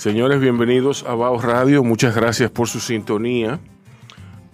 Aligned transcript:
Señores, 0.00 0.40
bienvenidos 0.40 1.04
a 1.04 1.14
Bao 1.14 1.38
Radio. 1.38 1.84
Muchas 1.84 2.16
gracias 2.16 2.50
por 2.50 2.68
su 2.68 2.80
sintonía. 2.80 3.60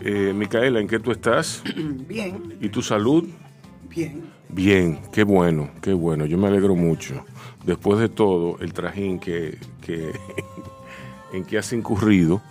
Eh, 0.00 0.32
Micaela, 0.34 0.80
¿en 0.80 0.88
qué 0.88 0.98
tú 0.98 1.12
estás? 1.12 1.62
Bien, 2.08 2.58
¿Y 2.60 2.68
tu 2.68 2.82
salud? 2.82 3.28
bien. 3.88 4.24
Bien, 4.48 4.98
qué 5.12 5.22
bueno, 5.22 5.70
qué 5.80 5.92
bueno. 5.92 6.26
Yo 6.26 6.36
me 6.36 6.48
alegro 6.48 6.74
mucho. 6.74 7.24
Después 7.64 8.00
de 8.00 8.08
todo, 8.08 8.58
el 8.58 8.72
trajín 8.72 9.20
que, 9.20 9.56
que 9.82 10.10
en 11.32 11.44
que 11.44 11.58
has 11.58 11.72
incurrido 11.72 12.42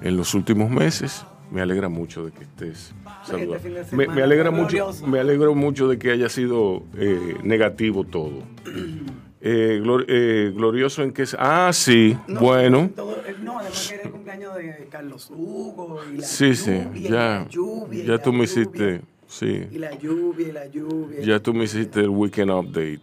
en 0.00 0.16
los 0.16 0.32
últimos 0.32 0.70
meses, 0.70 1.26
me 1.50 1.60
alegra 1.60 1.90
mucho 1.90 2.24
de 2.24 2.32
que 2.32 2.44
estés 2.44 2.94
saludable. 3.22 3.84
de 3.84 3.94
Me, 3.94 4.22
alegra 4.22 4.50
mucho, 4.50 4.92
me 5.06 5.20
alegro 5.20 5.54
mucho 5.54 5.88
de 5.88 5.98
que 5.98 6.10
haya 6.10 6.30
sido 6.30 6.84
eh, 6.96 7.36
negativo 7.42 8.04
todo. 8.04 8.44
Eh, 9.42 9.80
glor- 9.82 10.04
eh, 10.08 10.52
glorioso 10.54 11.02
en 11.02 11.12
que 11.12 11.22
es. 11.22 11.34
Ah, 11.38 11.70
sí, 11.72 12.16
No, 12.26 12.40
bueno. 12.40 12.90
todo- 12.94 13.16
eh, 13.26 13.34
no, 13.42 13.58
además 13.58 13.88
que 13.88 13.94
era 13.94 14.04
el 14.04 14.10
cumpleaños 14.10 14.54
de 14.56 14.86
Carlos 14.90 15.30
Hugo 15.34 15.98
y 16.12 16.18
la 16.18 16.22
Sí, 16.22 16.54
sí, 16.54 16.70
lluvia, 16.72 16.90
y 16.94 17.02
ya, 17.04 17.46
lluvia, 17.50 18.04
ya 18.04 18.18
tú 18.18 18.32
me 18.34 18.44
hiciste, 18.44 19.00
sí, 19.26 19.66
Y 19.70 19.78
la 19.78 19.94
lluvia, 19.98 20.48
y 20.48 20.52
la 20.52 20.66
lluvia. 20.66 21.20
ya 21.22 21.40
tú 21.40 21.54
me 21.54 21.64
hiciste 21.64 22.00
el 22.00 22.10
weekend 22.10 22.50
update. 22.50 23.00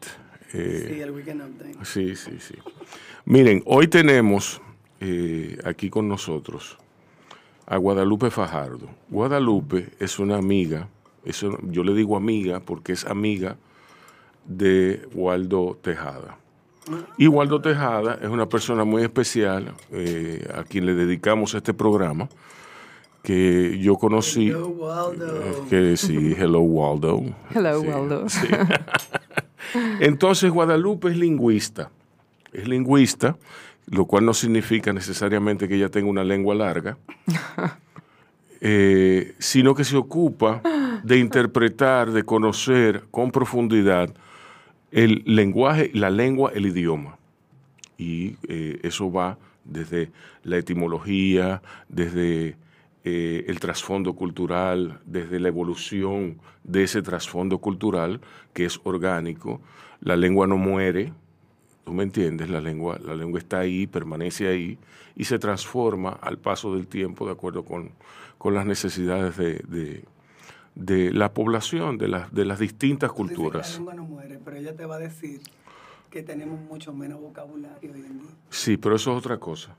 Eh, 0.54 0.86
Sí, 0.94 1.02
el 1.02 1.12
weekend 1.12 1.42
update. 1.42 1.86
Sí, 1.86 2.16
sí, 2.16 2.38
sí. 2.40 2.56
Miren, 3.26 3.64
hoy 3.66 3.88
tenemos 3.88 4.62
aquí 5.64 5.90
con 5.90 6.08
nosotros 6.08 6.78
a 7.66 7.78
Guadalupe 7.78 8.30
Fajardo. 8.30 8.88
Guadalupe 9.10 9.90
es 10.00 10.20
una 10.20 10.38
amiga, 10.38 10.88
eso, 11.26 11.58
yo 11.64 11.84
le 11.84 11.94
digo 11.96 12.16
amiga 12.16 12.60
porque 12.60 12.94
es 12.94 13.06
amiga 13.06 13.58
de 14.48 15.08
Waldo 15.14 15.78
Tejada. 15.82 16.38
Y 17.18 17.28
Waldo 17.28 17.60
Tejada 17.62 18.18
es 18.22 18.30
una 18.30 18.48
persona 18.48 18.86
muy 18.86 19.04
especial 19.04 19.74
eh, 19.92 20.48
a 20.56 20.64
quien 20.64 20.86
le 20.86 20.94
dedicamos 20.96 21.54
este 21.54 21.74
programa 21.74 22.30
que 23.24 23.78
yo 23.80 23.96
conocí. 23.98 24.48
Hello, 24.48 24.68
Waldo. 24.70 25.42
eh, 25.42 25.54
que 25.70 25.98
sí, 25.98 26.34
hello 26.38 26.62
Waldo. 26.62 27.24
Hello, 27.54 27.82
Sí, 27.82 27.88
Waldo. 27.88 28.30
sí. 28.30 28.48
Entonces 30.00 30.50
Guadalupe 30.50 31.10
es 31.10 31.18
lingüista, 31.18 31.90
es 32.54 32.68
lingüista, 32.70 33.36
lo 33.88 34.06
cual 34.06 34.26
no 34.26 34.34
significa 34.34 34.94
necesariamente 34.94 35.68
que 35.68 35.76
ella 35.76 35.90
tenga 35.90 36.10
una 36.10 36.24
lengua 36.24 36.56
larga, 36.56 36.98
eh, 38.62 39.36
sino 39.40 39.76
que 39.76 39.84
se 39.84 39.98
ocupa 39.98 40.62
de 41.04 41.18
interpretar, 41.18 42.12
de 42.12 42.24
conocer 42.24 43.04
con 43.12 43.32
profundidad 43.32 44.10
el 44.98 45.22
lenguaje, 45.28 45.92
la 45.94 46.10
lengua, 46.10 46.52
el 46.56 46.66
idioma. 46.66 47.20
Y 48.00 48.36
eh, 48.48 48.80
eso 48.82 49.12
va 49.12 49.38
desde 49.64 50.10
la 50.44 50.58
etimología, 50.58 51.62
desde 51.88 52.56
eh, 53.04 53.46
el 53.48 53.60
trasfondo 53.60 54.14
cultural, 54.14 55.00
desde 55.06 55.40
la 55.40 55.50
evolución 55.50 56.40
de 56.64 56.84
ese 56.84 57.04
trasfondo 57.04 57.60
cultural 57.60 58.22
que 58.54 58.66
es 58.66 58.80
orgánico. 58.84 59.62
La 60.02 60.16
lengua 60.16 60.48
no 60.48 60.58
muere, 60.58 61.14
¿tú 61.86 61.94
me 61.94 62.02
entiendes? 62.02 62.50
La 62.50 62.60
lengua, 62.60 62.98
la 63.04 63.14
lengua 63.14 63.38
está 63.40 63.60
ahí, 63.60 63.86
permanece 63.86 64.48
ahí 64.48 64.80
y 65.16 65.26
se 65.26 65.38
transforma 65.38 66.10
al 66.10 66.40
paso 66.40 66.74
del 66.76 66.88
tiempo 66.88 67.28
de 67.28 67.34
acuerdo 67.34 67.64
con, 67.64 67.92
con 68.40 68.56
las 68.56 68.66
necesidades 68.66 69.38
de, 69.38 69.60
de- 69.68 70.06
de 70.78 71.12
la 71.12 71.34
población, 71.34 71.98
de, 71.98 72.08
las 72.08 72.34
de 72.34 72.46
las 72.46 72.60
distintas 72.60 73.12
culturas. 73.12 73.72
La 73.72 73.76
lengua 73.78 73.94
no 73.96 74.04
muere, 74.06 74.40
pero 74.44 74.58
ella 74.58 74.76
te 74.76 74.86
va 74.86 74.96
a 74.96 75.00
decir 75.00 75.42
que 76.12 76.22
tenemos 76.22 76.60
mucho 76.62 76.94
menos 76.94 77.20
vocabulario 77.20 77.92
hoy 77.94 78.06
en 78.06 78.20
día. 78.20 78.30
Sí, 78.50 78.78
pero 78.78 78.96
eso 78.96 79.12
es 79.12 79.18
otra 79.18 79.38
cosa. 79.40 79.76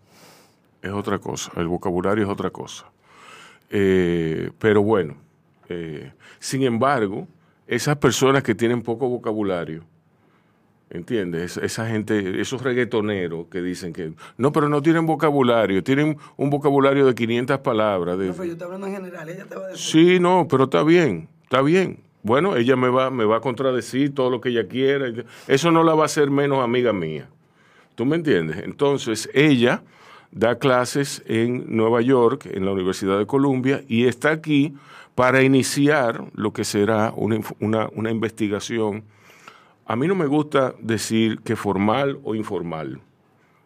Es 0.82 0.91
otra 0.91 1.19
cosa. 1.19 1.53
El 1.56 1.69
vocabulario 1.69 2.25
es 2.25 2.31
otra 2.31 2.50
cosa. 2.50 2.87
Eh, 3.70 4.50
pero 4.58 4.82
bueno, 4.82 5.14
eh, 5.69 6.12
sin 6.38 6.62
embargo, 6.62 7.28
esas 7.66 7.97
personas 7.98 8.42
que 8.42 8.54
tienen 8.54 8.82
poco 8.82 9.08
vocabulario, 9.08 9.84
¿entiendes? 10.91 11.56
Es- 11.56 11.65
Esa 11.65 11.87
gente, 11.87 12.41
esos 12.41 12.62
reggaetoneros 12.62 13.47
que 13.50 13.60
dicen 13.62 13.93
que 13.93 14.12
no, 14.37 14.53
pero 14.53 14.69
no 14.69 14.82
tienen 14.82 15.06
vocabulario, 15.06 15.82
tienen 15.84 16.16
un 16.37 16.50
vocabulario 16.50 17.06
de 17.06 17.15
500 17.15 17.59
palabras. 17.59 18.19
de- 18.19 18.28
No, 18.28 18.34
pero 18.34 18.44
yo 18.54 18.65
hablando 18.65 18.87
en 18.87 18.94
general, 18.94 19.28
ella 19.28 19.44
te 19.47 19.54
va 19.56 19.65
a 19.66 19.69
decir. 19.69 20.06
Sí, 20.09 20.21
no, 20.21 20.47
pero 20.49 20.65
está 20.65 20.82
bien, 20.82 21.28
está 21.44 21.62
bien. 21.62 21.99
Bueno, 22.22 22.56
ella 22.56 22.75
me 22.76 22.88
va, 22.88 23.10
me 23.10 23.25
va 23.25 23.37
a 23.37 23.41
contradecir 23.41 24.15
todo 24.15 24.28
lo 24.31 24.41
que 24.41 24.49
ella 24.50 24.66
quiera. 24.66 25.06
Eso 25.47 25.71
no 25.71 25.84
la 25.84 25.94
va 25.94 26.03
a 26.03 26.06
hacer 26.06 26.31
menos 26.31 26.62
amiga 26.65 26.93
mía. 26.93 27.28
¿Tú 27.94 28.05
me 28.05 28.16
entiendes? 28.16 28.59
Entonces, 28.65 29.31
ella 29.34 29.82
da 30.31 30.59
clases 30.59 31.22
en 31.26 31.65
Nueva 31.75 32.00
York, 32.03 32.47
en 32.53 32.65
la 32.65 32.72
Universidad 32.72 33.19
de 33.19 33.26
Columbia, 33.26 33.82
y 33.88 34.06
está 34.06 34.31
aquí 34.31 34.75
para 35.15 35.43
iniciar 35.43 36.25
lo 36.34 36.53
que 36.53 36.65
será 36.65 37.12
una, 37.16 37.41
una- 37.60 37.88
una 37.94 38.10
investigación. 38.10 39.05
A 39.88 39.97
mí 39.97 40.06
no 40.06 40.15
me 40.15 40.26
gusta 40.26 40.75
decir 40.81 41.41
que 41.41 41.56
formal 41.56 42.19
o 42.22 42.34
informal. 42.34 43.00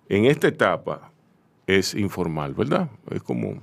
En 0.09 0.25
esta 0.27 0.47
etapa 0.49 1.11
es 1.67 1.95
informal, 1.95 2.55
¿verdad? 2.55 2.89
Es 3.11 3.23
como, 3.23 3.61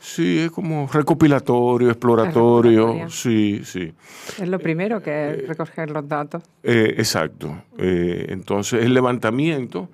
sí, 0.00 0.38
es 0.40 0.50
como 0.50 0.86
recopilatorio, 0.92 1.88
exploratorio, 1.88 3.08
sí, 3.08 3.62
sí. 3.64 3.92
Es 4.38 4.48
lo 4.48 4.58
primero 4.58 5.02
que 5.02 5.30
es 5.30 5.48
recoger 5.48 5.90
los 5.90 6.06
datos. 6.06 6.42
Eh, 6.62 6.94
exacto. 6.98 7.62
Eh, 7.78 8.26
entonces, 8.28 8.84
el 8.84 8.92
levantamiento 8.92 9.88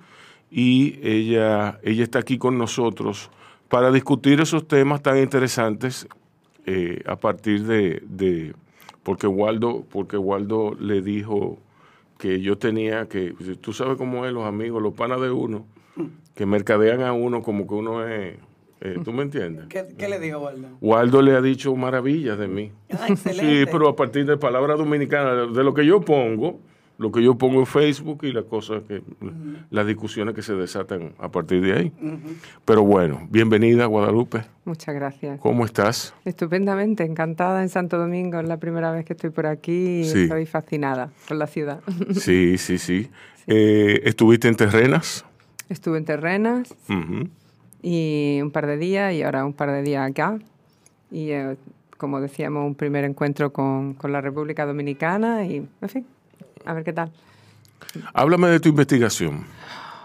y 0.51 0.99
ella, 1.01 1.79
ella 1.81 2.03
está 2.03 2.19
aquí 2.19 2.37
con 2.37 2.57
nosotros 2.57 3.29
para 3.69 3.89
discutir 3.91 4.41
esos 4.41 4.67
temas 4.67 5.01
tan 5.01 5.17
interesantes 5.17 6.07
eh, 6.65 7.01
a 7.05 7.15
partir 7.15 7.63
de, 7.63 8.03
de- 8.05 8.53
porque 9.03 9.27
Waldo, 9.27 9.85
porque 9.89 10.17
Waldo 10.17 10.75
le 10.79 11.01
dijo 11.01 11.59
que 12.17 12.41
yo 12.41 12.57
tenía 12.57 13.07
que, 13.07 13.33
tú 13.61 13.73
sabes 13.73 13.97
cómo 13.97 14.25
es 14.25 14.33
los 14.33 14.45
amigos, 14.45 14.81
los 14.81 14.93
panas 14.93 15.21
de 15.21 15.31
uno, 15.31 15.65
que 16.33 16.45
mercadean 16.45 17.01
a 17.01 17.13
uno 17.13 17.41
como 17.41 17.67
que 17.67 17.73
uno 17.73 18.07
es, 18.07 18.35
eh, 18.81 18.99
¿tú 19.03 19.11
me 19.13 19.23
entiendes? 19.23 19.67
¿Qué, 19.67 19.85
qué 19.97 20.07
le 20.09 20.19
digo, 20.19 20.39
Waldo? 20.39 20.67
Waldo 20.81 21.21
le 21.21 21.33
ha 21.33 21.41
dicho 21.41 21.75
maravillas 21.75 22.37
de 22.37 22.47
mí. 22.47 22.71
Ah, 22.91 23.07
Sí, 23.15 23.65
pero 23.71 23.89
a 23.89 23.95
partir 23.95 24.25
de 24.25 24.37
palabras 24.37 24.77
dominicanas, 24.77 25.53
de 25.53 25.63
lo 25.63 25.73
que 25.73 25.85
yo 25.85 26.01
pongo, 26.01 26.59
lo 26.97 27.11
que 27.11 27.21
yo 27.21 27.35
pongo 27.37 27.59
en 27.59 27.65
Facebook 27.65 28.19
y 28.23 28.31
las 28.31 28.45
cosas 28.45 28.83
que, 28.87 29.01
las 29.69 29.85
discusiones 29.85 30.33
que 30.33 30.41
se 30.41 30.53
desatan 30.53 31.13
a 31.19 31.29
partir 31.29 31.61
de 31.61 31.73
ahí. 31.73 31.91
Pero 32.63 32.83
bueno, 32.83 33.27
bienvenida 33.29 33.85
Guadalupe. 33.85 34.43
Muchas 34.63 34.95
gracias. 34.95 35.39
¿Cómo 35.41 35.65
estás? 35.65 36.13
Estupendamente, 36.23 37.03
encantada 37.03 37.61
en 37.61 37.69
Santo 37.69 37.97
Domingo. 37.97 38.39
Es 38.39 38.47
la 38.47 38.57
primera 38.57 38.91
vez 38.91 39.03
que 39.05 39.13
estoy 39.13 39.29
por 39.29 39.45
aquí 39.45 39.99
y 40.01 40.03
Sí. 40.05 40.23
estoy 40.23 40.45
fascinada 40.45 41.11
con 41.27 41.37
la 41.37 41.47
ciudad. 41.47 41.81
Sí, 42.13 42.57
sí, 42.57 42.77
sí. 42.77 43.09
Eh, 43.47 44.01
¿Estuviste 44.05 44.47
en 44.47 44.55
Terrenas? 44.55 45.25
Estuve 45.69 45.97
en 45.97 46.05
Terrenas 46.05 46.73
Ujú. 46.89 47.27
y 47.81 48.39
un 48.41 48.51
par 48.51 48.67
de 48.67 48.77
días 48.77 49.13
y 49.13 49.21
ahora 49.23 49.45
un 49.45 49.53
par 49.53 49.71
de 49.71 49.81
días 49.83 50.09
acá. 50.09 50.39
Y 51.11 51.31
eh, 51.31 51.57
como 51.97 52.21
decíamos, 52.21 52.65
un 52.65 52.75
primer 52.75 53.03
encuentro 53.03 53.51
con, 53.53 53.93
con 53.95 54.11
la 54.11 54.21
República 54.21 54.65
Dominicana 54.65 55.45
y, 55.45 55.57
en 55.81 55.89
fin, 55.89 56.05
a 56.65 56.73
ver 56.73 56.83
qué 56.83 56.93
tal. 56.93 57.11
Háblame 58.13 58.47
de 58.49 58.59
tu 58.59 58.69
investigación. 58.69 59.45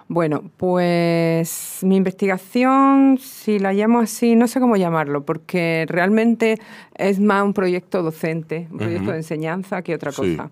Bueno, 0.09 0.43
pues 0.57 1.79
mi 1.83 1.97
investigación, 1.97 3.19
si 3.23 3.61
la 3.61 3.73
llamo 3.73 4.01
así, 4.01 4.35
no 4.35 4.49
sé 4.49 4.59
cómo 4.59 4.77
llamarlo, 4.77 5.25
porque 5.25 5.87
realmente 5.89 6.59
es 6.97 7.21
más 7.21 7.45
un 7.45 7.55
proyecto 7.55 8.03
docente, 8.03 8.67
un 8.73 8.79
proyecto 8.79 9.13
de 9.13 9.19
enseñanza 9.19 9.83
que 9.83 9.95
otra 9.95 10.11
Sí. 10.11 10.37
cosa. 10.37 10.51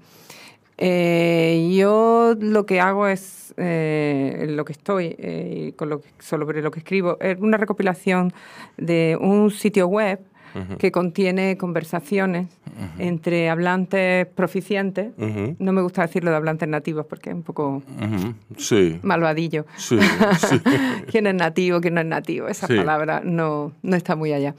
Eh, 0.80 1.74
yo 1.76 2.36
lo 2.38 2.64
que 2.66 2.80
hago 2.80 3.08
es, 3.08 3.52
eh, 3.56 4.46
lo 4.48 4.64
que 4.64 4.72
estoy, 4.72 5.16
eh, 5.18 5.72
con 5.74 5.88
lo 5.88 6.00
que, 6.02 6.08
sobre 6.20 6.62
lo 6.62 6.70
que 6.70 6.78
escribo, 6.78 7.18
es 7.20 7.36
una 7.40 7.56
recopilación 7.56 8.32
de 8.76 9.18
un 9.20 9.50
sitio 9.50 9.88
web 9.88 10.20
que 10.78 10.90
contiene 10.92 11.56
conversaciones 11.56 12.48
entre 12.98 13.50
hablantes 13.50 14.26
proficientes. 14.26 15.12
No 15.58 15.72
me 15.72 15.82
gusta 15.82 16.02
decirlo 16.02 16.30
de 16.30 16.36
hablantes 16.36 16.68
nativos 16.68 17.06
porque 17.06 17.30
es 17.30 17.36
un 17.36 17.42
poco. 17.42 17.82
Sí, 18.56 18.98
malvadillo. 19.02 19.66
sí, 19.76 19.98
sí. 20.48 20.60
quién 21.10 21.26
es 21.26 21.34
nativo, 21.34 21.80
quién 21.80 21.94
no 21.94 22.00
es 22.00 22.06
nativo. 22.06 22.48
Esa 22.48 22.66
palabra 22.66 23.22
no, 23.24 23.72
no 23.82 23.96
está 23.96 24.16
muy 24.16 24.32
allá. 24.32 24.54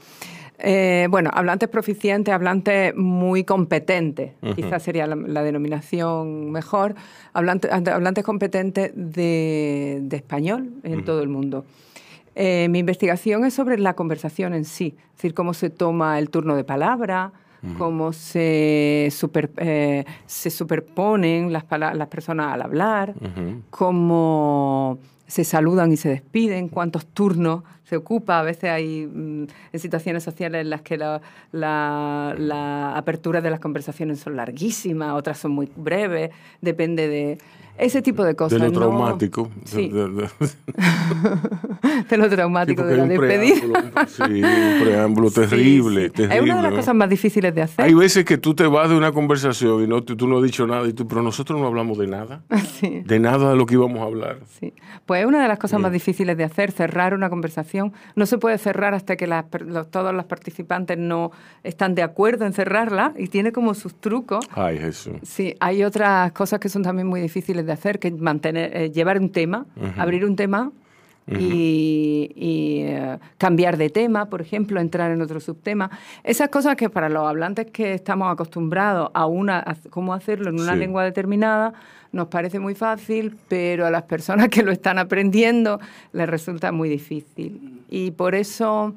Eh, 0.62 1.06
bueno, 1.10 1.30
hablantes 1.32 1.68
proficientes, 1.68 2.34
hablantes 2.34 2.94
muy 2.94 3.44
competentes, 3.44 4.32
quizás 4.54 4.82
sería 4.82 5.06
la, 5.06 5.16
la 5.16 5.42
denominación 5.42 6.50
mejor, 6.50 6.94
hablantes, 7.32 7.70
hablantes 7.72 8.24
competentes 8.24 8.92
de, 8.94 10.00
de 10.02 10.16
español 10.16 10.70
en 10.82 11.04
todo 11.04 11.22
el 11.22 11.28
mundo. 11.28 11.64
Eh, 12.34 12.68
mi 12.70 12.78
investigación 12.78 13.44
es 13.44 13.54
sobre 13.54 13.78
la 13.78 13.94
conversación 13.94 14.54
en 14.54 14.64
sí, 14.64 14.94
es 14.98 15.16
decir, 15.16 15.34
cómo 15.34 15.52
se 15.54 15.68
toma 15.70 16.18
el 16.18 16.30
turno 16.30 16.54
de 16.56 16.64
palabra, 16.64 17.32
cómo 17.76 18.12
se, 18.14 19.08
super- 19.10 19.50
eh, 19.58 20.04
se 20.24 20.48
superponen 20.48 21.52
las, 21.52 21.64
las 21.70 22.08
personas 22.08 22.54
al 22.54 22.62
hablar, 22.62 23.14
cómo 23.68 24.98
se 25.26 25.44
saludan 25.44 25.92
y 25.92 25.96
se 25.96 26.08
despiden, 26.08 26.68
cuántos 26.68 27.06
turnos 27.06 27.62
se 27.90 27.96
ocupa. 27.96 28.38
A 28.38 28.42
veces 28.42 28.70
hay 28.70 29.06
mm, 29.06 29.46
en 29.72 29.80
situaciones 29.80 30.22
sociales 30.22 30.62
en 30.62 30.70
las 30.70 30.82
que 30.82 30.96
la, 30.96 31.20
la, 31.52 32.34
la 32.38 32.96
apertura 32.96 33.40
de 33.40 33.50
las 33.50 33.58
conversaciones 33.60 34.20
son 34.20 34.36
larguísimas, 34.36 35.12
otras 35.14 35.38
son 35.38 35.50
muy 35.52 35.68
breves, 35.76 36.30
depende 36.60 37.08
de 37.08 37.38
ese 37.78 38.02
tipo 38.02 38.22
de 38.24 38.30
De 38.30 38.36
cosas. 38.36 38.58
lo 38.60 38.66
¿no? 38.66 38.72
traumático. 38.72 39.48
Sí, 39.64 39.88
De- 39.88 40.08
de- 40.10 40.10
de- 40.10 40.28
de 42.10 42.16
lo 42.18 42.24
sí, 42.24 42.30
traumático 42.30 42.82
porque 42.82 42.94
de 42.94 42.98
la 42.98 43.06
despedida. 43.06 44.06
sí, 44.06 44.42
un 44.42 44.82
preámbulo 44.84 45.30
Sí, 45.30 45.34
terrible, 45.40 46.04
sí. 46.06 46.10
terrible. 46.10 46.36
Es 46.36 46.42
una 46.42 46.56
de 46.56 46.62
las 46.62 46.70
¿no? 46.72 46.76
cosas 46.76 46.94
más 46.94 47.08
difíciles 47.08 47.54
de 47.54 47.62
hacer. 47.62 47.84
Hay 47.86 47.94
veces 47.94 48.24
que 48.26 48.36
tú 48.36 48.54
te 48.54 48.66
vas 48.66 48.90
de 48.90 48.96
una 48.96 49.12
conversación 49.12 49.82
y 49.82 49.86
no, 49.86 50.02
tú 50.02 50.26
no 50.28 50.36
has 50.38 50.42
dicho 50.44 50.66
nada, 50.66 50.86
y 50.86 50.92
tú, 50.92 51.08
pero 51.08 51.22
nosotros 51.22 51.58
no 51.58 51.66
hablamos 51.66 51.96
de 51.96 52.06
nada, 52.06 52.42
Sí. 52.80 53.02
de 53.04 53.18
nada 53.18 53.50
de 53.50 53.56
lo 53.56 53.64
que 53.64 53.74
íbamos 53.74 54.00
a 54.00 54.04
hablar. 54.04 54.40
Sí. 54.58 54.74
Pues 55.06 55.22
es 55.22 55.26
una 55.26 55.40
de 55.40 55.48
las 55.48 55.58
cosas 55.58 55.80
más 55.80 55.90
difíciles 55.92 56.36
de 56.36 56.44
hacer, 56.44 56.72
cerrar 56.72 57.14
una 57.14 57.30
conversación. 57.30 57.79
No 58.16 58.26
se 58.26 58.38
puede 58.38 58.58
cerrar 58.58 58.94
hasta 58.94 59.16
que 59.16 59.26
las 59.26 59.44
los- 59.66 59.90
todos 59.90 60.14
los 60.14 60.24
participantes 60.24 60.98
no 60.98 61.30
están 61.62 61.94
de 61.94 62.02
acuerdo 62.02 62.44
en 62.46 62.52
cerrarla 62.52 63.12
y 63.16 63.28
tiene 63.28 63.52
como 63.52 63.74
sus 63.74 63.94
trucos. 63.94 64.44
Ay, 64.54 64.78
Jesús. 64.78 65.14
Sí, 65.22 65.54
hay 65.60 65.82
otras 65.84 66.32
cosas 66.32 66.60
que 66.60 66.68
son 66.68 66.82
también 66.82 67.06
muy 67.08 67.20
difíciles 67.20 67.66
de 67.66 67.72
hacer, 67.72 67.98
que 67.98 68.10
mantener, 68.10 68.76
eh, 68.76 68.90
llevar 68.90 69.18
un 69.18 69.30
tema, 69.30 69.66
abrir 69.96 70.24
un 70.24 70.36
tema 70.36 70.72
y, 71.38 72.30
y, 72.34 72.80
eh, 72.82 73.18
cambiar 73.38 73.76
de 73.76 73.90
tema, 73.90 74.26
por 74.26 74.40
ejemplo, 74.40 74.80
entrar 74.80 75.10
en 75.10 75.22
otro 75.22 75.40
subtema. 75.40 75.90
Esas 76.24 76.48
cosas 76.48 76.76
que 76.76 76.90
para 76.90 77.08
los 77.08 77.26
hablantes 77.28 77.66
que 77.70 77.94
estamos 77.94 78.32
acostumbrados 78.32 79.10
a 79.14 79.26
una 79.26 79.58
a 79.60 79.76
cómo 79.90 80.14
hacerlo 80.14 80.50
en 80.50 80.60
una 80.60 80.72
Sí. 80.72 80.78
lengua 80.78 81.04
determinada 81.04 81.72
nos 82.12 82.26
parece 82.26 82.58
muy 82.58 82.74
fácil, 82.74 83.36
pero 83.48 83.86
a 83.86 83.90
las 83.90 84.02
personas 84.02 84.48
que 84.50 84.62
lo 84.62 84.72
están 84.72 84.98
aprendiendo 84.98 85.78
les 86.12 86.28
resulta 86.28 86.72
muy 86.72 86.88
difícil. 86.88 87.82
Y 87.88 88.10
por 88.10 88.34
eso 88.34 88.94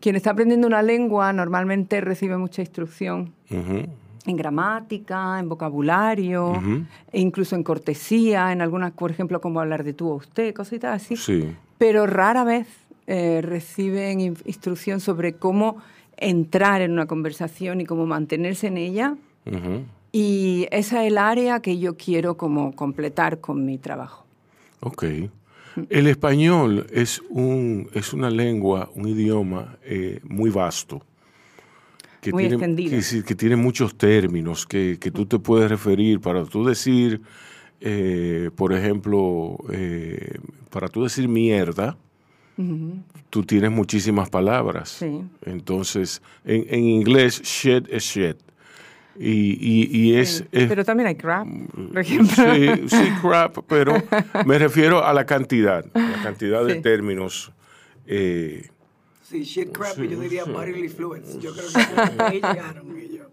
quien 0.00 0.14
está 0.16 0.30
aprendiendo 0.30 0.66
una 0.66 0.82
lengua 0.82 1.32
normalmente 1.32 2.00
recibe 2.00 2.36
mucha 2.36 2.62
instrucción 2.62 3.32
Ujú. 3.50 3.86
En 4.30 4.36
gramática, 4.36 5.38
en 5.40 5.48
vocabulario, 5.48 6.50
Ujú. 6.52 6.84
e 7.12 7.20
incluso 7.20 7.56
en 7.56 7.62
cortesía, 7.62 8.52
en 8.52 8.60
algunas, 8.62 8.92
por 8.92 9.10
ejemplo, 9.10 9.40
como 9.40 9.60
hablar 9.60 9.84
de 9.84 9.92
tú 9.92 10.10
o 10.10 10.14
usted, 10.16 10.54
cositas 10.54 11.02
así. 11.02 11.16
Sí. 11.16 11.54
Pero 11.78 12.06
rara 12.06 12.44
vez 12.44 12.66
eh, 13.06 13.40
reciben 13.42 14.20
in- 14.20 14.36
instrucción 14.44 15.00
sobre 15.00 15.32
cómo 15.34 15.78
entrar 16.16 16.82
en 16.82 16.92
una 16.92 17.06
conversación 17.06 17.80
y 17.80 17.84
cómo 17.86 18.06
mantenerse 18.06 18.66
en 18.66 18.76
ella. 18.76 19.16
Ujú. 19.46 19.82
Y 20.12 20.66
esa 20.70 21.02
es 21.04 21.08
el 21.08 21.18
área 21.18 21.60
que 21.60 21.78
yo 21.78 21.96
quiero 21.96 22.36
como 22.36 22.74
completar 22.74 23.40
con 23.40 23.64
mi 23.64 23.78
trabajo. 23.78 24.24
Ok. 24.80 25.04
El 25.90 26.06
español 26.08 26.86
es, 26.92 27.22
un, 27.30 27.88
es 27.94 28.12
una 28.12 28.30
lengua, 28.30 28.90
un 28.94 29.06
idioma 29.08 29.76
eh, 29.84 30.20
muy 30.24 30.50
vasto. 30.50 31.02
Que 32.20 32.32
Muy 32.32 32.48
tiene. 32.48 33.22
Que, 33.24 33.34
tiene 33.34 33.56
muchos 33.56 33.96
términos 33.96 34.66
que, 34.66 34.98
que 35.00 35.10
tú 35.10 35.26
te 35.26 35.38
puedes 35.38 35.70
referir 35.70 36.20
para 36.20 36.44
tú 36.44 36.64
decir, 36.64 37.20
eh, 37.80 38.50
por 38.56 38.72
ejemplo, 38.72 39.56
eh, 39.70 40.38
para 40.70 40.88
tú 40.88 41.04
decir 41.04 41.28
mierda, 41.28 41.96
tú 43.30 43.44
tienes 43.44 43.70
muchísimas 43.70 44.28
palabras. 44.30 44.88
Sí. 44.88 45.22
Entonces, 45.44 46.20
en, 46.44 46.66
en 46.68 46.84
inglés, 46.84 47.40
shit 47.42 47.86
es 47.88 48.02
shit. 48.02 48.36
Y, 49.20 49.30
y- 49.60 49.88
y 49.92 50.14
es, 50.16 50.38
Sí. 50.38 50.44
es- 50.52 50.68
Pero 50.68 50.84
también 50.84 51.06
hay 51.08 51.14
crap, 51.16 51.46
por 51.46 51.98
ejemplo. 51.98 52.34
Sí, 52.54 52.88
sí, 52.88 53.08
crap, 53.20 53.58
pero 53.68 53.94
me 54.46 54.58
refiero 54.58 55.04
a 55.04 55.12
la 55.12 55.24
cantidad, 55.26 55.84
a 55.94 55.98
la 55.98 56.22
cantidad 56.22 56.64
de 56.64 56.76
términos. 56.76 57.52
eh, 58.06 58.68
Sí, 59.28 59.42
shit 59.42 59.72
crap, 59.72 59.98
y 59.98 60.08
yo 60.08 60.20
diría 60.20 60.44
bodily 60.44 60.88
fluids. 60.88 61.38
Yo 61.38 61.52
creo 61.52 61.66
que 62.16 62.22
ahí 62.22 62.40
llegaron 62.40 62.96
ellos. 62.96 63.26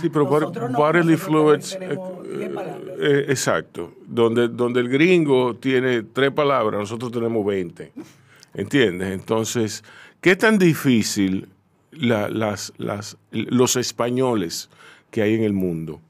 sí, 0.00 0.08
pero 0.08 0.24
Nosotros 0.24 0.72
bodily 0.72 1.16
fluids, 1.16 1.78
tenemos 1.78 2.26
eh, 2.26 2.50
palabras. 2.52 2.96
eh, 2.98 3.24
exacto, 3.28 3.92
donde, 4.06 4.48
donde 4.48 4.80
el 4.80 4.88
gringo 4.88 5.54
tiene 5.54 6.02
tres 6.02 6.32
palabras, 6.32 6.80
nosotros 6.80 7.12
tenemos 7.12 7.46
20, 7.46 7.92
¿entiendes? 8.54 9.12
Entonces, 9.12 9.84
¿qué 10.20 10.34
tan 10.34 10.58
difícil 10.58 11.48
la- 11.92 12.28
las, 12.28 12.72
las, 12.78 13.16
los 13.30 13.76
españoles 13.76 14.68
que 15.12 15.22
hay 15.22 15.34
en 15.34 15.44
el 15.44 15.52
mundo? 15.52 16.00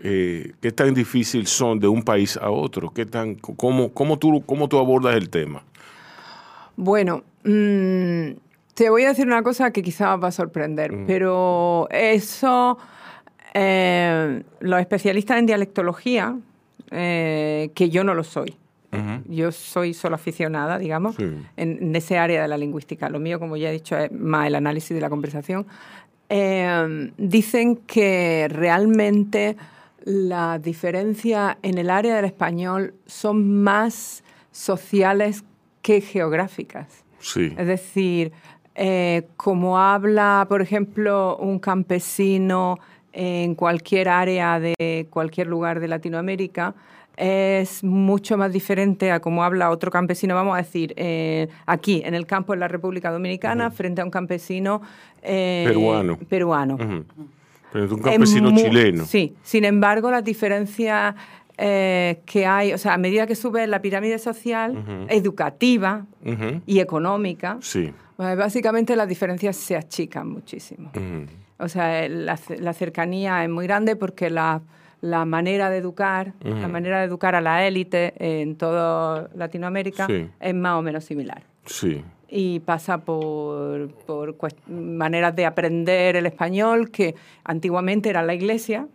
eh, 0.00 0.52
¿Qué 0.60 0.70
tan 0.70 0.92
difícil 0.94 1.46
son 1.48 1.80
de 1.80 1.88
un 1.88 2.02
país 2.04 2.36
a 2.36 2.50
otro? 2.50 2.90
¿Qué 2.92 3.06
tan, 3.06 3.34
cómo, 3.36 3.92
cómo, 3.92 4.18
tú, 4.18 4.44
¿Cómo 4.46 4.68
tú 4.68 4.78
abordas 4.78 5.16
el 5.16 5.28
tema? 5.30 5.64
Bueno, 6.76 7.22
mm, 7.44 8.30
te 8.74 8.90
voy 8.90 9.04
a 9.04 9.08
decir 9.08 9.26
una 9.26 9.42
cosa 9.42 9.70
que 9.70 9.82
quizás 9.82 10.20
va 10.22 10.28
a 10.28 10.32
sorprender, 10.32 10.92
pero 11.06 11.86
eso, 11.90 12.76
eh, 13.54 14.42
los 14.60 14.80
especialistas 14.80 15.38
en 15.38 15.46
dialectología, 15.46 16.36
eh, 16.90 17.70
que 17.74 17.90
yo 17.90 18.04
no 18.04 18.14
lo 18.14 18.24
soy, 18.24 18.56
yo 19.26 19.50
soy 19.50 19.92
solo 19.92 20.14
aficionada, 20.14 20.78
digamos, 20.78 21.16
Sí. 21.16 21.24
en, 21.56 21.78
en 21.82 21.96
ese 21.96 22.16
área 22.16 22.42
de 22.42 22.46
la 22.48 22.56
lingüística. 22.56 23.08
Lo 23.08 23.18
mío, 23.18 23.40
como 23.40 23.56
ya 23.56 23.70
he 23.70 23.72
dicho, 23.72 23.96
es 23.98 24.12
más 24.12 24.46
el 24.46 24.54
análisis 24.54 24.94
de 24.94 25.00
la 25.00 25.10
conversación. 25.10 25.66
Eh, 26.28 27.10
dicen 27.18 27.76
que 27.86 28.46
realmente 28.48 29.56
las 30.04 30.62
diferencias 30.62 31.56
en 31.62 31.78
el 31.78 31.90
área 31.90 32.14
del 32.14 32.24
español 32.26 32.94
son 33.06 33.62
más 33.64 34.22
sociales 34.52 35.42
que 35.82 36.00
geográficas. 36.00 37.04
Sí. 37.18 37.52
Es 37.58 37.66
decir, 37.66 38.30
eh, 38.74 39.26
como 39.36 39.78
habla, 39.78 40.46
por 40.48 40.62
ejemplo, 40.62 41.36
un 41.36 41.58
campesino 41.58 42.78
en 43.12 43.54
cualquier 43.54 44.08
área 44.08 44.58
de 44.58 45.06
cualquier 45.10 45.46
lugar 45.46 45.78
de 45.80 45.88
Latinoamérica, 45.88 46.74
es 47.16 47.84
mucho 47.84 48.36
más 48.36 48.52
diferente 48.52 49.12
a 49.12 49.20
cómo 49.20 49.44
habla 49.44 49.70
otro 49.70 49.90
campesino, 49.90 50.34
vamos 50.34 50.54
a 50.54 50.58
decir, 50.58 50.94
eh, 50.96 51.48
aquí, 51.66 52.02
en 52.04 52.14
el 52.14 52.26
campo 52.26 52.52
de 52.52 52.58
la 52.58 52.68
República 52.68 53.12
Dominicana, 53.12 53.70
frente 53.70 54.00
a 54.00 54.04
un 54.04 54.10
campesino 54.10 54.82
eh, 55.22 55.64
Peruano. 55.66 56.18
peruano. 56.28 56.76
Pero 57.72 57.86
de 57.88 57.94
un 57.94 58.00
es 58.00 58.06
campesino 58.06 58.54
chileno. 58.56 59.04
Sí, 59.04 59.34
sin 59.42 59.64
embargo, 59.64 60.10
las 60.10 60.24
diferencias 60.24 61.14
eh, 61.56 62.20
que 62.26 62.46
hay, 62.46 62.72
o 62.72 62.78
sea, 62.78 62.94
a 62.94 62.98
medida 62.98 63.28
que 63.28 63.36
sube 63.36 63.64
la 63.68 63.80
pirámide 63.80 64.18
social, 64.18 65.06
educativa 65.08 66.06
y 66.66 66.80
económica, 66.80 67.58
Sí. 67.60 67.92
Pues, 68.16 68.36
básicamente 68.36 68.96
las 68.96 69.08
diferencias 69.08 69.56
se 69.56 69.76
achican 69.76 70.28
muchísimo. 70.28 70.90
Ujú. 70.94 71.26
O 71.58 71.68
sea, 71.68 72.08
la, 72.08 72.36
ce- 72.36 72.58
la 72.58 72.72
cercanía 72.72 73.42
es 73.44 73.50
muy 73.50 73.66
grande 73.66 73.96
porque 73.96 74.28
la, 74.30 74.60
la 75.00 75.24
manera 75.24 75.70
de 75.70 75.78
educar, 75.78 76.32
la 76.42 76.50
Ujú. 76.62 76.68
manera 76.68 76.98
de 77.00 77.04
educar 77.06 77.34
a 77.34 77.40
la 77.40 77.66
élite 77.66 78.12
en 78.18 78.56
toda 78.56 79.28
Latinoamérica 79.34 80.06
Sí. 80.06 80.28
es 80.40 80.54
más 80.54 80.74
o 80.78 80.82
menos 80.82 81.04
similar. 81.04 81.42
Sí. 81.66 82.02
Y 82.28 82.58
pasa 82.60 82.98
por, 82.98 83.88
por 84.06 84.34
maneras 84.68 85.36
de 85.36 85.46
aprender 85.46 86.16
el 86.16 86.26
español 86.26 86.90
que 86.90 87.14
antiguamente 87.44 88.08
era 88.10 88.22
la 88.22 88.34
iglesia, 88.34 88.88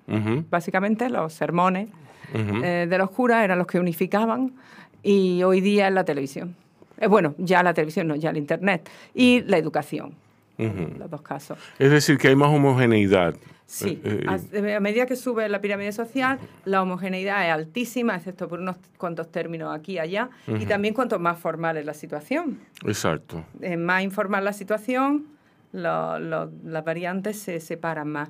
básicamente 0.49 1.09
los 1.09 1.31
sermones 1.33 1.87
eh, 2.33 2.85
de 2.89 2.97
los 2.97 3.09
curas 3.11 3.43
eran 3.45 3.57
los 3.57 3.67
que 3.67 3.79
unificaban 3.79 4.53
y 5.01 5.41
hoy 5.43 5.61
día 5.61 5.87
es 5.87 5.93
la 5.93 6.03
televisión. 6.03 6.55
Eh, 6.99 7.07
bueno, 7.07 7.35
ya 7.37 7.63
la 7.63 7.73
televisión, 7.73 8.07
no, 8.07 8.15
ya 8.15 8.29
el 8.29 8.37
internet. 8.37 8.89
Y 9.13 9.41
la 9.43 9.57
educación, 9.57 10.13
Ujú. 10.57 10.97
los 10.97 11.09
dos 11.09 11.21
casos. 11.21 11.57
Es 11.79 11.91
decir, 11.91 12.17
que 12.17 12.27
hay 12.29 12.35
más 12.35 12.49
homogeneidad. 12.49 13.35
Sí, 13.65 14.01
Eh, 14.03 14.23
eh, 14.53 14.71
a, 14.73 14.77
a 14.77 14.79
medida 14.79 15.05
que 15.05 15.15
sube 15.15 15.47
la 15.47 15.61
pirámide 15.61 15.91
social, 15.91 16.39
la 16.65 16.81
homogeneidad 16.81 17.45
es 17.47 17.53
altísima, 17.53 18.15
excepto 18.15 18.47
por 18.47 18.59
unos 18.59 18.77
cuantos 18.97 19.31
términos 19.31 19.75
aquí 19.77 19.93
y 19.93 19.99
allá, 19.99 20.29
y 20.47 20.65
también 20.65 20.95
cuanto 20.95 21.19
más 21.19 21.37
formal 21.37 21.77
es 21.77 21.85
la 21.85 21.93
situación. 21.93 22.59
exacto. 22.83 23.43
Eh, 23.61 23.77
más 23.77 24.01
informal 24.03 24.43
la 24.43 24.53
situación, 24.53 25.27
lo- 25.71 26.17
lo- 26.17 26.49
las 26.65 26.83
variantes 26.83 27.39
se 27.39 27.59
separan 27.59 28.07
más. 28.09 28.29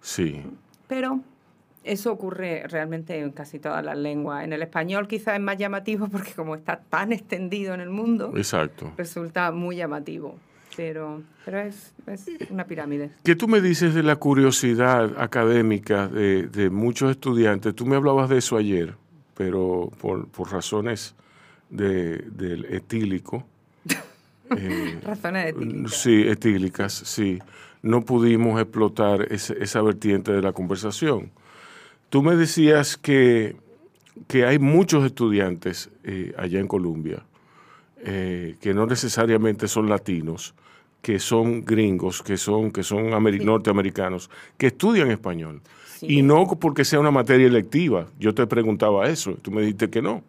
Sí. 0.00 0.40
Pero 0.86 1.20
eso 1.86 2.12
ocurre 2.12 2.64
realmente 2.68 3.18
en 3.18 3.30
casi 3.32 3.58
todas 3.58 3.84
las 3.84 3.96
lenguas. 3.96 4.44
En 4.44 4.52
el 4.52 4.62
español 4.62 5.08
quizás 5.08 5.34
es 5.36 5.40
más 5.40 5.56
llamativo 5.56 6.08
porque 6.12 6.32
como 6.32 6.54
está 6.54 6.78
tan 6.80 7.12
extendido 7.12 7.72
en 7.74 7.80
el 7.80 7.90
mundo, 7.90 8.32
Exacto. 8.36 8.92
resulta 8.96 9.50
muy 9.52 9.76
llamativo. 9.76 10.36
Pero, 10.76 11.22
pero 11.46 11.60
es, 11.60 11.94
es 12.06 12.26
una 12.50 12.66
pirámide. 12.66 13.10
¿Qué 13.24 13.34
tú 13.34 13.48
me 13.48 13.62
dices 13.62 13.94
de 13.94 14.02
la 14.02 14.16
curiosidad 14.16 15.14
académica 15.18 16.06
de, 16.06 16.48
de 16.48 16.68
muchos 16.68 17.10
estudiantes? 17.10 17.74
Tú 17.74 17.86
me 17.86 17.96
hablabas 17.96 18.28
de 18.28 18.36
eso 18.36 18.58
ayer, 18.58 18.94
pero 19.34 19.90
por, 20.02 20.28
por 20.28 20.52
razones 20.52 21.14
de, 21.70 22.18
del 22.18 22.66
etílico. 22.66 23.46
eh, 24.56 24.98
Razones 25.02 25.46
etílicas. 25.54 25.92
Sí, 25.94 26.24
etílicas, 26.28 26.92
sí. 26.92 27.38
No 27.82 28.02
pudimos 28.02 28.60
explotar 28.60 29.32
ese- 29.32 29.56
esa 29.62 29.80
vertiente 29.80 30.32
de 30.32 30.42
la 30.42 30.52
conversación. 30.52 31.30
Tú 32.10 32.22
me 32.22 32.36
decías 32.36 32.96
que, 32.96 33.56
que 34.28 34.44
hay 34.46 34.58
muchos 34.58 35.04
estudiantes 35.04 35.90
eh, 36.04 36.32
allá 36.38 36.60
en 36.60 36.68
Colombia 36.68 37.22
eh, 38.04 38.56
que 38.60 38.72
no 38.74 38.86
necesariamente 38.86 39.66
son 39.68 39.88
latinos, 39.88 40.54
que 41.02 41.18
son 41.18 41.64
gringos, 41.64 42.22
que 42.22 42.36
son, 42.36 42.70
que 42.70 42.82
son 42.82 43.10
ameri- 43.12 43.42
norteamericanos, 43.44 44.30
que 44.56 44.68
estudian 44.68 45.10
español. 45.10 45.60
Y 46.02 46.22
no 46.22 46.46
porque 46.60 46.84
sea 46.84 47.00
una 47.00 47.10
materia 47.10 47.46
electiva. 47.46 48.06
Yo 48.18 48.34
te 48.34 48.46
preguntaba 48.46 49.08
eso, 49.08 49.34
tú 49.40 49.50
me 49.50 49.62
dijiste 49.62 49.88
que 49.88 50.02
no, 50.02 50.22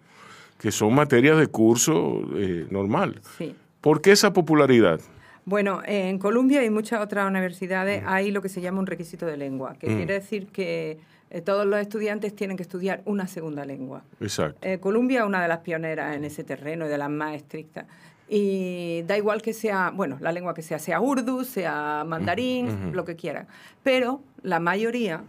que 0.60 0.72
son 0.72 0.96
materias 0.96 1.38
de 1.38 1.48
curso 1.48 2.22
eh, 2.36 2.66
normal. 2.72 3.20
Sí. 3.38 3.54
¿Por 3.82 4.02
qué 4.02 4.12
esa 4.14 4.32
popularidad? 4.34 5.00
Bueno, 5.46 5.82
en 5.86 6.20
Colombia 6.20 6.64
y 6.66 6.70
muchas 6.70 7.02
otras 7.02 7.28
universidades 7.30 8.02
hay 8.06 8.32
lo 8.32 8.42
que 8.42 8.50
se 8.50 8.62
llama 8.62 8.80
un 8.80 8.88
requisito 8.88 9.26
de 9.26 9.38
lengua, 9.38 9.76
que 9.80 9.90
Mm. 9.90 9.98
quiere 9.98 10.14
decir 10.16 10.48
que 10.48 11.00
eh, 11.30 11.42
todos 11.42 11.66
los 11.66 11.80
estudiantes 11.80 12.36
tienen 12.36 12.58
que 12.58 12.64
estudiar 12.64 13.02
una 13.06 13.28
segunda 13.28 13.66
lengua. 13.66 14.04
Exacto. 14.22 14.60
Eh, 14.62 14.80
Colombia 14.80 15.20
es 15.22 15.26
una 15.26 15.42
de 15.42 15.48
las 15.48 15.60
pioneras 15.60 16.16
en 16.16 16.24
ese 16.24 16.44
terreno 16.44 16.86
y 16.86 16.90
de 16.90 16.98
las 16.98 17.10
más 17.10 17.36
estrictas. 17.36 17.86
Y 18.30 19.04
da 19.04 19.18
igual 19.18 19.42
que 19.42 19.54
sea, 19.54 19.92
bueno, 19.96 20.18
la 20.20 20.32
lengua 20.32 20.54
que 20.54 20.62
sea, 20.62 20.80
sea 20.80 21.00
urdu, 21.00 21.44
sea 21.46 22.04
mandarín, 22.06 22.92
lo 22.94 23.06
que 23.06 23.16
quieran. 23.16 23.48
Pero 23.84 24.22
la 24.42 24.60
mayoría, 24.60 25.24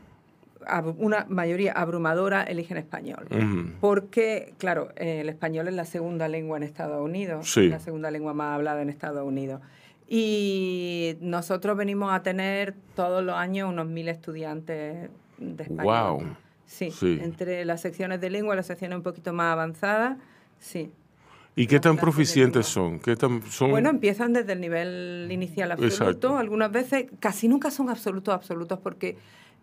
una 0.99 1.25
mayoría 1.29 1.73
abrumadora, 1.73 2.43
eligen 2.43 2.77
español. 2.77 3.29
Porque, 3.81 4.53
claro, 4.59 4.89
eh, 4.97 5.21
el 5.21 5.29
español 5.29 5.69
es 5.69 5.75
la 5.75 5.85
segunda 5.85 6.27
lengua 6.27 6.57
en 6.57 6.65
Estados 6.65 7.01
Unidos, 7.01 7.49
Sí. 7.49 7.69
la 7.69 7.79
segunda 7.79 8.11
lengua 8.11 8.35
más 8.35 8.57
hablada 8.57 8.83
en 8.83 8.91
Estados 8.91 9.25
Unidos. 9.25 9.61
Y 10.09 11.17
nosotros 11.21 11.77
venimos 11.77 12.13
a 12.13 12.23
tener 12.23 12.75
todos 12.97 13.23
los 13.23 13.37
años 13.37 13.69
unos 13.71 13.87
mil 13.87 14.09
estudiantes 14.09 15.09
de 15.39 15.63
español. 15.65 15.85
Wow. 15.85 16.23
Sí, 16.67 16.91
Sí. 16.91 17.19
entre 17.23 17.65
las 17.65 17.81
secciones 17.81 18.21
de 18.21 18.29
lengua 18.31 18.55
las 18.55 18.67
secciones 18.67 18.97
un 18.97 19.03
poquito 19.03 19.33
más 19.33 19.53
avanzadas, 19.53 20.19
sí. 20.59 20.91
¿Y 21.57 21.67
qué 21.67 21.81
tan 21.81 21.97
proficientes 21.97 22.67
son? 22.67 23.01
¿Qué 23.01 23.17
tan 23.17 23.43
son? 23.51 23.71
Bueno, 23.71 23.89
empiezan 23.91 24.33
desde 24.33 24.53
el 24.53 24.61
nivel 24.61 25.29
inicial 25.31 25.73
absoluto. 25.73 25.95
Exacto. 26.05 26.37
Algunas 26.39 26.71
veces, 26.71 27.07
casi 27.19 27.49
nunca 27.49 27.71
son 27.71 27.89
absolutos 27.91 28.33
absolutos 28.35 28.79
porque 28.79 29.17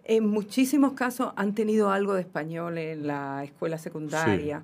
en 0.03 0.27
muchísimos 0.27 0.91
casos 0.93 1.31
han 1.37 1.53
tenido 1.55 1.91
algo 1.91 2.13
de 2.15 2.21
español 2.21 2.77
en 2.77 3.07
la 3.07 3.43
escuela 3.43 3.77
secundaria. 3.77 4.63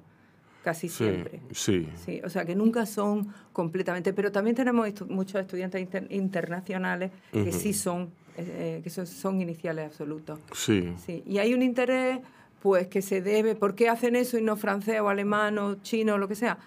Casi 0.64 0.90
sí, 0.90 0.98
siempre. 1.06 1.40
sí. 1.54 1.90
Sí, 1.96 2.22
o 2.24 2.30
sea 2.30 2.46
que 2.46 2.54
nunca 2.56 2.86
son 2.86 3.34
completamente, 3.54 4.14
pero 4.14 4.32
también 4.32 4.56
tenemos 4.56 4.88
estu- 4.88 5.08
muchos 5.08 5.42
estudiantes 5.42 5.82
inter- 5.82 6.08
internacionales 6.12 7.12
que 7.32 7.50
Ujú. 7.50 7.52
sí 7.52 7.74
son, 7.74 8.12
eh, 8.38 8.82
que 8.84 8.90
son, 8.90 9.06
son 9.08 9.42
iniciales 9.42 9.86
absolutos. 9.88 10.40
Sí. 10.54 10.94
Sí, 11.06 11.24
y 11.26 11.38
hay 11.40 11.54
un 11.54 11.62
interés, 11.62 12.20
pues, 12.62 12.88
que 12.88 13.02
se 13.02 13.22
debe, 13.22 13.56
¿por 13.56 13.76
qué 13.76 13.90
hacen 13.90 14.16
eso 14.16 14.38
y 14.38 14.42
no 14.42 14.56
francés 14.56 15.00
o 15.02 15.10
alemán 15.10 15.58
o 15.58 15.76
chino 15.82 16.16
o 16.16 16.18
lo 16.18 16.28
que 16.28 16.36
sea? 16.36 16.58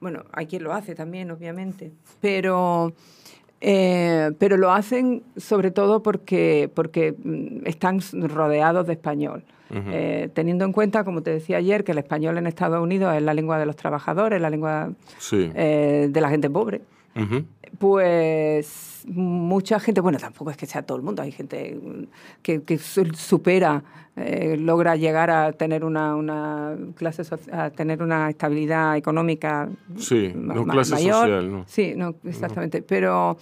Bueno, 0.00 0.24
hay 0.32 0.46
quien 0.46 0.62
lo 0.64 0.72
hace 0.74 0.94
también, 0.94 1.30
obviamente, 1.30 1.92
pero, 2.20 2.92
eh, 3.60 4.32
pero 4.38 4.56
lo 4.56 4.72
hacen 4.72 5.22
sobre 5.36 5.70
todo 5.70 6.02
porque, 6.02 6.70
porque 6.74 7.14
mm, 7.22 7.66
están 7.66 8.00
rodeados 8.12 8.86
de 8.86 8.92
español. 8.94 9.44
Eh, 9.76 10.28
teniendo 10.34 10.64
en 10.64 10.70
cuenta, 10.72 11.02
como 11.02 11.22
te 11.24 11.32
decía 11.32 11.56
ayer, 11.56 11.82
que 11.82 11.90
el 11.90 11.98
español 11.98 12.38
en 12.38 12.46
Estados 12.46 12.80
Unidos 12.80 13.12
es 13.16 13.22
la 13.22 13.34
lengua 13.34 13.58
de 13.58 13.66
los 13.66 13.74
trabajadores, 13.74 14.40
la 14.40 14.48
lengua 14.48 14.92
Sí. 15.18 15.50
eh, 15.52 16.06
de 16.12 16.20
la 16.20 16.28
gente 16.28 16.48
pobre, 16.48 16.82
Pues 17.78 19.02
mucha 19.08 19.80
gente, 19.80 20.00
bueno, 20.00 20.18
tampoco 20.18 20.50
es 20.50 20.56
que 20.56 20.66
sea 20.66 20.82
todo 20.82 20.96
el 20.96 21.02
mundo, 21.02 21.22
hay 21.22 21.32
gente 21.32 21.78
que, 22.42 22.62
que 22.62 22.78
su- 22.78 23.12
supera, 23.14 23.82
eh, 24.16 24.56
logra 24.58 24.96
llegar 24.96 25.30
a 25.30 25.52
tener 25.52 25.84
una, 25.84 26.14
una 26.14 26.76
clase, 26.94 27.22
a 27.52 27.70
tener 27.70 28.02
una 28.02 28.30
estabilidad 28.30 28.96
económica 28.96 29.68
Sí, 29.98 30.32
ma- 30.34 30.54
no 30.54 30.64
clase 30.64 30.92
mayor. 30.92 31.14
social, 31.14 31.50
¿no? 31.52 31.64
Sí, 31.66 31.94
no, 31.96 32.14
exactamente, 32.24 32.80
pero, 32.82 33.36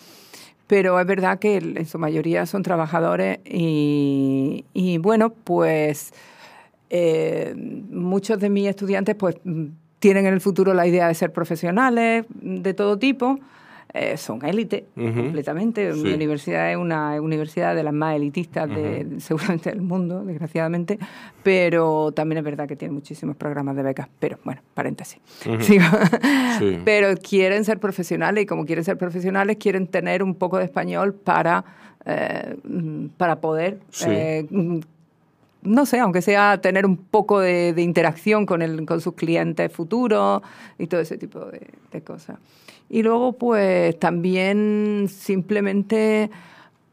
pero 0.67 0.99
es 0.99 1.07
verdad 1.07 1.39
que 1.39 1.57
en 1.59 1.87
su 1.87 1.99
mayoría 1.99 2.47
son 2.47 2.63
trabajadores 2.63 3.39
y, 3.45 4.65
y 4.73 4.99
bueno, 4.99 5.31
pues 5.31 6.13
eh, 6.91 7.55
muchos 7.91 8.39
de 8.41 8.49
mis 8.51 8.67
estudiantes 8.69 9.15
pues 9.15 9.37
tienen 9.99 10.27
en 10.27 10.35
el 10.35 10.41
futuro 10.41 10.75
la 10.75 10.87
idea 10.87 11.07
de 11.07 11.15
ser 11.15 11.33
profesionales 11.33 12.25
de 12.31 12.75
todo 12.75 12.99
tipo. 12.99 13.39
Eh, 13.95 14.17
son 14.17 14.45
élite 14.45 14.87
completamente. 14.95 15.93
Mi 15.93 16.01
Sí. 16.11 16.15
universidad 16.15 16.71
es 16.71 16.77
una 16.79 17.21
universidad 17.21 17.75
de 17.75 17.83
las 17.83 17.93
más 17.93 18.17
elitistas 18.17 18.69
de, 18.69 19.07
seguramente 19.21 19.71
del 19.71 19.83
mundo, 19.83 20.25
desgraciadamente, 20.25 20.99
pero 21.43 22.11
también 22.13 22.39
es 22.39 22.45
verdad 22.45 22.67
que 22.67 22.77
tiene 22.77 22.95
muchísimos 22.95 23.37
programas 23.37 23.77
de 23.77 23.83
becas. 23.83 24.09
Pero 24.19 24.39
bueno, 24.45 24.63
paréntesis. 24.75 25.21
Sigo. 25.61 25.85
Sí. 26.59 26.79
Pero 26.85 27.09
quieren 27.17 27.65
ser 27.65 27.79
profesionales 27.81 28.45
y 28.45 28.47
como 28.47 28.65
quieren 28.65 28.85
ser 28.85 28.97
profesionales 28.97 29.57
quieren 29.59 29.87
tener 29.87 30.23
un 30.23 30.35
poco 30.37 30.59
de 30.59 30.65
español 30.65 31.15
para, 31.15 31.65
eh, 32.07 32.57
para 33.19 33.41
poder 33.41 33.79
Sí. 33.91 34.07
eh, 34.09 34.81
no 35.65 35.87
sé, 35.87 36.01
aunque 36.01 36.23
sea 36.23 36.61
tener 36.61 36.85
un 36.85 36.97
poco 36.97 37.39
de, 37.39 37.73
de 37.73 37.83
interacción 37.83 38.47
con, 38.47 38.63
el, 38.63 38.85
con 38.85 39.01
sus 39.01 39.15
clientes 39.15 39.71
futuros 39.73 40.43
y 40.77 40.89
todo 40.89 41.01
ese 41.01 41.17
tipo 41.19 41.39
de, 41.45 41.69
de 41.93 42.01
cosas. 42.03 42.39
Y 42.93 43.03
luego, 43.03 43.33
pues 43.33 43.99
también 43.99 45.07
simplemente, 45.09 46.31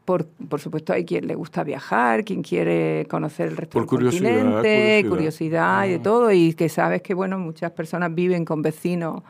por, 0.06 0.24
por 0.24 0.58
supuesto, 0.58 0.94
hay 0.94 1.04
quien 1.04 1.26
le 1.26 1.34
gusta 1.34 1.62
viajar, 1.62 2.24
quien 2.24 2.40
quiere 2.42 3.06
conocer 3.10 3.48
el 3.48 3.56
resto 3.58 3.74
Por 3.74 3.82
del 3.82 3.88
curiosidad, 3.90 4.30
continente, 4.30 5.02
curiosidad. 5.06 5.10
curiosidad 5.10 5.84
y 5.84 5.90
de 5.90 5.98
todo, 5.98 6.32
y 6.32 6.54
que 6.54 6.70
sabes 6.70 7.02
que, 7.02 7.12
bueno, 7.12 7.38
muchas 7.38 7.72
personas 7.72 8.14
viven 8.14 8.46
con 8.46 8.62
vecinos 8.62 9.22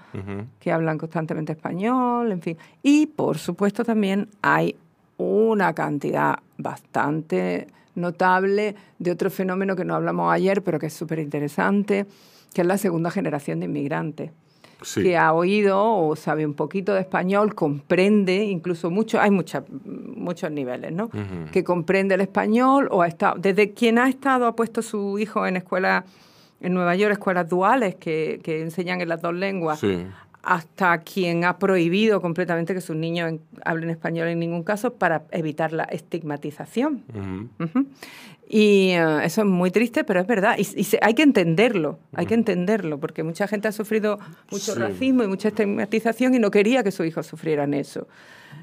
que 0.61 0.71
hablan 0.71 0.97
constantemente 0.97 1.51
español, 1.55 2.31
en 2.31 2.41
fin. 2.41 2.57
Y 2.85 3.07
por 3.09 3.39
supuesto 3.39 3.85
también 3.85 4.29
hay 4.41 4.77
una 5.17 5.75
cantidad 5.75 6.39
bastante 6.57 7.67
notable 7.97 8.77
de 8.97 9.11
otro 9.11 9.29
fenómeno 9.29 9.75
que 9.75 9.85
no 9.85 9.97
hablamos 9.97 10.33
ayer, 10.33 10.63
pero 10.63 10.79
que 10.79 10.87
es 10.87 10.93
súper 10.93 11.19
interesante, 11.19 12.07
que 12.55 12.61
es 12.61 12.67
la 12.69 12.79
segunda 12.79 13.11
generación 13.11 13.59
de 13.59 13.67
inmigrantes. 13.67 14.31
Sí. 14.83 15.03
que 15.03 15.17
ha 15.17 15.33
oído 15.33 15.79
o 15.83 16.17
sabe 16.17 16.47
un 16.47 16.55
poquito 16.55 16.95
de 16.95 17.01
español, 17.01 17.55
comprende, 17.55 18.45
incluso 18.45 18.91
mucho, 18.91 19.21
hay 19.21 19.31
mucha- 19.31 19.65
muchos 19.85 20.51
niveles, 20.51 20.93
¿no? 20.93 21.11
Que 21.53 21.63
comprende 21.65 22.15
el 22.15 22.21
español 22.23 22.89
o 22.91 23.03
ha 23.03 23.07
estado, 23.09 23.37
desde 23.39 23.73
quien 23.73 23.99
ha 23.99 24.09
estado, 24.09 24.47
ha 24.47 24.57
puesto 24.57 24.83
su 24.83 25.19
hijo 25.19 25.47
en 25.47 25.57
escuelas, 25.57 26.05
en 26.61 26.75
Nueva 26.75 26.95
York, 26.97 27.13
escuelas 27.13 27.49
duales 27.49 27.95
que, 27.97 28.41
que 28.43 28.63
enseñan 28.63 29.01
en 29.01 29.09
las 29.09 29.21
dos 29.23 29.35
lenguas, 29.35 29.81
Sí. 29.81 30.05
hasta 30.43 30.99
quien 30.99 31.45
ha 31.45 31.59
prohibido 31.59 32.21
completamente 32.23 32.73
que 32.75 32.81
sus 32.81 32.97
niños 32.97 33.29
en- 33.31 33.41
hablen 33.65 33.91
español 33.91 34.29
en 34.29 34.39
ningún 34.39 34.63
caso 34.63 34.95
para 34.95 35.25
evitar 35.31 35.73
la 35.73 35.85
estigmatización. 35.85 37.03
Ujú. 37.59 37.87
Y 38.53 38.91
eh, 38.91 39.21
eso 39.23 39.43
es 39.43 39.47
muy 39.47 39.71
triste, 39.71 40.03
pero 40.03 40.19
es 40.19 40.27
verdad. 40.27 40.57
Y, 40.59 40.63
y 40.63 40.83
se- 40.83 40.99
hay 41.03 41.15
que 41.15 41.23
entenderlo, 41.23 42.01
hay 42.15 42.27
que 42.27 42.35
entenderlo, 42.35 42.99
porque 42.99 43.23
mucha 43.23 43.47
gente 43.47 43.69
ha 43.69 43.73
sufrido 43.73 44.19
mucho 44.51 44.75
Sí. 44.75 44.79
racismo 44.81 45.23
y 45.23 45.29
mucha 45.29 45.49
estigmatización 45.49 46.35
y 46.35 46.41
no 46.41 46.51
quería 46.51 46.83
que 46.83 46.91
sus 46.91 47.07
hijos 47.07 47.29
sufrieran 47.29 47.75
eso. 47.75 48.09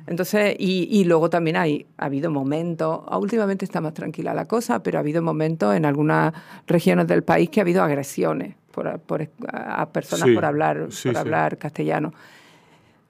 Entonces, 0.06 0.58
y, 0.60 0.89
y 0.91 1.06
luego 1.06 1.29
también 1.29 1.56
hay, 1.56 1.86
ha 1.98 2.06
habido 2.08 2.29
momentos, 2.29 3.01
ah, 3.08 3.17
últimamente 3.17 3.63
está 3.63 3.79
más 3.79 3.94
tranquila 3.94 4.34
la 4.34 4.46
cosa, 4.46 4.84
pero 4.84 4.98
ha 4.98 5.01
habido 5.01 5.22
momentos 5.22 5.74
en 5.74 5.86
algunas 5.86 6.34
regiones 6.67 7.08
del 7.08 7.24
país 7.24 7.50
que 7.50 7.62
ha 7.62 7.63
habido 7.63 7.82
agresiones 7.82 8.56
por, 8.72 9.00
por- 9.00 9.29
a 9.53 9.88
personas 9.89 10.27
Sí, 10.27 10.36
por 10.36 10.44
hablar, 10.44 10.88
sí, 10.89 11.08
por 11.08 11.17
hablar 11.17 11.58
castellano. 11.58 12.13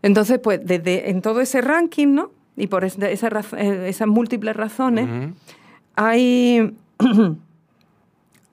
Entonces, 0.03 0.37
pues 0.39 0.59
desde 0.63 1.09
en 1.09 1.23
todo 1.23 1.41
ese 1.41 1.61
ranking, 1.61 2.13
¿no? 2.13 2.31
Y 2.55 2.67
por 2.67 2.83
es- 2.83 2.97
de 2.97 3.11
esa 3.13 3.29
raz- 3.29 3.53
eh, 3.57 3.89
esas 3.89 4.07
múltiples 4.07 4.55
razones, 4.55 5.05
Ujú. 5.05 5.33
Hay, 5.97 6.73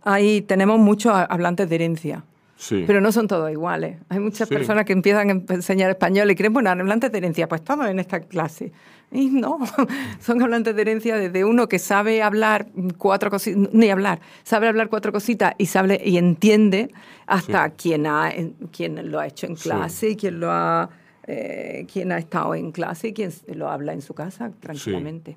hay, 0.02 0.40
tenemos 0.42 0.78
muchos 0.80 1.12
hablantes 1.14 1.68
de 1.68 1.74
herencia, 1.76 2.24
Sí. 2.56 2.84
pero 2.86 3.00
no 3.00 3.12
son 3.12 3.28
todos 3.28 3.50
iguales. 3.50 3.98
Hay 4.08 4.20
muchas 4.20 4.48
Sí. 4.48 4.54
personas 4.54 4.84
que 4.86 4.92
empiezan 4.94 5.28
a 5.48 5.54
enseñar 5.54 5.90
español 5.90 6.30
y 6.30 6.34
creen, 6.34 6.52
bueno, 6.52 6.70
hablantes 6.70 7.12
de 7.12 7.18
herencia, 7.18 7.48
pues 7.48 7.62
todos 7.62 7.86
en 7.86 7.98
esta 7.98 8.20
clase. 8.20 8.72
Y 9.12 9.26
no, 9.28 9.58
son 10.20 10.42
hablantes 10.42 10.74
de 10.74 10.82
herencia 10.82 11.16
desde 11.16 11.44
uno 11.44 11.68
que 11.68 11.78
sabe 11.78 12.22
hablar 12.22 12.66
cuatro 12.96 13.30
cositas, 13.30 13.68
ni 13.72 13.90
hablar, 13.90 14.20
sabe 14.44 14.66
hablar 14.66 14.88
cuatro 14.88 15.12
cositas 15.12 15.54
y 15.58 15.66
sabe 15.66 16.00
y 16.04 16.16
entiende, 16.16 16.90
hasta 17.26 17.68
quien, 17.70 18.06
ha, 18.06 18.32
quien 18.72 19.10
lo 19.10 19.20
ha 19.20 19.26
hecho 19.26 19.46
en 19.46 19.56
clase 19.56 20.10
y 20.10 20.16
quien 20.16 20.40
lo 20.40 20.50
ha... 20.50 20.88
eh, 21.26 21.86
quien 21.90 22.12
ha 22.12 22.18
estado 22.18 22.54
en 22.54 22.70
clase 22.72 23.08
y 23.08 23.12
quien 23.14 23.32
lo 23.54 23.68
habla 23.68 23.92
en 23.92 24.02
su 24.02 24.14
casa 24.14 24.52
tranquilamente. 24.60 25.36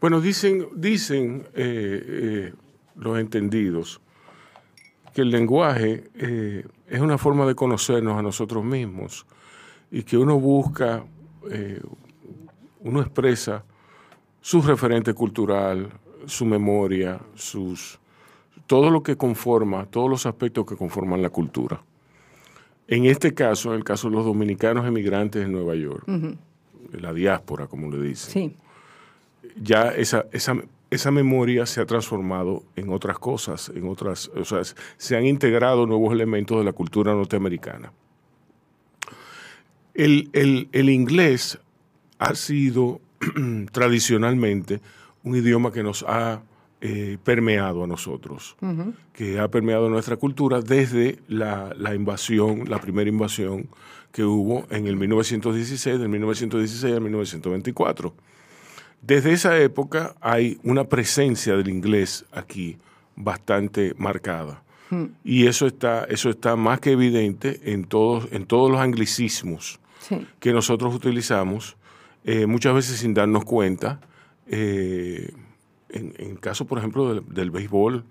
Bueno, 0.00 0.20
dicen, 0.20 0.66
eh, 0.74 1.42
eh, 1.54 2.52
los 2.96 3.18
entendidos 3.18 4.00
que 5.14 5.22
el 5.22 5.30
lenguaje 5.30 6.10
eh, 6.14 6.66
es 6.88 7.00
una 7.00 7.18
forma 7.18 7.46
de 7.46 7.54
conocernos 7.54 8.18
a 8.18 8.22
nosotros 8.22 8.64
mismos 8.64 9.26
y 9.90 10.02
que 10.02 10.16
uno 10.16 10.38
busca, 10.38 11.04
uno 12.80 13.00
expresa 13.00 13.64
su 14.40 14.60
referente 14.60 15.14
cultural, 15.14 15.88
su 16.26 16.44
memoria, 16.44 17.20
sus, 17.34 17.98
todo 18.66 18.90
lo 18.90 19.02
que 19.02 19.16
conforma, 19.16 19.86
todos 19.86 20.10
los 20.10 20.26
aspectos 20.26 20.66
que 20.66 20.76
conforman 20.76 21.22
la 21.22 21.30
cultura. 21.30 21.82
En 22.88 23.04
este 23.04 23.34
caso, 23.34 23.70
en 23.72 23.76
el 23.78 23.84
caso 23.84 24.08
de 24.08 24.16
los 24.16 24.24
dominicanos 24.24 24.86
emigrantes 24.86 25.44
en 25.44 25.52
Nueva 25.52 25.74
York, 25.74 26.04
la 26.92 27.12
diáspora, 27.12 27.66
como 27.66 27.90
le 27.90 28.00
dicen 28.02 28.32
Sí, 28.32 28.56
ya 29.62 29.88
esa, 29.90 30.24
esa, 30.32 30.56
esa 30.90 31.10
memoria 31.10 31.66
se 31.66 31.80
ha 31.82 31.86
transformado 31.86 32.62
en 32.76 32.90
otras 32.90 33.18
cosas, 33.18 33.70
en 33.74 33.86
otras, 33.88 34.28
o 34.34 34.44
sea, 34.44 34.62
se 34.96 35.16
han 35.16 35.26
integrado 35.26 35.86
nuevos 35.86 36.12
elementos 36.14 36.58
de 36.58 36.64
la 36.64 36.72
cultura 36.72 37.12
norteamericana. 37.12 37.92
El, 39.94 40.30
el- 40.32 40.68
el 40.72 40.90
inglés 40.90 41.58
ha 42.18 42.34
sido 42.34 43.00
tradicionalmente 43.72 44.80
un 45.24 45.36
idioma 45.36 45.72
que 45.72 45.82
nos 45.82 46.04
ha 46.08 46.40
eh, 46.80 47.18
permeado 47.24 47.84
a 47.84 47.86
nosotros, 47.86 48.56
que 49.12 49.40
ha 49.40 49.48
permeado 49.48 49.88
nuestra 49.90 50.16
cultura 50.16 50.60
desde 50.60 51.18
la, 51.26 51.74
la 51.76 51.94
invasión, 51.94 52.68
la 52.68 52.80
primera 52.80 53.08
invasión 53.08 53.68
que 54.12 54.24
hubo 54.24 54.66
en 54.70 54.86
el 54.86 54.96
1916, 54.96 55.98
del 55.98 56.08
1916 56.08 56.94
al 56.94 57.00
1924. 57.00 58.14
Desde 59.02 59.32
esa 59.32 59.58
época 59.58 60.14
hay 60.20 60.58
una 60.62 60.84
presencia 60.84 61.56
del 61.56 61.68
inglés 61.68 62.24
aquí 62.32 62.78
bastante 63.16 63.94
marcada. 63.96 64.62
Y 65.22 65.46
eso 65.46 65.66
está, 65.66 66.04
eso 66.04 66.30
está 66.30 66.56
más 66.56 66.80
que 66.80 66.92
evidente 66.92 67.60
en 67.64 67.84
todos, 67.84 68.26
en 68.32 68.46
todos 68.46 68.70
los 68.70 68.80
anglicismos 68.80 69.80
sí. 70.00 70.26
que 70.40 70.52
nosotros 70.54 70.94
utilizamos, 70.94 71.76
eh, 72.24 72.46
muchas 72.46 72.74
veces 72.74 72.98
sin 73.00 73.12
darnos 73.12 73.44
cuenta. 73.44 74.00
eh, 74.46 75.30
en, 75.90 76.14
en 76.18 76.36
caso, 76.36 76.66
por 76.66 76.78
ejemplo, 76.78 77.12
del, 77.14 77.24
del 77.28 77.50
béisbol, 77.50 78.04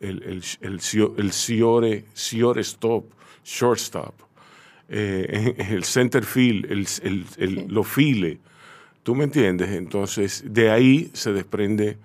el, 0.00 0.22
el, 0.22 0.42
el, 0.60 0.80
el 1.18 1.32
siore, 1.32 2.04
siore 2.12 2.60
stop, 2.62 3.04
shortstop, 3.44 4.14
eh, 4.88 5.54
el 5.70 5.84
center 5.84 6.24
field, 6.24 6.70
el, 6.70 6.86
el, 7.02 7.24
el- 7.38 7.66
lo 7.68 7.84
file. 7.84 8.38
¿Tú 9.02 9.14
me 9.14 9.24
entiendes? 9.24 9.70
Entonces, 9.70 10.44
de 10.46 10.70
ahí 10.70 11.10
se 11.12 11.32
desprende 11.32 11.98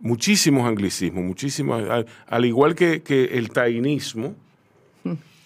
muchísimos 0.00 0.66
anglicismos, 0.68 1.24
muchísimas, 1.24 1.88
al, 1.88 2.06
al 2.26 2.44
igual 2.44 2.74
que, 2.74 3.02
que 3.02 3.24
el 3.38 3.50
tainismo 3.50 4.34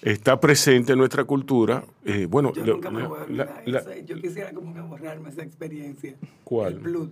está 0.02 0.40
presente 0.40 0.92
en 0.92 0.98
nuestra 0.98 1.24
cultura. 1.24 1.84
eh, 2.04 2.26
bueno, 2.28 2.52
Yo 2.54 2.64
nunca 2.64 2.90
me 2.90 3.02
la- 3.02 3.08
voy 3.08 3.20
a 3.20 3.26
la- 3.32 3.62
la-. 3.66 3.98
Yo 4.00 4.16
quisiera 4.20 4.52
como 4.52 4.72
que 4.74 4.80
borrarme 4.80 5.28
esa 5.28 5.42
experiencia. 5.42 6.14
¿Cuál? 6.44 6.72
El 6.74 6.78
blood. 6.80 7.08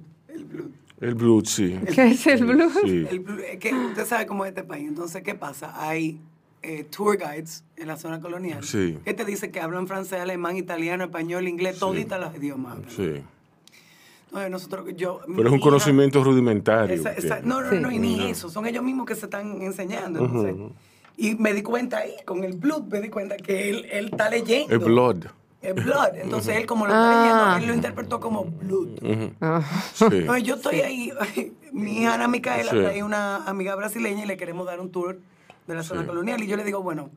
El 1.00 1.14
blues, 1.14 1.48
sí. 1.50 1.78
¿Qué 1.94 2.08
es 2.08 2.26
el 2.26 2.44
blues? 2.44 2.72
Sí. 2.84 3.06
El 3.08 3.20
blue- 3.20 3.40
es 3.40 3.58
que 3.58 3.72
usted 3.72 4.04
sabe 4.04 4.26
cómo 4.26 4.44
es 4.44 4.48
este 4.50 4.64
país. 4.64 4.88
Entonces, 4.88 5.22
¿qué 5.22 5.34
pasa? 5.34 5.72
Hay 5.88 6.20
eh, 6.62 6.84
tour 6.84 7.16
guides 7.16 7.62
en 7.76 7.86
la 7.86 7.96
zona 7.96 8.20
colonial 8.20 8.64
Sí. 8.64 8.98
que 9.04 9.14
te 9.14 9.24
dicen 9.24 9.52
que 9.52 9.60
hablan 9.60 9.86
francés, 9.86 10.20
alemán, 10.20 10.56
italiano, 10.56 11.04
español, 11.04 11.46
inglés, 11.46 11.78
toditas 11.78 12.18
los 12.20 12.34
idiomas. 12.36 12.72
hablan. 12.78 12.90
Sí. 12.90 13.22
Entonces, 14.26 14.50
nosotros, 14.50 14.86
yo, 14.96 15.20
Pero 15.26 15.40
es 15.42 15.46
un 15.48 15.54
hija- 15.54 15.60
conocimiento 15.64 16.22
rudimentario. 16.24 16.94
Esa- 16.96 17.12
esa- 17.12 17.40
que- 17.40 17.46
no, 17.46 17.62
no, 17.62 17.70
Sí. 17.70 17.78
no, 17.78 17.90
y 17.92 17.98
ni 17.98 18.28
eso. 18.28 18.50
Son 18.50 18.66
ellos 18.66 18.82
mismos 18.82 19.06
que 19.06 19.14
se 19.14 19.26
están 19.26 19.62
enseñando. 19.62 20.24
entonces. 20.24 20.54
Y 21.16 21.34
me 21.36 21.54
di 21.54 21.62
cuenta 21.62 21.98
ahí, 21.98 22.12
con 22.24 22.44
el 22.44 22.52
blood, 22.56 22.82
me 22.90 23.00
di 23.00 23.08
cuenta 23.08 23.36
que 23.36 23.70
él, 23.70 23.86
él 23.90 24.08
está 24.12 24.28
leyendo. 24.28 24.72
El 24.72 24.80
blood. 24.80 25.24
El 25.60 25.74
blood. 25.74 26.14
Entonces, 26.14 26.56
él 26.56 26.66
como 26.66 26.86
lo 26.86 26.92
Ah. 26.94 26.96
está 26.98 27.20
leyendo, 27.20 27.56
él 27.56 27.66
lo 27.66 27.74
interpretó 27.74 28.20
como 28.20 28.44
blood. 28.44 29.00
Ah, 29.40 29.62
Sí. 29.94 30.04
Entonces, 30.10 30.44
yo 30.44 30.54
estoy 30.54 30.80
ahí, 30.80 31.12
mi 31.72 32.02
hija 32.02 32.14
Ana 32.14 32.28
Micaela 32.28 32.70
Sí. 32.70 32.76
trae 32.78 33.02
una 33.02 33.44
amiga 33.44 33.74
brasileña 33.74 34.24
y 34.24 34.26
le 34.26 34.36
queremos 34.36 34.66
dar 34.66 34.78
un 34.80 34.90
tour 34.90 35.18
de 35.66 35.74
la 35.74 35.82
zona 35.82 36.02
Sí. 36.02 36.06
colonial. 36.06 36.40
Y 36.42 36.46
yo 36.46 36.56
le 36.56 36.64
digo, 36.64 36.82
bueno, 36.82 37.10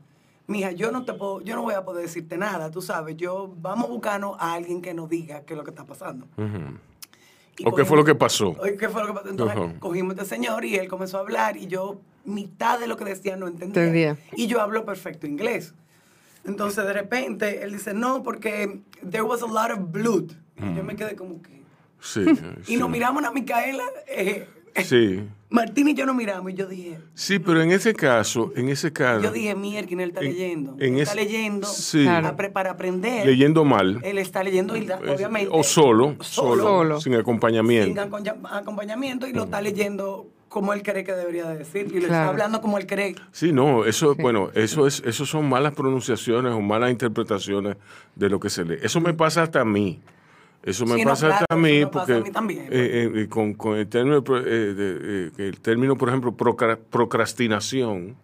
mija, 0.48 0.72
yo 0.72 0.92
no 0.92 1.06
te 1.06 1.14
puedo, 1.14 1.42
yo 1.42 1.56
no 1.56 1.62
voy 1.62 1.76
a 1.76 1.86
poder 1.86 2.04
decirte 2.04 2.36
nada, 2.38 2.72
tú 2.72 2.82
sabes. 2.82 3.16
Yo, 3.16 3.54
vamos 3.62 3.86
a 3.86 3.88
buscarnos 3.90 4.36
a 4.40 4.54
alguien 4.54 4.82
que 4.82 4.94
nos 4.96 5.08
diga 5.08 5.42
qué 5.42 5.54
es 5.54 5.58
lo 5.58 5.64
que 5.64 5.70
está 5.70 5.86
pasando. 5.86 6.26
Y 7.58 7.68
¿O 7.68 7.76
qué 7.76 7.86
fue 7.86 7.96
lo 7.98 8.04
que 8.04 8.16
pasó? 8.16 8.56
Oye, 8.60 8.76
¿Qué 8.76 8.90
fue 8.90 9.02
lo 9.02 9.08
que 9.08 9.14
pasó? 9.14 9.30
Entonces, 9.30 9.58
Ajá. 9.58 9.74
cogimos 9.80 10.18
a 10.18 10.24
este 10.24 10.36
señor 10.36 10.66
y 10.66 10.76
él 10.78 10.88
comenzó 10.88 11.18
a 11.18 11.20
hablar 11.22 11.58
y 11.58 11.68
yo 11.68 12.00
mitad 12.26 12.80
de 12.80 12.88
lo 12.88 12.98
que 12.98 13.06
decía 13.06 13.36
no 13.36 13.48
entendía. 13.48 13.84
Entendía. 13.84 14.18
Y 14.36 14.48
yo 14.48 14.62
hablo 14.62 14.84
perfecto 14.84 15.28
inglés. 15.28 15.74
Entonces, 16.46 16.84
de 16.86 16.94
repente, 16.94 17.64
él 17.64 17.72
dice, 17.74 17.94
no, 17.94 18.24
porque 18.24 18.82
there 19.02 19.22
was 19.24 19.42
a 19.44 19.48
lot 19.48 19.72
of 19.72 19.92
blood. 19.92 20.32
Y 20.58 20.76
yo 20.76 20.84
me 20.84 20.96
quedé 20.96 21.16
como 21.16 21.42
que... 21.42 21.62
Sí. 22.00 22.22
Y 22.68 22.78
nos 22.78 22.90
miramos 22.90 23.24
a 23.24 23.32
Micaela, 23.32 23.84
eh, 24.08 24.48
Sí. 24.84 25.22
Martín 25.52 25.90
y 25.90 25.94
yo 25.94 26.06
nos 26.06 26.16
miramos 26.16 26.52
y 26.52 26.56
yo 26.56 26.66
dije, 26.66 26.98
Sí, 27.14 27.38
pero 27.38 27.62
en 27.62 27.72
ese 27.72 27.94
caso, 27.94 28.54
en 28.56 28.70
ese 28.70 28.94
caso, 28.94 29.22
yo 29.22 29.32
dije, 29.34 29.54
mierda, 29.54 29.90
él 29.92 30.00
está 30.10 30.22
En- 30.22 30.28
leyendo. 30.32 30.76
en 30.80 30.96
Él 30.96 31.02
está 31.02 31.14
ese- 31.20 31.26
leyendo 31.26 31.68
sí. 31.68 32.04
Claro. 32.04 32.28
a 32.30 32.36
pre- 32.38 32.50
para 32.52 32.72
aprender. 32.72 33.26
leyendo 33.26 33.66
mal, 33.66 34.00
Él 34.02 34.18
está 34.18 34.44
leyendo 34.44 34.74
es- 34.76 34.90
obviamente. 34.90 35.50
o 35.52 35.62
solo, 35.64 36.16
solo, 36.22 36.64
Solo. 36.64 37.02
sin 37.02 37.12
sin 37.12 37.20
acompañamiento. 37.20 38.00
acompaña- 38.02 38.36
acompañamiento 38.50 39.28
y 39.28 39.34
lo 39.34 39.44
está 39.44 39.60
leyendo 39.62 40.26
como 40.52 40.74
él 40.74 40.84
cree 40.84 41.06
que 41.06 41.14
debería 41.14 41.46
de 41.48 41.58
decir. 41.60 41.88
Y 41.88 41.94
lo 41.94 42.00
está 42.02 42.08
Claro. 42.10 42.30
hablando 42.32 42.60
como 42.62 42.78
él 42.78 42.86
cree. 42.86 43.16
Sí, 43.32 43.54
no, 43.54 43.86
eso, 43.86 44.16
bueno, 44.16 44.50
eso 44.54 44.86
es, 44.86 45.02
eso 45.06 45.26
son 45.26 45.48
malas 45.48 45.74
pronunciaciones 45.74 46.52
o 46.54 46.60
malas 46.60 46.92
interpretaciones 46.92 47.78
de 48.16 48.30
lo 48.30 48.38
que 48.40 48.50
se 48.50 48.66
lee. 48.66 48.78
Eso 48.84 49.00
me 49.00 49.14
pasa 49.14 49.44
hasta 49.44 49.62
a 49.62 49.66
mí. 49.66 50.02
Eso 50.64 50.86
me 50.86 50.96
Sí, 50.98 51.04
no, 51.06 51.10
pasa 51.12 51.28
claro, 51.28 51.34
hasta 51.42 51.56
a 51.56 51.58
eso 51.58 51.64
mí 51.64 51.80
me 51.80 51.88
pasa 51.88 52.00
porque 52.00 52.14
a 52.14 52.24
mí 52.24 52.32
también. 52.32 52.66
pues. 52.68 52.80
eh, 52.80 53.12
eh, 53.16 53.28
con, 53.30 53.54
con 53.56 53.78
el 53.78 53.88
término, 53.88 54.18
eh, 54.18 54.42
de- 54.44 55.28
eh, 55.28 55.32
el 55.48 55.60
término, 55.62 55.96
por 55.98 56.10
ejemplo, 56.10 56.34
procra- 56.38 56.78
procrastinación, 56.78 58.16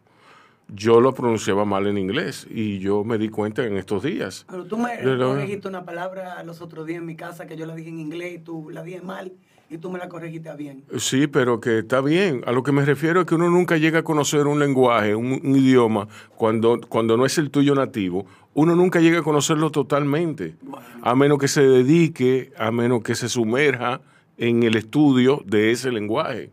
yo 0.68 1.00
lo 1.00 1.14
pronunciaba 1.14 1.64
mal 1.66 1.88
en 1.88 1.98
inglés 1.98 2.46
y 2.50 2.80
yo 2.80 3.04
me 3.06 3.18
di 3.18 3.30
cuenta 3.30 3.66
en 3.66 3.78
estos 3.78 4.04
días. 4.04 4.46
Pero 4.50 4.66
tú 4.66 4.78
me 4.78 4.90
corregiste 5.18 5.68
una 5.68 5.86
palabra 5.86 6.44
los 6.44 6.62
otros 6.62 6.86
días 6.86 7.00
en 7.00 7.06
mi 7.06 7.16
casa 7.16 7.48
que 7.48 7.56
yo 7.56 7.66
la 7.66 7.74
dije 7.74 7.90
en 7.90 8.00
inglés 8.00 8.34
y 8.36 8.40
tú 8.40 8.70
la 8.70 8.84
dije 8.84 9.02
mal 9.02 9.32
y 9.70 9.78
tú 9.78 9.92
me 9.92 10.00
la 10.00 10.08
corregiste 10.08 10.54
bien. 10.56 10.84
Sí, 10.98 11.28
pero 11.28 11.60
que 11.60 11.80
está 11.80 12.02
bien. 12.02 12.42
A 12.46 12.52
lo 12.52 12.64
que 12.64 12.72
me 12.72 12.86
refiero 12.86 13.22
es 13.22 13.28
que 13.28 13.36
uno 13.36 13.50
nunca 13.50 13.78
llega 13.78 14.00
a 14.00 14.04
conocer 14.04 14.48
un 14.48 14.60
lenguaje, 14.60 15.16
un, 15.16 15.42
un 15.44 15.56
idioma, 15.56 16.08
cuando, 16.36 16.80
cuando 16.88 17.18
no 17.18 17.26
es 17.26 17.38
el 17.38 17.52
tuyo 17.52 17.76
nativo 17.76 18.26
uno 18.58 18.76
nunca 18.76 19.00
llega 19.00 19.20
a 19.20 19.24
conocerlo 19.24 19.70
totalmente, 19.70 20.56
a 21.04 21.14
menos 21.14 21.38
que 21.38 21.48
se 21.48 21.62
dedique, 21.62 22.52
a 22.58 22.72
menos 22.72 23.04
que 23.04 23.14
se 23.14 23.30
sumerja 23.30 24.02
en 24.36 24.64
el 24.64 24.76
estudio 24.76 25.44
de 25.46 25.70
ese 25.70 25.92
lenguaje, 25.92 26.50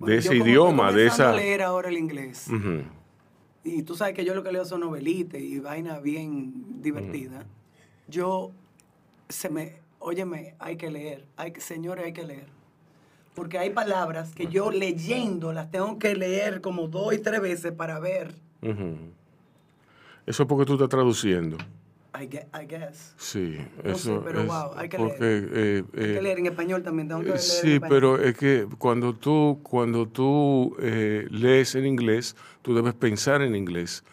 de 0.00 0.16
ese 0.16 0.34
idioma, 0.34 0.90
de 0.90 1.06
esa... 1.06 1.30
a 1.30 1.36
leer 1.36 1.62
ahora 1.62 1.90
el 1.90 1.96
inglés. 1.96 2.48
Y 3.62 3.84
tú 3.84 3.94
sabes 3.94 4.16
que 4.16 4.24
yo 4.24 4.34
lo 4.34 4.42
que 4.42 4.50
leo 4.50 4.64
son 4.64 4.80
novelitas 4.80 5.40
y 5.40 5.60
vainas 5.60 6.02
bien 6.02 6.82
divertidas. 6.82 7.46
Yo, 8.08 8.50
se 9.28 9.48
me, 9.48 9.76
óyeme, 10.04 10.54
hay 10.58 10.76
que 10.76 10.90
leer, 10.90 11.24
hay 11.36 11.52
que, 11.52 11.60
señores, 11.60 12.04
hay 12.04 12.12
que 12.12 12.24
leer. 12.24 12.46
Porque 13.34 13.58
hay 13.58 13.70
palabras 13.70 14.32
que 14.34 14.46
yo 14.46 14.70
leyendo 14.70 15.52
las 15.52 15.70
tengo 15.70 15.98
que 15.98 16.14
leer 16.14 16.60
como 16.60 16.86
dos 16.88 17.12
y 17.14 17.18
tres 17.18 17.40
veces 17.40 17.72
para 17.72 17.98
ver. 17.98 18.34
Eso 20.26 20.42
es 20.44 20.48
porque 20.48 20.64
tú 20.64 20.74
estás 20.74 20.88
traduciendo. 20.88 21.56
I, 22.16 22.26
gue- 22.28 22.46
I 22.54 22.66
guess. 22.66 23.12
Sí, 23.16 23.56
No 23.84 23.94
sé, 23.98 24.12
eso 24.12 24.22
pero 24.24 24.40
es 24.42 24.46
wow, 24.46 24.70
hay 24.76 24.88
que 24.88 24.96
porque, 24.96 25.18
leer. 25.20 25.48
eh, 25.52 25.84
Hay 25.94 26.00
que 26.00 26.18
eh, 26.18 26.22
leer 26.22 26.38
en 26.38 26.46
español 26.46 26.82
también, 26.84 27.08
tengo 27.08 27.20
que 27.22 27.26
leer 27.26 27.40
en 27.40 27.42
Sí, 27.42 27.74
español. 27.74 27.88
pero 27.88 28.18
es 28.22 28.36
que 28.38 28.68
cuando 28.78 29.14
tú, 29.16 29.58
cuando 29.64 30.06
tú 30.06 30.76
eh, 30.80 31.26
lees 31.30 31.74
en 31.74 31.86
inglés, 31.86 32.36
tú 32.62 32.72
debes 32.74 32.94
pensar 32.94 33.42
en 33.42 33.56
inglés 33.56 34.04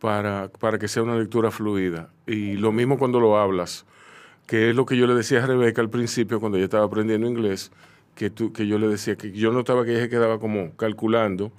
para, 0.00 0.48
para 0.58 0.78
que 0.80 0.88
sea 0.88 1.04
una 1.04 1.16
lectura 1.16 1.52
fluida. 1.52 2.10
Y 2.26 2.54
lo 2.56 2.72
mismo 2.72 2.98
cuando 2.98 3.20
lo 3.20 3.38
hablas, 3.38 3.86
que 4.46 4.70
es 4.70 4.76
lo 4.76 4.84
que 4.86 4.96
yo 4.96 5.06
le 5.06 5.14
decía 5.14 5.42
a 5.42 5.46
Rebeca 5.46 5.80
al 5.80 5.90
principio 5.90 6.40
cuando 6.40 6.58
yo 6.58 6.64
estaba 6.64 6.84
aprendiendo 6.84 7.26
inglés, 7.26 7.70
que, 8.14 8.30
tú, 8.30 8.52
que 8.52 8.66
yo 8.66 8.78
le 8.78 8.86
decía 8.88 9.16
que 9.16 9.32
yo 9.32 9.50
notaba 9.52 9.84
que 9.84 9.92
ella 9.92 10.02
se 10.02 10.08
quedaba 10.08 10.38
como 10.38 10.72
calculando. 10.76 11.50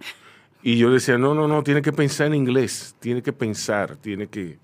Y 0.64 0.78
yo 0.78 0.92
decía, 0.92 1.18
no, 1.18 1.34
no, 1.36 1.48
no, 1.48 1.62
tiene 1.64 1.82
que 1.82 1.92
pensar 1.94 2.28
en 2.28 2.36
inglés, 2.36 2.96
tiene 3.00 3.22
que 3.22 3.34
pensar, 3.34 3.96
tiene 3.98 4.28
que, 4.28 4.58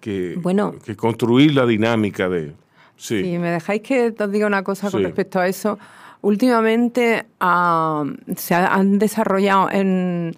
que, 0.00 0.34
Bueno. 0.38 0.74
que 0.84 0.96
construir 0.96 1.54
la 1.54 1.66
dinámica 1.66 2.28
de... 2.28 2.52
Sí. 2.96 3.22
Si 3.22 3.38
me 3.38 3.50
dejáis 3.50 3.82
que 3.82 4.14
os 4.18 4.30
diga 4.32 4.46
una 4.46 4.62
cosa 4.62 4.90
con 4.90 5.00
Sí. 5.00 5.04
respecto 5.06 5.40
a 5.40 5.48
eso, 5.48 5.78
últimamente 6.22 7.26
ah, 7.40 8.04
se 8.36 8.54
ha- 8.54 8.72
han 8.74 8.98
desarrollado 8.98 9.70
en 9.70 10.34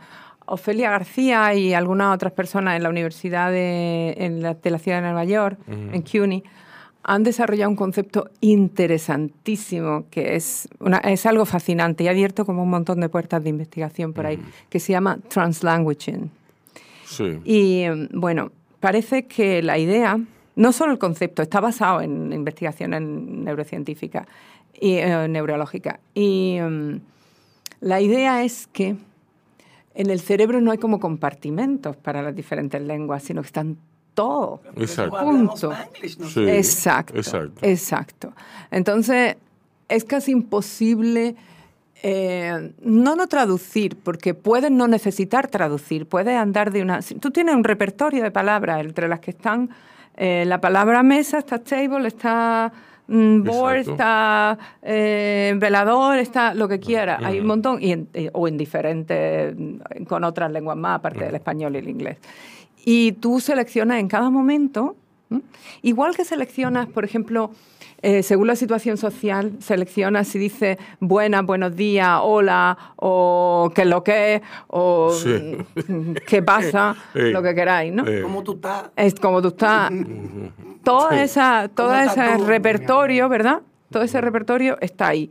Ofelia 0.46 0.90
García 0.90 1.54
y 1.54 1.74
algunas 1.74 2.14
otras 2.14 2.32
personas 2.32 2.76
en 2.76 2.82
la 2.82 2.88
Universidad 2.90 3.50
de, 3.50 4.14
en 4.18 4.42
la, 4.42 4.54
de 4.54 4.70
la 4.70 4.78
ciudad 4.78 4.98
de 4.98 5.02
Nueva 5.04 5.24
York, 5.24 5.58
en 5.68 6.02
CUNY, 6.02 6.42
han 7.06 7.22
desarrollado 7.22 7.70
un 7.70 7.76
concepto 7.76 8.30
interesantísimo 8.40 10.04
que 10.10 10.36
es, 10.36 10.68
una- 10.80 10.98
es 10.98 11.26
algo 11.26 11.44
fascinante 11.44 12.04
y 12.04 12.08
ha 12.08 12.10
abierto 12.10 12.44
como 12.46 12.62
un 12.62 12.70
montón 12.70 13.00
de 13.00 13.08
puertas 13.08 13.42
de 13.42 13.50
investigación 13.50 14.12
por 14.12 14.26
ahí, 14.26 14.38
que 14.70 14.80
se 14.80 14.92
llama 14.92 15.18
translanguaging. 15.28 16.30
sí. 17.06 17.38
Y 17.44 17.80
eh, 17.82 18.08
bueno, 18.12 18.50
parece 18.80 19.24
que 19.26 19.62
la 19.62 19.78
idea, 19.78 20.18
no 20.56 20.72
solo 20.72 20.92
el 20.92 20.98
concepto, 20.98 21.42
está 21.42 21.60
basado 21.60 22.00
en 22.00 22.32
investigación 22.32 22.94
en 22.94 23.44
neurocientífica 23.44 24.26
y 24.80 24.94
eh, 24.94 25.28
neurológica. 25.28 26.00
Y 26.14 26.58
mm, 26.60 27.00
la 27.80 28.00
idea 28.00 28.44
es 28.44 28.66
que 28.72 28.96
en 29.94 30.10
el 30.10 30.20
cerebro 30.20 30.60
no 30.60 30.72
hay 30.72 30.78
como 30.78 30.98
compartimentos 30.98 31.96
para 31.96 32.22
las 32.22 32.34
diferentes 32.34 32.80
lenguas, 32.82 33.22
sino 33.22 33.42
que 33.42 33.46
están 33.46 33.76
todos 34.14 34.60
Exacto. 34.76 35.18
Punto. 35.20 35.72
Exacto, 36.46 37.16
exacto. 37.16 37.58
exacto. 37.62 38.32
Entonces, 38.70 39.36
es 39.88 40.04
casi 40.04 40.32
imposible 40.32 41.34
eh, 42.02 42.72
no 42.82 43.16
no 43.16 43.26
traducir, 43.28 43.96
porque 43.96 44.34
puedes 44.34 44.70
no 44.70 44.86
necesitar 44.88 45.48
traducir, 45.48 46.06
puedes 46.06 46.36
andar 46.36 46.70
de 46.70 46.82
una... 46.82 47.00
Tú 47.00 47.30
tienes 47.30 47.54
un 47.54 47.64
repertorio 47.64 48.22
de 48.22 48.30
palabras 48.30 48.80
entre 48.80 49.08
las 49.08 49.20
que 49.20 49.30
están 49.30 49.70
eh, 50.16 50.44
la 50.46 50.60
palabra 50.60 51.02
mesa, 51.02 51.38
está 51.38 51.58
table, 51.58 52.06
está 52.06 52.70
mm, 53.08 53.42
board, 53.42 53.76
Exacto. 53.78 53.92
está 53.92 54.58
eh, 54.82 55.54
velador, 55.56 56.18
está 56.18 56.52
lo 56.54 56.68
que 56.68 56.78
quiera. 56.78 57.18
Hay 57.22 57.40
un 57.40 57.46
montón, 57.46 57.82
y 57.82 57.92
en- 57.92 58.08
o 58.34 58.46
en 58.48 58.56
diferentes, 58.58 59.54
con 60.06 60.24
otras 60.24 60.52
lenguas 60.52 60.76
más, 60.76 60.98
aparte 60.98 61.24
del 61.24 61.34
español 61.34 61.74
y 61.74 61.78
el 61.78 61.88
inglés. 61.88 62.18
Y 62.84 63.12
tú 63.12 63.40
seleccionas 63.40 63.98
en 64.00 64.08
cada 64.08 64.30
momento, 64.30 64.96
¿m? 65.30 65.40
igual 65.82 66.14
que 66.16 66.24
seleccionas, 66.24 66.86
por 66.86 67.04
ejemplo, 67.04 67.50
eh, 68.02 68.22
según 68.22 68.46
la 68.48 68.56
situación 68.56 68.98
social, 68.98 69.52
seleccionas 69.60 70.28
si 70.28 70.38
dice 70.38 70.78
buenas, 71.00 71.44
buenos 71.46 71.74
días, 71.74 72.18
hola, 72.22 72.76
o 72.96 73.72
qué 73.74 73.82
es 73.82 73.88
lo 73.88 74.04
que 74.04 74.34
es, 74.36 74.42
o 74.68 75.10
Sí. 75.10 75.56
qué 76.26 76.42
pasa, 76.42 76.94
lo 77.14 77.42
que 77.42 77.54
queráis, 77.54 77.92
¿no? 77.94 78.04
¿Cómo 78.22 78.42
tú 78.42 78.52
estás? 78.54 78.90
Es 78.96 79.14
como 79.14 79.40
tú 79.40 79.48
estás. 79.48 79.90
Toda 80.84 81.22
esa, 81.22 81.70
todo 81.74 81.88
¿Cómo 81.88 81.98
estás 82.00 82.28
ese 82.28 82.36
tú? 82.38 82.44
repertorio, 82.44 83.28
¿verdad? 83.30 83.62
Todo 83.90 84.02
ese 84.02 84.20
repertorio 84.20 84.76
está 84.82 85.08
ahí. 85.08 85.30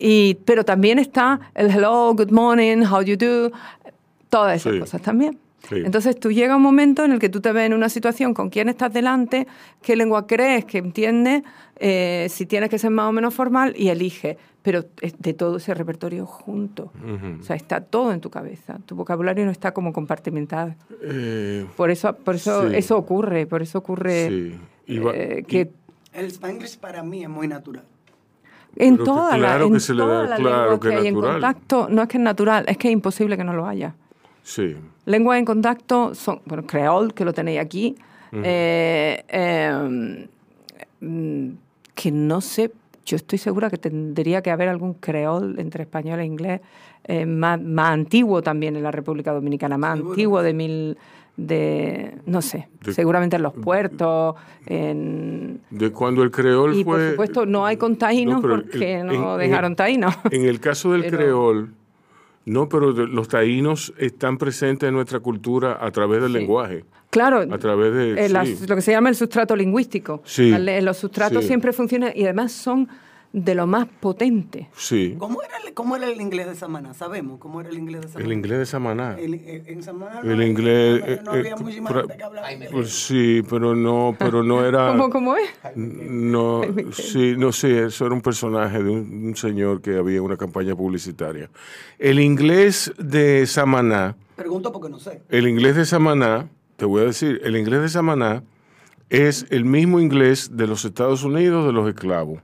Y, 0.00 0.34
pero 0.44 0.64
también 0.64 0.98
está 0.98 1.38
el 1.54 1.70
hello, 1.70 2.14
good 2.14 2.32
morning, 2.32 2.82
how 2.84 3.02
you 3.02 3.16
do, 3.16 3.52
todas 4.28 4.56
esas 4.56 4.72
Sí. 4.72 4.80
cosas 4.80 5.02
también. 5.02 5.38
Sí. 5.68 5.76
Entonces 5.84 6.18
tú 6.18 6.30
llega 6.32 6.56
un 6.56 6.62
momento 6.62 7.04
en 7.04 7.12
el 7.12 7.18
que 7.18 7.28
tú 7.28 7.40
te 7.40 7.52
ves 7.52 7.66
en 7.66 7.74
una 7.74 7.88
situación 7.88 8.32
con 8.34 8.48
quién 8.48 8.68
estás 8.68 8.92
delante, 8.92 9.46
qué 9.82 9.96
lengua 9.96 10.26
crees 10.26 10.64
que 10.64 10.78
entiendes, 10.78 11.42
eh, 11.76 12.26
si 12.30 12.46
tienes 12.46 12.70
que 12.70 12.78
ser 12.78 12.90
más 12.90 13.06
o 13.08 13.12
menos 13.12 13.34
formal 13.34 13.74
y 13.76 13.88
eliges. 13.88 14.36
Pero 14.62 14.84
es 15.00 15.14
de 15.18 15.34
todo 15.34 15.56
ese 15.58 15.72
repertorio 15.72 16.26
junto. 16.26 16.90
O 17.40 17.42
sea, 17.42 17.54
está 17.56 17.80
todo 17.80 18.12
en 18.12 18.20
tu 18.20 18.28
cabeza. 18.28 18.78
Tu 18.84 18.94
vocabulario 18.96 19.44
no 19.46 19.50
está 19.52 19.72
como 19.72 19.92
compartimentado. 19.92 20.74
Eh, 21.02 21.64
Por 21.76 21.90
eso, 21.90 22.12
por 22.14 22.34
eso 22.34 22.68
Sí. 22.68 22.76
eso 22.76 22.98
ocurre, 22.98 23.46
por 23.46 23.62
eso 23.62 23.78
ocurre 23.78 24.28
sí. 24.28 24.60
Y 24.86 24.98
va- 24.98 25.12
eh, 25.14 25.38
y- 25.40 25.42
que 25.44 25.70
El 26.12 26.26
Spanglish 26.26 26.78
para 26.78 27.02
mí 27.02 27.22
es 27.22 27.28
muy 27.30 27.46
natural. 27.46 27.84
en 28.76 28.94
Pero 28.96 29.04
que 29.04 29.10
todas 29.10 29.36
claro 29.36 29.68
que 29.68 29.74
en 29.74 29.80
se 29.80 29.94
le 29.94 30.06
da- 30.06 30.36
claro 30.36 30.80
que 30.80 30.88
que, 30.88 30.94
es 30.94 31.00
hay 31.00 31.06
en 31.08 31.14
natural. 31.14 31.32
contacto, 31.34 31.88
no 31.90 32.02
es 32.02 32.08
que 32.08 32.16
es 32.18 32.22
natural, 32.24 32.64
es 32.68 32.76
que 32.78 32.88
es 32.88 32.92
imposible 32.92 33.36
que 33.36 33.44
no 33.44 33.52
lo 33.54 33.66
haya. 33.66 33.94
Sí. 34.48 34.76
Lenguas 35.04 35.38
en 35.38 35.44
contacto 35.44 36.14
son, 36.14 36.40
bueno, 36.46 36.66
creol, 36.66 37.12
que 37.14 37.24
lo 37.24 37.32
tenéis 37.32 37.60
aquí, 37.60 37.96
eh, 38.32 39.22
eh, 39.28 40.26
mm, 41.00 41.48
que 41.94 42.10
no 42.12 42.40
sé, 42.40 42.70
yo 43.06 43.16
estoy 43.16 43.38
segura 43.38 43.70
que 43.70 43.78
tendría 43.78 44.42
que 44.42 44.50
haber 44.50 44.68
algún 44.68 44.94
creol 44.94 45.58
entre 45.58 45.82
español 45.84 46.20
e 46.20 46.24
inglés 46.26 46.60
eh, 47.04 47.24
más, 47.24 47.60
más 47.60 47.90
antiguo 47.90 48.42
también 48.42 48.76
en 48.76 48.82
la 48.82 48.90
República 48.90 49.32
Dominicana, 49.32 49.78
más 49.78 49.96
Seguro. 49.96 50.12
antiguo 50.12 50.42
de 50.42 50.52
mil, 50.52 50.98
de, 51.38 52.16
no 52.26 52.42
sé, 52.42 52.68
De- 52.84 52.92
seguramente 52.92 53.36
en 53.36 53.42
los 53.42 53.54
puertos, 53.54 54.34
en... 54.66 55.60
De 55.70 55.90
cuando 55.90 56.22
el 56.22 56.30
creol 56.30 56.74
Y 56.74 56.84
fue... 56.84 56.92
por 56.98 57.10
supuesto 57.10 57.46
no 57.46 57.64
hay 57.64 57.76
con 57.78 57.96
taínos 57.96 58.42
No, 58.42 58.54
el- 58.56 58.62
porque 58.64 58.92
en- 58.92 59.06
no 59.06 59.34
en- 59.34 59.48
dejaron 59.48 59.74
taínos. 59.76 60.14
En 60.30 60.44
el 60.44 60.60
caso 60.60 60.92
del 60.92 61.02
Pero- 61.04 61.16
creol, 61.16 61.74
no, 62.48 62.68
pero 62.68 62.92
los 62.92 63.28
taínos 63.28 63.92
están 63.98 64.38
presentes 64.38 64.88
en 64.88 64.94
nuestra 64.94 65.20
cultura 65.20 65.78
a 65.80 65.90
través 65.90 66.22
del 66.22 66.32
Sí. 66.32 66.38
lenguaje, 66.38 66.84
Claro, 67.10 67.40
a 67.50 67.58
través 67.58 67.94
de... 67.94 68.26
eh, 68.26 68.28
las- 68.28 68.68
lo 68.68 68.74
que 68.76 68.82
se 68.82 68.92
llama 68.92 69.08
el 69.08 69.14
sustrato 69.14 69.56
lingüístico. 69.56 70.22
Sí. 70.24 70.52
Los 70.82 70.96
sustratos 70.98 71.44
siempre 71.44 71.72
funcionan 71.72 72.12
y 72.14 72.24
además 72.24 72.52
son 72.52 72.88
de 73.32 73.54
lo 73.54 73.66
más 73.66 73.86
potente. 74.00 74.68
Sí, 74.74 75.14
¿Cómo 75.18 75.42
era, 75.42 75.52
el, 75.66 75.74
¿Cómo 75.74 75.96
era 75.96 76.08
el 76.08 76.18
inglés 76.20 76.46
de 76.46 76.54
Samaná? 76.54 76.94
Sabemos 76.94 77.38
cómo 77.38 77.60
era 77.60 77.68
el 77.68 77.76
inglés 77.78 78.00
de 78.02 78.08
Samaná. 78.08 78.24
el 78.26 78.32
inglés 78.32 78.58
de 78.58 78.66
Samaná. 78.66 79.18
El- 79.18 79.34
eh, 79.34 79.62
en 79.66 79.82
Samaná 79.82 80.20
El 80.22 80.36
no- 80.38 80.42
inglés, 80.46 81.00
no, 81.24 81.32
no 81.32 81.34
eh, 81.36 81.38
había 81.40 81.50
eh, 81.52 81.56
muchísima 81.60 81.90
pra- 81.90 82.00
gente 82.00 82.16
que 82.16 82.22
hablaba 82.24 82.52
inglés. 82.52 82.70
Pues 82.72 82.90
sí, 82.90 83.42
pero 83.48 83.74
no, 83.76 84.16
pero 84.18 84.42
no 84.42 84.64
era... 84.64 84.88
¿Cómo, 84.88 85.10
cómo 85.10 85.36
es? 85.36 85.48
No, 85.76 86.62
sí, 86.92 87.34
no 87.36 87.52
sé, 87.52 87.84
eso 87.84 88.06
era 88.06 88.14
un 88.14 88.22
personaje 88.22 88.82
de 88.82 88.88
un, 88.90 89.26
un 89.26 89.36
señor 89.36 89.82
que 89.82 89.96
había 89.98 90.16
en 90.16 90.22
una 90.22 90.36
campaña 90.38 90.74
publicitaria. 90.74 91.50
El 91.98 92.20
inglés 92.20 92.92
de 92.98 93.46
Samaná, 93.46 94.16
Pregunto 94.36 94.72
porque 94.72 94.88
no 94.88 94.98
sé. 94.98 95.20
el 95.28 95.46
inglés 95.48 95.76
de 95.76 95.84
Samaná, 95.84 96.48
te 96.76 96.86
voy 96.86 97.02
a 97.02 97.04
decir, 97.06 97.40
el 97.44 97.56
inglés 97.56 97.82
de 97.82 97.88
Samaná 97.90 98.42
es 99.10 99.46
el 99.50 99.64
mismo 99.64 100.00
inglés 100.00 100.56
de 100.56 100.66
los 100.66 100.84
Estados 100.84 101.24
Unidos 101.24 101.66
de 101.66 101.72
los 101.72 101.88
esclavos. 101.88 102.40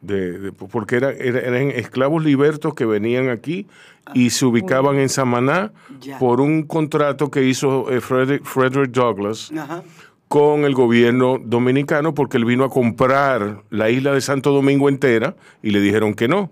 De, 0.00 0.38
de- 0.38 0.52
porque 0.52 0.96
era, 0.96 1.10
era- 1.10 1.40
eran 1.40 1.70
esclavos 1.70 2.22
libertos 2.24 2.74
que 2.74 2.84
venían 2.84 3.28
aquí 3.28 3.66
y 4.14 4.30
se 4.30 4.44
ubicaban 4.46 4.96
en 4.98 5.08
Samaná 5.08 5.72
Ya. 6.00 6.18
por 6.18 6.40
un 6.40 6.62
contrato 6.64 7.30
que 7.30 7.42
hizo 7.44 7.90
eh, 7.90 8.00
Frederick, 8.00 8.44
Frederick 8.44 8.92
Douglass 8.92 9.50
Ajá. 9.58 9.82
con 10.28 10.64
el 10.64 10.74
gobierno 10.74 11.38
dominicano 11.42 12.14
porque 12.14 12.36
él 12.36 12.44
vino 12.44 12.62
a 12.64 12.70
comprar 12.70 13.62
la 13.70 13.90
isla 13.90 14.12
de 14.12 14.20
Santo 14.20 14.52
Domingo 14.52 14.88
entera 14.88 15.34
y 15.62 15.70
le 15.70 15.80
dijeron 15.80 16.14
que 16.14 16.28
no. 16.28 16.50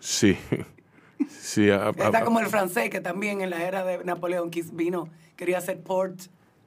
Sí. 0.00 0.36
Sí, 1.28 1.70
a- 1.70 1.86
a- 1.86 1.90
Está 1.90 2.24
como 2.24 2.40
el 2.40 2.46
francés 2.46 2.90
que 2.90 3.00
también 3.00 3.40
en 3.40 3.50
la 3.50 3.62
era 3.64 3.84
de 3.84 4.04
Napoleón 4.04 4.50
vino, 4.72 5.08
quería 5.36 5.58
hacer 5.58 5.80
port 5.80 6.20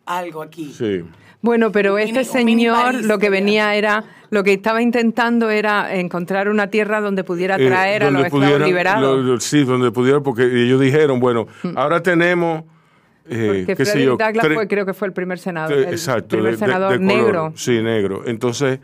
algo 0.06 0.42
aquí. 0.42 0.74
sí. 0.74 1.04
Bueno, 1.42 1.72
pero 1.72 1.94
Un 1.96 2.00
este 2.02 2.44
mini- 2.44 2.64
señor 2.64 2.76
París 2.76 3.06
lo 3.06 3.20
que 3.20 3.30
venía 3.30 3.76
era, 3.76 4.04
lo 4.32 4.44
que 4.44 4.54
estaba 4.54 4.82
intentando 4.82 5.50
era 5.50 5.96
encontrar 5.96 6.50
una 6.50 6.68
tierra 6.70 7.00
donde 7.00 7.24
pudiera 7.24 7.56
Eh, 7.58 7.68
traer 7.68 8.04
a 8.04 8.12
los 8.12 8.24
esclavos 8.26 8.46
pudieran- 8.48 8.68
liberados. 8.68 9.02
lo- 9.18 9.34
lo- 9.34 9.40
sí, 9.40 9.64
donde 9.64 9.92
pudieran, 9.92 10.24
porque 10.24 10.44
ellos 10.44 10.82
dijeron, 10.82 11.20
bueno, 11.20 11.48
Mm. 11.64 11.78
ahora 11.78 12.02
tenemos 12.02 12.64
eh, 13.30 13.66
Porque 13.68 13.76
qué 13.76 13.86
sé 13.86 14.04
yo, 14.06 14.12
Douglass 14.16 14.46
tre- 14.46 14.54
fue, 14.54 14.68
creo 14.70 14.86
que 14.86 14.94
fue 14.94 15.06
el 15.10 15.14
primer 15.14 15.38
senador. 15.38 15.78
Eh, 15.78 15.82
el 15.88 15.90
Exacto, 15.90 16.30
primer 16.30 16.52
de- 16.52 16.52
de- 16.52 16.66
senador 16.66 16.92
de 16.94 16.98
color. 17.06 17.14
negro. 17.14 17.54
Sí, 17.58 17.82
negro. 17.82 18.22
Entonces, 18.26 18.80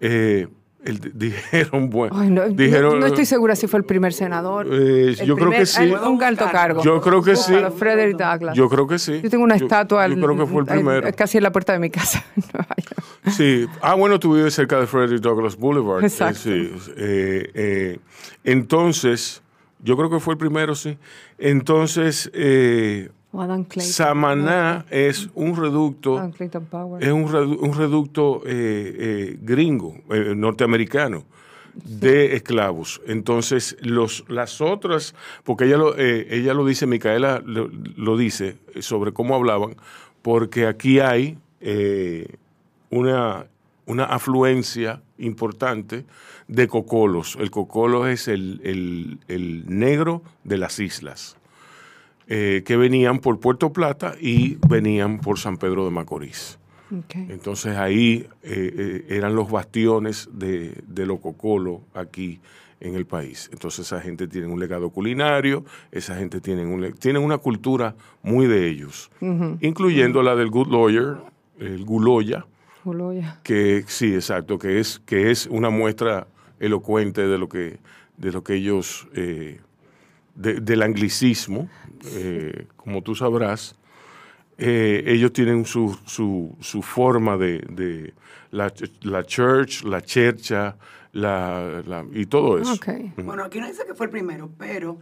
eh, 0.00 0.48
el- 0.84 1.00
dijeron, 1.14 1.90
bueno, 1.90 2.16
Ay, 2.18 2.30
no, 2.30 2.48
dijeron, 2.48 3.00
no 3.00 3.06
estoy 3.06 3.24
segura 3.26 3.56
si 3.56 3.66
fue 3.66 3.78
el 3.80 3.84
primer 3.84 4.12
senador. 4.12 4.66
Eh, 4.70 5.16
El 5.18 5.26
yo 5.26 5.36
creo 5.36 5.50
que 5.50 5.66
sí. 5.66 5.82
el- 5.82 5.94
Un 5.94 6.22
alto 6.22 6.46
cargo. 6.52 6.82
Yo 6.82 7.00
creo 7.00 7.22
que 7.22 7.36
sí. 7.36 7.52
Búscalo, 7.52 7.72
Frederick 7.72 8.16
Douglass. 8.18 8.56
Yo 8.56 8.68
creo 8.68 8.86
que 8.86 8.98
sí. 8.98 9.20
Yo 9.22 9.30
tengo 9.30 9.44
una 9.44 9.56
Yo- 9.56 9.66
estatua 9.66 10.06
Yo, 10.06 10.14
al- 10.14 10.20
creo 10.20 10.36
que 10.36 10.46
fue 10.46 10.60
el 10.60 10.66
primero. 10.66 11.08
casi 11.16 11.38
en 11.38 11.42
la 11.42 11.52
puerta 11.52 11.72
de 11.72 11.78
mi 11.78 11.90
casa. 11.90 12.24
Sí. 13.34 13.66
Ah, 13.80 13.94
bueno, 13.94 14.20
tú 14.20 14.34
vives 14.34 14.52
cerca 14.52 14.78
de 14.78 14.86
Frederick 14.86 15.22
Douglass 15.22 15.56
Boulevard. 15.56 16.02
Eh, 16.02 16.06
Exacto. 16.08 16.40
sí. 16.40 16.70
Eh, 16.98 17.50
eh, 17.54 17.98
entonces, 18.44 19.42
yo 19.82 19.96
creo 19.96 20.10
que 20.10 20.20
fue 20.20 20.34
el 20.34 20.38
primero, 20.38 20.74
sí. 20.74 20.98
Entonces, 21.38 22.30
eh, 22.34 23.08
O 23.34 23.42
Adam 23.42 23.64
Clayton. 23.64 23.92
Samaná 23.92 24.86
es 24.90 25.28
un 25.34 25.56
reducto 25.56 26.18
Adam 26.18 26.30
es 27.00 27.08
un, 27.12 27.26
redu- 27.26 27.58
un 27.60 27.74
reducto 27.74 28.42
eh, 28.46 28.50
eh, 28.98 29.38
gringo, 29.42 29.96
eh, 30.10 30.34
norteamericano, 30.36 31.24
de 31.74 32.36
esclavos. 32.36 33.00
Entonces, 33.08 33.76
los, 33.80 34.24
las 34.28 34.60
otras, 34.60 35.14
porque 35.42 35.64
ella 35.64 35.76
lo, 35.76 35.98
eh, 35.98 36.28
ella 36.30 36.54
lo 36.54 36.64
dice, 36.64 36.86
Micaela 36.86 37.42
lo, 37.44 37.68
lo 37.96 38.16
dice 38.16 38.56
sobre 38.80 39.12
cómo 39.12 39.34
hablaban, 39.34 39.74
porque 40.22 40.66
aquí 40.68 41.00
hay 41.00 41.36
eh, 41.60 42.36
una, 42.90 43.46
una 43.86 44.04
afluencia 44.04 45.02
importante 45.18 46.04
de 46.46 46.68
cocolos. 46.68 47.36
El 47.40 47.50
cocolo 47.50 48.06
es 48.06 48.28
el, 48.28 48.60
el- 48.62 49.18
el 49.26 49.64
negro 49.66 50.22
de 50.44 50.58
las 50.58 50.78
islas 50.78 51.36
eh, 52.28 52.62
que 52.64 52.76
venían 52.76 53.18
por 53.18 53.40
Puerto 53.40 53.72
Plata 53.72 54.14
y 54.20 54.56
venían 54.68 55.20
por 55.20 55.38
San 55.38 55.56
Pedro 55.56 55.84
de 55.84 55.90
Macorís. 55.90 56.58
Entonces 57.12 57.76
ahí 57.76 58.28
eh, 58.42 58.74
eh, 58.76 59.06
eran 59.08 59.34
los 59.34 59.50
bastiones 59.50 60.28
de, 60.32 60.80
de 60.86 61.06
lo 61.06 61.16
cocolo 61.18 61.80
aquí 61.92 62.40
en 62.80 62.94
el 62.94 63.06
país. 63.06 63.48
Entonces 63.52 63.86
esa 63.86 64.00
gente 64.00 64.28
tiene 64.28 64.46
un 64.46 64.60
legado 64.60 64.90
culinario, 64.90 65.64
esa 65.90 66.16
gente 66.16 66.40
tiene 66.40 66.64
un, 66.66 66.92
tienen 66.92 67.22
una 67.22 67.38
cultura 67.38 67.94
muy 68.22 68.46
de 68.46 68.68
ellos, 68.68 69.10
incluyendo 69.60 70.22
la 70.22 70.36
del 70.36 70.50
Good 70.50 70.68
Lawyer, 70.68 71.16
el 71.58 71.84
Guloya, 71.84 72.46
Uloya. 72.84 73.40
que 73.42 73.84
sí, 73.86 74.14
exacto, 74.14 74.58
que 74.58 74.78
es, 74.78 75.00
que 75.06 75.30
es 75.30 75.46
una 75.46 75.70
muestra 75.70 76.26
elocuente 76.60 77.26
de 77.26 77.38
lo 77.38 77.48
que, 77.48 77.78
de 78.18 78.32
lo 78.32 78.44
que 78.44 78.54
ellos, 78.54 79.08
eh, 79.14 79.60
de- 80.34 80.60
del 80.60 80.82
anglicismo, 80.82 81.68
eh, 82.06 82.66
como 82.76 83.02
tú 83.02 83.14
sabrás, 83.14 83.76
eh, 84.58 85.02
ellos 85.06 85.32
tienen 85.32 85.64
su, 85.64 85.96
su, 86.04 86.54
su 86.60 86.82
forma 86.82 87.36
de, 87.36 87.58
de 87.70 88.14
la, 88.50 88.72
ch- 88.72 88.90
la 89.02 89.24
church, 89.24 89.82
la 89.84 90.00
chercha, 90.00 90.76
la, 91.12 91.82
la- 91.86 92.04
y 92.12 92.26
todo 92.26 92.58
eso. 92.58 92.72
Bueno, 93.16 93.44
aquí 93.44 93.60
no 93.60 93.66
dice 93.66 93.84
que 93.86 93.94
fue 93.94 94.06
el 94.06 94.10
primero, 94.10 94.50
pero 94.58 94.98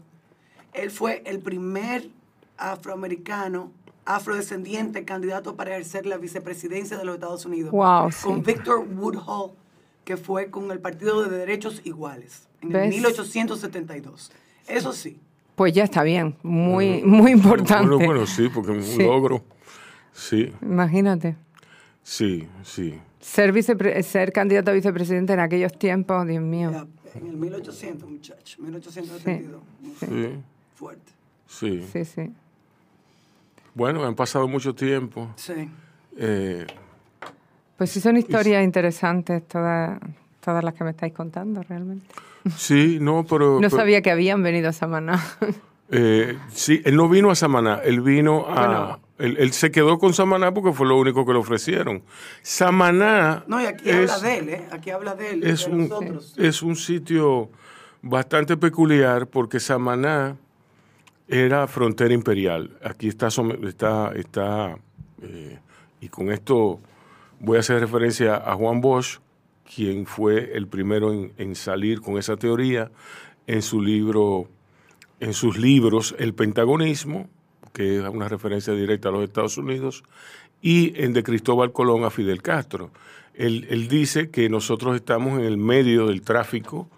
él 0.72 0.90
fue 0.90 1.22
el 1.26 1.38
primer 1.40 2.08
afroamericano, 2.56 3.72
afrodescendiente 4.04 5.04
candidato 5.04 5.54
para 5.54 5.70
ejercer 5.72 6.06
la 6.06 6.16
vicepresidencia 6.16 6.96
de 6.96 7.04
los 7.04 7.14
Estados 7.16 7.44
Unidos. 7.46 7.70
Wow, 7.72 8.10
sí. 8.10 8.22
Con 8.24 8.42
Victor 8.42 8.78
Woodhull, 8.80 9.52
que 10.04 10.16
fue 10.16 10.50
con 10.50 10.70
el 10.70 10.80
Partido 10.80 11.22
de 11.22 11.36
Derechos 11.36 11.80
Iguales, 11.84 12.48
en 12.62 12.68
el 12.68 12.72
¿Ves? 12.74 12.90
1872. 12.90 14.32
Eso 14.68 14.92
sí. 14.92 15.18
Pues 15.54 15.72
ya 15.72 15.84
está 15.84 16.02
bien. 16.02 16.36
Muy, 16.42 17.02
muy 17.02 17.32
importante. 17.32 17.86
Bueno, 17.88 18.04
bueno, 18.06 18.26
sí, 18.26 18.48
porque 18.48 18.78
es 18.78 18.88
un 18.90 18.96
Sí. 18.96 19.02
logro. 19.02 19.42
Sí, 20.12 20.52
Imagínate. 20.62 21.36
sí, 22.02 22.46
sí. 22.64 22.98
Ser, 23.20 23.52
vicepre- 23.52 24.02
ser 24.02 24.32
candidato 24.32 24.70
a 24.70 24.74
vicepresidente 24.74 25.32
en 25.32 25.40
aquellos 25.40 25.78
tiempos, 25.78 26.26
Dios 26.26 26.42
mío. 26.42 26.70
Ya, 26.72 26.86
En 27.20 27.26
el 27.26 27.36
1800, 27.36 28.08
muchacho. 28.10 28.62
1872. 28.62 29.60
Muy 29.80 29.92
Sí, 30.00 30.38
fuerte. 30.74 31.12
sí. 31.46 31.86
Sí, 31.92 32.04
sí. 32.04 32.30
Bueno, 33.74 34.04
han 34.04 34.14
pasado 34.14 34.48
mucho 34.48 34.74
tiempo. 34.74 35.28
Sí. 35.36 35.68
Eh, 36.16 36.66
Pues 37.76 37.90
sí 37.90 38.00
son 38.00 38.16
historias 38.16 38.62
interesantes 38.62 39.46
todas, 39.48 39.98
todas 40.40 40.62
las 40.62 40.74
que 40.74 40.84
me 40.84 40.90
estáis 40.90 41.12
contando 41.12 41.62
realmente. 41.62 42.06
Sí, 42.56 42.98
no, 43.00 43.24
pero... 43.28 43.54
No 43.54 43.68
pero- 43.68 43.76
sabía 43.76 44.02
que 44.02 44.10
habían 44.10 44.42
venido 44.42 44.68
a 44.68 44.72
Samaná. 44.72 45.22
Eh, 45.94 46.38
sí, 46.52 46.80
él 46.86 46.96
no 46.96 47.06
vino 47.08 47.30
a 47.30 47.34
Samaná, 47.34 47.80
él 47.84 48.00
vino 48.00 48.46
a... 48.48 48.54
Bueno. 48.54 49.00
él, 49.18 49.36
él 49.38 49.52
se 49.52 49.70
quedó 49.70 49.98
con 49.98 50.14
Samaná 50.14 50.54
porque 50.54 50.72
fue 50.72 50.86
lo 50.86 50.96
único 50.98 51.26
que 51.26 51.32
le 51.34 51.38
ofrecieron. 51.38 52.02
Samaná 52.40 53.44
No, 53.46 53.60
y 53.60 53.66
aquí 53.66 53.90
es, 53.90 54.10
habla 54.10 54.28
de 54.28 54.38
él, 54.38 54.48
¿eh? 54.48 54.64
Aquí 54.70 54.90
habla 54.90 55.14
de 55.14 55.30
él. 55.30 55.44
es 55.44 55.66
de 55.66 55.70
un, 55.72 55.88
nosotros. 55.88 56.34
es 56.38 56.62
un 56.62 56.76
sitio 56.76 57.50
bastante 58.00 58.56
peculiar 58.56 59.26
porque 59.26 59.60
Samaná 59.60 60.36
era 61.28 61.66
frontera 61.66 62.14
imperial. 62.14 62.70
Aquí 62.82 63.08
está, 63.08 63.28
está, 63.28 64.12
está 64.14 64.76
eh, 65.22 65.58
y 66.00 66.08
con 66.08 66.32
esto 66.32 66.80
voy 67.38 67.58
a 67.58 67.60
hacer 67.60 67.80
referencia 67.80 68.36
a 68.36 68.54
Juan 68.54 68.80
Bosch, 68.80 69.18
quien 69.64 70.06
fue 70.06 70.52
el 70.54 70.66
primero 70.66 71.12
en, 71.12 71.54
salir 71.54 72.00
con 72.00 72.18
esa 72.18 72.36
teoría 72.36 72.90
en 73.46 73.62
su 73.62 73.80
libro, 73.80 74.48
en 75.20 75.32
sus 75.32 75.58
libros 75.58 76.14
El 76.18 76.34
Pentagonismo, 76.34 77.28
que 77.72 77.98
es 77.98 78.08
una 78.08 78.28
referencia 78.28 78.74
directa 78.74 79.08
a 79.08 79.12
los 79.12 79.24
Estados 79.24 79.56
Unidos, 79.56 80.04
y 80.60 80.92
en 81.02 81.12
de 81.12 81.22
Cristóbal 81.22 81.72
Colón 81.72 82.04
a 82.04 82.10
Fidel 82.10 82.42
Castro. 82.42 82.90
Él, 83.34 83.66
él 83.70 83.88
dice 83.88 84.30
que 84.30 84.48
nosotros 84.48 84.94
estamos 84.94 85.38
en 85.38 85.46
el 85.46 85.56
medio 85.56 86.06
del 86.06 86.22
tráfico 86.22 86.88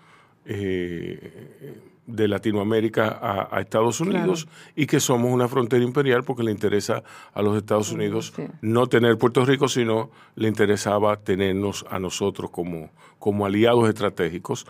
eh, 0.46 1.74
de 2.06 2.28
Latinoamérica 2.28 3.08
a, 3.08 3.48
a 3.56 3.60
Estados 3.60 4.00
Unidos 4.00 4.46
y 4.76 4.86
que 4.86 5.00
somos 5.00 5.32
una 5.32 5.48
frontera 5.48 5.82
imperial 5.82 6.22
porque 6.24 6.42
le 6.42 6.50
interesa 6.50 7.02
a 7.32 7.40
los 7.42 7.56
Estados 7.56 7.90
Unidos 7.92 8.32
sí. 8.36 8.42
no 8.60 8.86
tener 8.88 9.16
Puerto 9.16 9.44
Rico, 9.44 9.68
sino 9.68 10.10
le 10.36 10.48
interesaba 10.48 11.16
tenernos 11.16 11.84
a 11.90 11.98
nosotros 11.98 12.50
como, 12.50 12.90
como 13.18 13.46
aliados 13.46 13.88
estratégicos. 13.88 14.66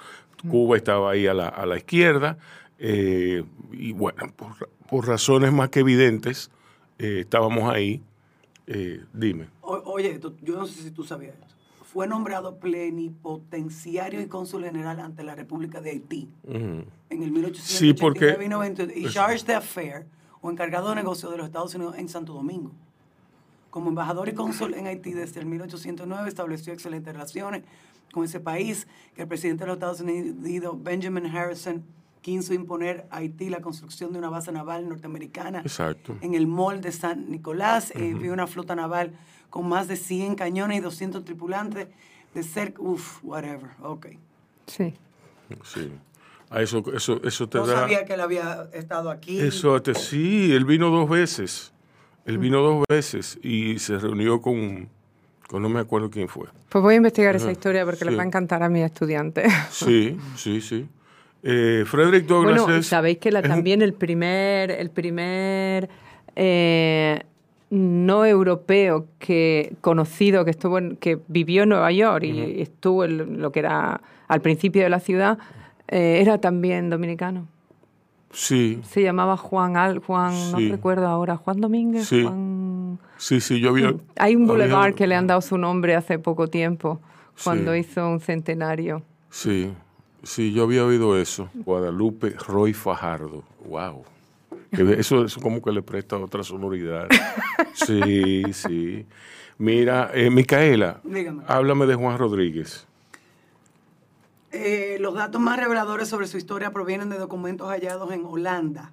Cuba 0.49 0.77
estaba 0.77 1.11
ahí 1.13 1.27
a 1.27 1.35
la, 1.35 1.49
a 1.49 1.65
la 1.67 1.77
izquierda 1.79 2.37
eh, 2.79 3.43
y 3.73 3.93
bueno, 3.93 4.33
por, 4.37 4.69
por 4.89 5.07
razones 5.09 5.53
más 5.53 5.71
que 5.71 5.81
evidentes, 5.81 6.51
eh, 6.99 7.21
estábamos 7.21 7.73
ahí. 7.73 8.03
Eh, 8.67 9.03
dime. 9.13 9.49
O- 9.63 9.83
oye, 9.87 10.19
tú- 10.19 10.35
yo 10.43 10.57
no 10.57 10.67
sé 10.67 10.83
si 10.83 10.91
tú 10.91 11.03
sabías. 11.03 11.35
Fue 11.95 12.09
nombrado 12.09 12.59
plenipotenciario 12.59 14.21
y 14.21 14.27
cónsul 14.27 14.65
general 14.65 14.99
ante 14.99 15.23
la 15.23 15.37
República 15.37 15.81
de 15.81 15.91
Haití 15.91 16.29
en 16.43 16.83
el 17.23 17.31
1889 17.31 17.55
Sí, 17.63 17.95
porque- 17.95 18.37
y 18.45 18.49
90, 18.49 18.83
y 18.93 19.09
charge 19.09 19.47
de 19.47 19.55
affair 19.55 20.05
o 20.41 20.51
encargado 20.51 20.89
de 20.89 20.97
negocio 20.97 21.31
de 21.31 21.37
los 21.37 21.47
Estados 21.47 21.73
Unidos 21.77 21.95
en 21.97 22.09
Santo 22.09 22.33
Domingo. 22.33 22.73
Como 23.71 23.91
embajador 23.91 24.29
y 24.29 24.33
cónsul 24.35 24.75
en 24.75 24.89
Haití 24.89 25.13
desde 25.13 25.39
el 25.39 25.47
1809 25.47 26.29
estableció 26.29 26.73
excelentes 26.73 27.13
relaciones 27.13 27.63
con 28.13 28.25
ese 28.25 28.41
país, 28.41 28.89
que 29.15 29.23
el 29.23 29.29
presidente 29.29 29.63
de 29.63 29.69
los 29.69 29.75
Estados 29.77 30.01
Unidos, 30.01 30.75
Benjamin 30.83 31.27
Harrison, 31.27 31.85
quiso 32.23 32.55
imponer 32.55 33.07
a 33.11 33.19
Haití 33.19 33.51
la 33.51 33.61
construcción 33.61 34.13
de 34.13 34.19
una 34.19 34.31
base 34.31 34.51
naval 34.51 34.89
norteamericana 34.89 35.61
Exacto. 35.61 36.17
en 36.23 36.35
el 36.35 36.49
mall 36.49 36.81
de 36.81 36.91
San 36.91 37.31
Nicolás. 37.31 37.93
eh, 37.95 38.15
vi 38.15 38.31
una 38.31 38.49
flota 38.49 38.75
naval 38.75 39.13
con 39.55 39.69
más 39.69 39.87
de 39.87 39.95
100 39.95 40.35
cañones 40.35 40.79
y 40.79 40.81
200 40.81 41.25
tripulantes 41.25 41.87
de 42.35 42.43
cerca. 42.43 42.83
Uf, 42.83 43.21
whatever. 43.23 43.71
Ok. 43.83 44.07
Sí. 44.67 44.95
Sí. 45.63 45.93
A 46.51 46.61
eso, 46.61 46.83
eso, 46.93 47.21
eso 47.23 47.49
te 47.49 47.59
No 47.59 47.67
da. 47.69 47.83
sabía 47.83 48.05
que 48.05 48.15
él 48.15 48.21
había 48.21 48.69
estado 48.73 49.11
aquí. 49.11 49.39
Eso 49.41 49.81
te, 49.81 49.95
sí, 49.95 50.53
él 50.53 50.65
vino 50.65 50.91
dos 50.91 51.09
veces. 51.09 51.73
Él 52.27 52.39
vino 52.39 52.63
dos 52.63 52.85
veces 52.89 53.39
y 53.45 53.79
se 53.79 53.97
reunió 53.97 54.41
con, 54.43 54.89
con 55.47 55.63
no 55.63 55.69
me 55.69 55.79
acuerdo 55.79 56.11
quién 56.11 56.27
fue. 56.29 56.49
Pues 56.69 56.83
voy 56.83 56.95
a 56.95 56.97
investigar 56.97 57.37
esa 57.37 57.53
historia 57.53 57.85
porque 57.85 58.01
sí. 58.01 58.07
les 58.07 58.19
va 58.19 58.23
a 58.23 58.27
encantar 58.27 58.61
a 58.65 58.69
mis 58.69 58.83
estudiantes. 58.83 59.53
Sí, 59.71 60.19
sí, 60.35 60.61
sí. 60.61 60.89
Eh, 61.45 61.85
Frederick 61.87 62.27
Douglass 62.27 62.61
Bueno, 62.63 62.77
es. 62.79 62.89
sabéis 62.89 63.19
que 63.19 63.31
la- 63.31 63.43
también 63.43 63.83
el 63.83 63.93
primer, 63.95 64.73
el 64.73 64.91
primer 64.91 65.89
eh, 66.35 67.23
no 67.75 68.25
europeo 68.25 69.07
que 69.19 69.75
conocido 69.81 70.45
que 70.45 70.51
estuvo 70.53 70.79
en- 70.79 70.97
que 70.97 71.19
vivió 71.29 71.65
en 71.65 71.71
Nueva 71.71 71.91
York 71.93 72.25
y 72.25 72.61
estuvo 72.63 73.05
en 73.05 73.41
lo 73.43 73.53
que 73.53 73.61
era 73.61 74.01
al 74.29 74.41
principio 74.41 74.83
de 74.83 74.89
la 74.91 75.01
ciudad 75.01 75.39
eh, 75.89 76.19
era 76.23 76.39
también 76.39 76.89
dominicano. 76.91 77.47
Sí, 78.31 78.81
Se 78.83 79.03
llamaba 79.03 79.37
Juan 79.37 79.77
Al, 79.77 79.99
Juan, 80.01 80.33
no 80.51 80.59
recuerdo 80.59 81.07
ahora, 81.07 81.37
Juan 81.37 81.61
Domínguez, 81.61 82.07
Sí. 82.09 82.23
Juan. 82.25 82.99
sí, 83.17 83.41
sí, 83.41 83.61
yo 83.61 83.69
había. 83.71 83.95
Hay 84.19 84.35
un 84.35 84.43
había- 84.51 84.53
boulevard 84.67 84.95
que 84.95 85.07
le 85.07 85.15
han 85.15 85.27
dado 85.29 85.41
su 85.41 85.57
nombre 85.57 85.95
hace 85.95 86.19
poco 86.19 86.49
tiempo, 86.49 87.01
cuando 87.45 87.73
Sí. 87.75 87.79
hizo 87.81 88.09
un 88.09 88.19
centenario. 88.21 89.03
Sí, 89.31 89.73
sí, 90.25 90.53
yo 90.53 90.65
había 90.65 90.85
oído 90.85 91.17
eso. 91.17 91.49
Guadalupe 91.55 92.31
Roy 92.49 92.73
Fajardo. 92.73 93.45
Wow. 93.69 94.03
Eso, 94.99 95.25
eso 95.25 95.41
como 95.41 95.61
que 95.63 95.73
le 95.73 95.83
presta 95.83 96.17
otra 96.19 96.43
sonoridad. 96.43 97.09
Sí, 97.75 98.43
sí. 98.53 99.05
Mira, 99.59 100.11
eh, 100.15 100.31
Micaela, 100.31 101.01
Dígame. 101.03 101.43
háblame 101.49 101.87
de 101.87 101.95
Juan 101.97 102.19
Rodríguez. 102.19 102.87
Eh, 104.53 104.99
los 105.01 105.15
datos 105.15 105.41
más 105.41 105.59
reveladores 105.59 106.09
sobre 106.09 106.27
su 106.29 106.37
historia 106.39 106.71
provienen 106.71 107.11
de 107.11 107.19
documentos 107.19 107.69
hallados 107.69 108.13
en 108.13 108.25
Holanda. 108.25 108.93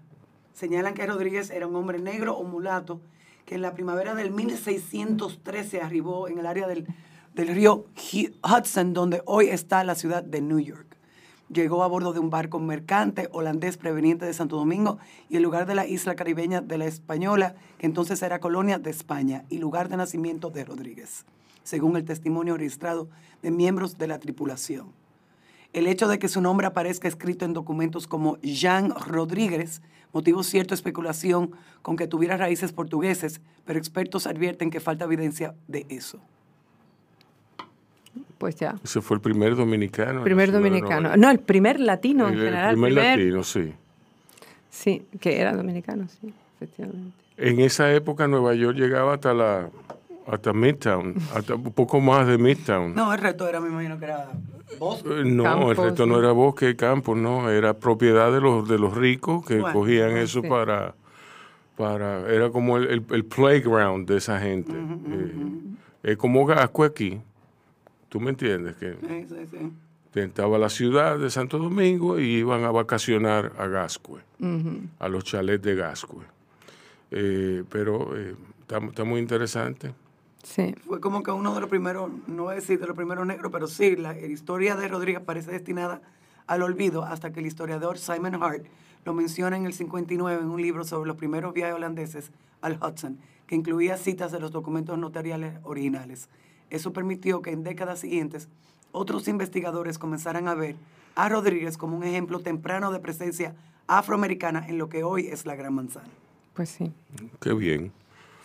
Señalan 0.53 0.93
que 0.95 1.05
Rodríguez 1.05 1.51
era 1.51 1.67
un 1.67 1.75
hombre 1.75 1.99
negro 1.99 2.35
o 2.35 2.43
mulato 2.43 2.99
que 3.45 3.55
en 3.55 3.61
la 3.61 3.73
primavera 3.73 4.15
del 4.15 4.31
1613 4.31 5.81
arribó 5.81 6.27
en 6.27 6.39
el 6.39 6.45
área 6.47 6.67
del, 6.67 6.87
del 7.35 7.47
río 7.49 7.85
Hu- 7.95 8.33
Hudson, 8.43 8.93
donde 8.93 9.21
hoy 9.25 9.47
está 9.49 9.83
la 9.83 9.95
ciudad 9.95 10.23
de 10.23 10.41
New 10.41 10.59
York. 10.59 10.90
Llegó 11.53 11.83
a 11.83 11.87
bordo 11.87 12.13
de 12.13 12.19
un 12.19 12.29
barco 12.29 12.59
mercante 12.59 13.27
holandés 13.33 13.75
proveniente 13.75 14.25
de 14.25 14.33
Santo 14.33 14.55
Domingo 14.55 14.99
y 15.29 15.35
el 15.35 15.43
lugar 15.43 15.65
de 15.65 15.75
la 15.75 15.85
isla 15.85 16.15
caribeña 16.15 16.61
de 16.61 16.77
la 16.77 16.85
Española, 16.85 17.55
que 17.77 17.87
entonces 17.87 18.21
era 18.21 18.39
colonia 18.39 18.79
de 18.79 18.89
España 18.89 19.43
y 19.49 19.57
lugar 19.57 19.89
de 19.89 19.97
nacimiento 19.97 20.49
de 20.49 20.63
Rodríguez, 20.63 21.25
según 21.63 21.97
el 21.97 22.05
testimonio 22.05 22.55
registrado 22.55 23.09
de 23.41 23.51
miembros 23.51 23.97
de 23.97 24.07
la 24.07 24.19
tripulación. 24.19 24.93
El 25.73 25.87
hecho 25.87 26.07
de 26.07 26.19
que 26.19 26.29
su 26.29 26.39
nombre 26.39 26.67
aparezca 26.67 27.09
escrito 27.09 27.43
en 27.43 27.51
documentos 27.51 28.07
como 28.07 28.37
Jean 28.37 28.91
Rodríguez 28.91 29.81
motivó 30.13 30.43
cierta 30.43 30.73
especulación 30.73 31.51
con 31.81 31.97
que 31.97 32.07
tuviera 32.07 32.37
raíces 32.37 32.71
portugueses, 32.71 33.41
pero 33.65 33.77
expertos 33.77 34.25
advierten 34.25 34.69
que 34.69 34.79
falta 34.79 35.03
evidencia 35.03 35.53
de 35.67 35.85
eso. 35.89 36.21
Pues 38.37 38.55
ya. 38.55 38.75
Ese 38.83 39.01
fue 39.01 39.15
el 39.17 39.21
primer 39.21 39.55
dominicano. 39.55 40.19
en 40.19 40.23
Primer 40.23 40.51
dominicano. 40.51 41.15
No, 41.15 41.29
el 41.29 41.39
primer 41.39 41.79
latino 41.79 42.27
en 42.27 42.33
el, 42.33 42.39
el 42.39 42.45
general. 42.45 42.71
primer 42.73 42.91
primer- 42.93 43.17
latino, 43.19 43.43
sí. 43.43 43.73
Sí, 44.69 45.05
que 45.19 45.39
era 45.39 45.53
dominicano, 45.55 46.07
sí, 46.19 46.33
efectivamente. 46.55 47.11
En 47.37 47.59
esa 47.59 47.91
época 47.93 48.27
Nueva 48.27 48.53
York 48.55 48.77
llegaba 48.77 49.15
hasta 49.15 49.33
la 49.33 49.69
hasta 50.27 50.53
Midtown, 50.53 51.15
hasta 51.35 51.55
un 51.55 51.71
poco 51.73 51.99
más 51.99 52.25
de 52.27 52.37
Midtown. 52.37 52.93
No, 52.95 53.11
el 53.13 53.19
resto 53.19 53.47
era, 53.49 53.59
me 53.59 53.69
imagino 53.69 53.97
que 53.99 54.05
era 54.05 54.29
Boston. 54.79 55.11
Eh, 55.27 55.29
No, 55.29 55.43
Campos, 55.43 55.77
el 55.77 55.83
resto 55.85 56.05
no 56.05 56.19
era 56.19 56.31
bosque, 56.31 56.75
campo, 56.75 57.15
no, 57.15 57.49
era 57.49 57.73
propiedad 57.73 58.31
de 58.31 58.39
los 58.39 58.67
de 58.69 58.77
los 58.79 58.95
ricos 58.95 59.45
que 59.45 59.59
Bueno, 59.59 59.73
cogían 59.77 60.11
eso 60.17 60.41
sí. 60.41 60.47
para 60.47 60.93
para 61.75 62.29
era 62.31 62.49
como 62.49 62.77
el, 62.77 62.87
el- 62.87 63.05
el 63.09 63.25
playground 63.25 64.07
de 64.07 64.17
esa 64.17 64.39
gente. 64.39 64.71
Eh, 64.73 65.33
Es 66.03 66.17
como 66.17 66.45
Gascue 66.45 66.87
aquí. 66.87 67.19
¿Tú 68.11 68.19
me 68.19 68.31
entiendes? 68.31 68.75
Que 68.75 68.91
Sí, 69.07 69.25
sí, 69.29 69.47
sí. 69.49 70.19
estaba 70.19 70.57
la 70.57 70.67
ciudad 70.67 71.17
de 71.17 71.29
Santo 71.29 71.57
Domingo 71.57 72.19
y 72.19 72.25
iban 72.39 72.65
a 72.65 72.71
vacacionar 72.71 73.53
a 73.57 73.67
Gascue, 73.67 74.19
a 74.99 75.07
los 75.07 75.23
chalets 75.23 75.63
de 75.63 75.75
Gascue. 75.75 76.25
Eh, 77.09 77.63
pero 77.69 78.17
eh, 78.17 78.35
está, 78.59 78.79
está 78.79 79.05
muy 79.05 79.21
interesante. 79.21 79.93
Sí. 80.43 80.75
Fue 80.85 80.99
como 80.99 81.23
que 81.23 81.31
uno 81.31 81.55
de 81.55 81.61
los 81.61 81.69
primeros, 81.69 82.11
no 82.27 82.43
voy 82.43 82.51
a 82.51 82.55
decir 82.55 82.81
de 82.81 82.87
los 82.87 82.97
primeros 82.97 83.25
negros, 83.25 83.49
pero 83.49 83.67
sí, 83.67 83.95
la, 83.95 84.11
la 84.11 84.27
historia 84.27 84.75
de 84.75 84.89
Rodríguez 84.89 85.21
parece 85.21 85.51
destinada 85.51 86.01
al 86.47 86.63
olvido 86.63 87.05
hasta 87.05 87.31
que 87.31 87.39
el 87.39 87.45
historiador 87.45 87.97
Simon 87.97 88.43
Hart 88.43 88.65
lo 89.05 89.13
menciona 89.13 89.55
en 89.55 89.65
el 89.65 89.71
59 89.71 90.41
en 90.41 90.49
un 90.49 90.61
libro 90.61 90.83
sobre 90.83 91.07
los 91.07 91.15
primeros 91.15 91.53
viajes 91.53 91.75
holandeses 91.75 92.31
al 92.59 92.77
Hudson, 92.83 93.19
que 93.47 93.55
incluía 93.55 93.95
citas 93.95 94.33
de 94.33 94.41
los 94.41 94.51
documentos 94.51 94.97
notariales 94.97 95.53
originales. 95.63 96.27
Eso 96.71 96.93
permitió 96.93 97.41
que 97.41 97.51
en 97.51 97.63
décadas 97.63 97.99
siguientes 97.99 98.47
otros 98.93 99.27
investigadores 99.27 99.99
comenzaran 99.99 100.47
a 100.47 100.55
ver 100.55 100.75
a 101.15 101.29
Rodríguez 101.29 101.77
como 101.77 101.97
un 101.97 102.03
ejemplo 102.03 102.39
temprano 102.39 102.91
de 102.91 102.99
presencia 102.99 103.53
afroamericana 103.87 104.65
en 104.67 104.77
lo 104.77 104.87
que 104.89 105.03
hoy 105.03 105.27
es 105.27 105.45
la 105.45 105.55
Gran 105.55 105.73
Manzana. 105.73 106.07
Pues 106.53 106.69
sí. 106.69 106.91
Qué 107.41 107.53
bien. 107.53 107.91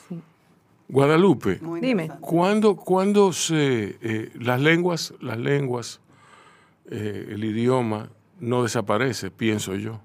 Sí. 0.09 0.21
Guadalupe, 0.89 1.61
Muy 1.61 1.81
Dime. 1.81 2.11
¿cuándo, 2.21 2.77
cuándo 2.77 3.33
se 3.33 3.97
eh, 4.03 4.33
las 4.35 4.61
lenguas, 4.61 5.15
las 5.21 5.39
lenguas, 5.39 6.01
eh, 6.91 7.29
el 7.31 7.45
idioma 7.45 8.11
no 8.41 8.65
desaparece, 8.65 9.31
pienso 9.31 9.77
yo? 9.77 10.01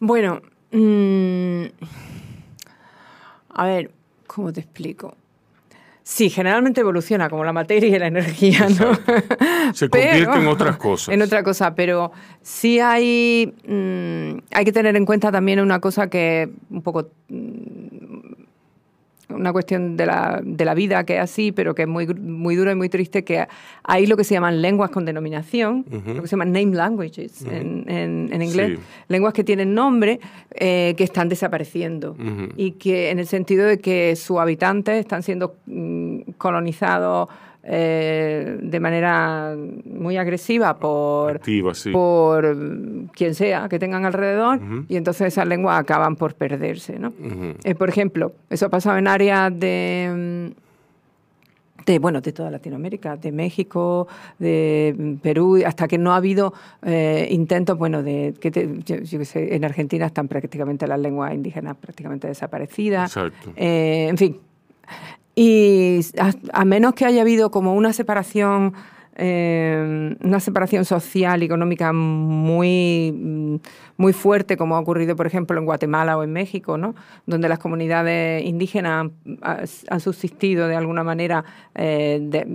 Bueno, 0.00 0.42
mm, 0.72 1.64
a 3.50 3.66
ver, 3.66 3.92
¿cómo 4.26 4.52
te 4.52 4.60
explico? 4.60 5.16
Sí, 6.08 6.30
generalmente 6.30 6.82
evoluciona 6.82 7.28
como 7.28 7.42
la 7.42 7.52
materia 7.52 7.96
y 7.96 7.98
la 7.98 8.06
energía, 8.06 8.68
¿no? 8.68 8.94
Se 9.74 9.88
Pero- 9.88 10.04
convierte 10.06 10.38
en 10.38 10.46
otras 10.46 10.76
cosas. 10.76 11.12
En 11.12 11.20
otra 11.20 11.42
cosa, 11.42 11.74
pero 11.74 12.12
sí 12.42 12.78
hay, 12.78 13.52
mm, 13.66 14.38
hay 14.52 14.64
que 14.64 14.70
tener 14.72 14.94
en 14.94 15.04
cuenta 15.04 15.32
también 15.32 15.58
una 15.58 15.80
cosa 15.80 16.08
que 16.08 16.48
un 16.70 16.82
poco 16.82 17.08
mm, 17.28 17.75
una 19.36 19.52
cuestión 19.52 19.96
de 19.96 20.06
la, 20.06 20.40
de 20.42 20.64
la 20.64 20.74
vida 20.74 21.04
que 21.04 21.14
es 21.16 21.20
así, 21.22 21.52
pero 21.52 21.74
que 21.74 21.82
es 21.82 21.88
muy, 21.88 22.06
muy 22.06 22.56
dura 22.56 22.72
y 22.72 22.74
muy 22.74 22.88
triste, 22.88 23.22
que 23.24 23.46
hay 23.84 24.06
lo 24.06 24.16
que 24.16 24.24
se 24.24 24.34
llaman 24.34 24.60
lenguas 24.60 24.90
con 24.90 25.04
denominación, 25.04 25.84
lo 25.90 26.22
que 26.22 26.28
se 26.28 26.32
llaman 26.32 26.52
name 26.52 26.74
languages 26.74 27.42
en, 27.42 27.84
en- 27.88 28.28
en 28.32 28.42
inglés, 28.42 28.78
Sí. 28.78 28.84
lenguas 29.08 29.32
que 29.32 29.44
tienen 29.44 29.74
nombre, 29.74 30.18
eh, 30.54 30.94
que 30.96 31.04
están 31.04 31.28
desapareciendo. 31.28 32.16
Y 32.56 32.72
que 32.72 33.10
en 33.10 33.18
el 33.18 33.26
sentido 33.26 33.64
de 33.66 33.78
que 33.78 34.16
sus 34.16 34.38
habitantes 34.38 34.96
están 34.98 35.22
siendo 35.22 35.56
mm, 35.66 36.20
colonizados 36.38 37.28
eh, 37.68 38.58
de 38.62 38.80
manera 38.80 39.56
muy 39.84 40.16
agresiva 40.16 40.78
por, 40.78 41.36
Activa, 41.36 41.74
sí. 41.74 41.90
por 41.90 42.56
quien 43.12 43.34
sea 43.34 43.68
que 43.68 43.78
tengan 43.80 44.04
alrededor 44.04 44.60
y 44.88 44.96
entonces 44.96 45.26
esas 45.28 45.48
lenguas 45.48 45.78
acaban 45.80 46.14
por 46.14 46.34
perderse. 46.34 46.98
¿no? 46.98 47.12
Eh, 47.64 47.74
por 47.74 47.88
ejemplo, 47.88 48.32
eso 48.50 48.66
ha 48.66 48.68
pasado 48.68 48.96
en 48.98 49.08
áreas 49.08 49.50
de, 49.58 50.52
de, 51.86 51.98
bueno, 51.98 52.20
de 52.20 52.32
toda 52.32 52.50
Latinoamérica, 52.50 53.16
de 53.16 53.32
México, 53.32 54.06
de 54.38 55.16
Perú, 55.22 55.60
hasta 55.66 55.86
que 55.88 55.98
no 55.98 56.12
ha 56.12 56.16
habido 56.16 56.52
eh, 56.84 57.26
intentos, 57.30 57.76
bueno, 57.78 58.02
de 58.02 58.34
que 58.40 58.50
te- 58.50 58.68
yo, 58.84 58.96
yo 58.98 59.24
sé, 59.24 59.54
en 59.56 59.64
Argentina 59.64 60.06
están 60.06 60.28
prácticamente 60.28 60.86
las 60.86 60.98
lenguas 61.00 61.34
indígenas 61.34 61.76
prácticamente 61.76 62.28
desaparecidas. 62.28 63.10
Exacto. 63.16 63.52
Eh, 63.56 64.06
en 64.10 64.16
fin. 64.18 64.36
Y 65.38 66.00
a, 66.52 66.64
menos 66.64 66.94
que 66.94 67.04
haya 67.04 67.20
habido 67.20 67.50
como 67.50 67.74
una 67.74 67.92
separación, 67.92 68.72
eh, 69.16 70.16
una 70.22 70.40
separación 70.40 70.86
social 70.86 71.42
y 71.42 71.46
económica 71.46 71.92
muy, 71.92 73.12
mm, 73.14 73.56
muy 73.96 74.12
fuerte, 74.12 74.56
como 74.56 74.76
ha 74.76 74.80
ocurrido, 74.80 75.16
por 75.16 75.26
ejemplo, 75.26 75.58
en 75.58 75.64
Guatemala 75.64 76.16
o 76.18 76.22
en 76.22 76.32
México, 76.32 76.76
¿no? 76.76 76.94
donde 77.26 77.48
las 77.48 77.58
comunidades 77.58 78.44
indígenas 78.44 79.10
han, 79.42 80.00
subsistido 80.00 80.68
de 80.68 80.76
alguna 80.76 81.02
manera 81.02 81.44
eh, 81.74 82.46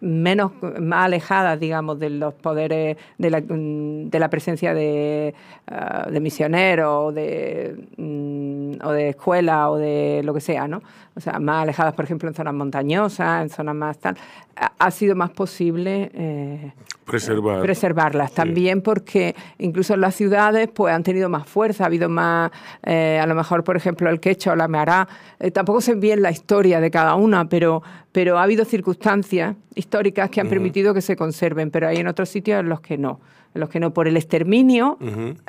menos, 0.00 0.52
más 0.80 1.06
alejadas, 1.06 1.60
digamos, 1.60 1.98
de 1.98 2.10
los 2.10 2.34
poderes, 2.34 2.96
de 3.18 3.30
la, 3.30 3.40
mm, 3.40 4.10
de 4.10 4.18
la 4.18 4.28
presencia 4.28 4.74
de, 4.74 5.34
ah, 5.68 6.08
de 6.10 6.20
misioneros 6.20 7.08
o 7.08 7.12
de, 7.12 7.76
mm, 7.96 8.84
o 8.84 8.90
de 8.92 9.10
escuelas 9.10 9.68
o 9.68 9.76
de 9.76 10.22
lo 10.24 10.34
que 10.34 10.40
sea, 10.40 10.66
¿no? 10.66 10.82
O 11.14 11.20
sea, 11.20 11.38
más 11.38 11.62
alejadas, 11.62 11.94
por 11.94 12.04
ejemplo, 12.04 12.28
en 12.28 12.34
zonas 12.34 12.54
montañosas, 12.54 13.42
en 13.42 13.50
zonas 13.50 13.74
más 13.74 13.98
tal, 13.98 14.16
ha, 14.56 14.72
ha 14.78 14.90
sido 14.90 15.14
más 15.14 15.30
posible 15.30 16.10
eh, 16.14 16.72
Preservar. 17.10 17.62
preservarlas. 17.62 18.30
Sí. 18.30 18.36
También 18.36 18.82
porque 18.82 19.34
incluso 19.58 19.94
en 19.94 20.00
las 20.00 20.14
ciudades 20.14 20.68
pues 20.72 20.94
han 20.94 21.02
tenido 21.02 21.28
más 21.28 21.46
fuerza, 21.48 21.84
ha 21.84 21.86
habido 21.86 22.08
más, 22.08 22.50
eh, 22.82 23.18
a 23.22 23.26
lo 23.26 23.34
mejor, 23.34 23.64
por 23.64 23.76
ejemplo, 23.76 24.08
el 24.08 24.20
quechua 24.20 24.52
o 24.52 24.56
la 24.56 24.68
meará. 24.68 25.08
eh, 25.38 25.50
tampoco 25.50 25.80
sé 25.80 25.94
bien 25.94 26.22
la 26.22 26.30
historia 26.30 26.80
de 26.80 26.90
cada 26.90 27.14
una, 27.14 27.48
pero, 27.48 27.82
pero 28.12 28.38
ha 28.38 28.42
habido 28.42 28.64
circunstancias 28.64 29.56
históricas 29.74 30.30
que 30.30 30.40
han 30.40 30.48
permitido 30.48 30.94
que 30.94 31.02
se 31.02 31.16
conserven, 31.16 31.70
pero 31.70 31.88
hay 31.88 31.98
en 31.98 32.06
otros 32.06 32.28
sitios 32.28 32.60
en 32.60 32.68
los 32.68 32.80
que 32.80 32.98
no. 32.98 33.20
En 33.52 33.60
los 33.60 33.68
que 33.68 33.80
no 33.80 33.92
por 33.92 34.06
el 34.06 34.16
exterminio 34.16 34.96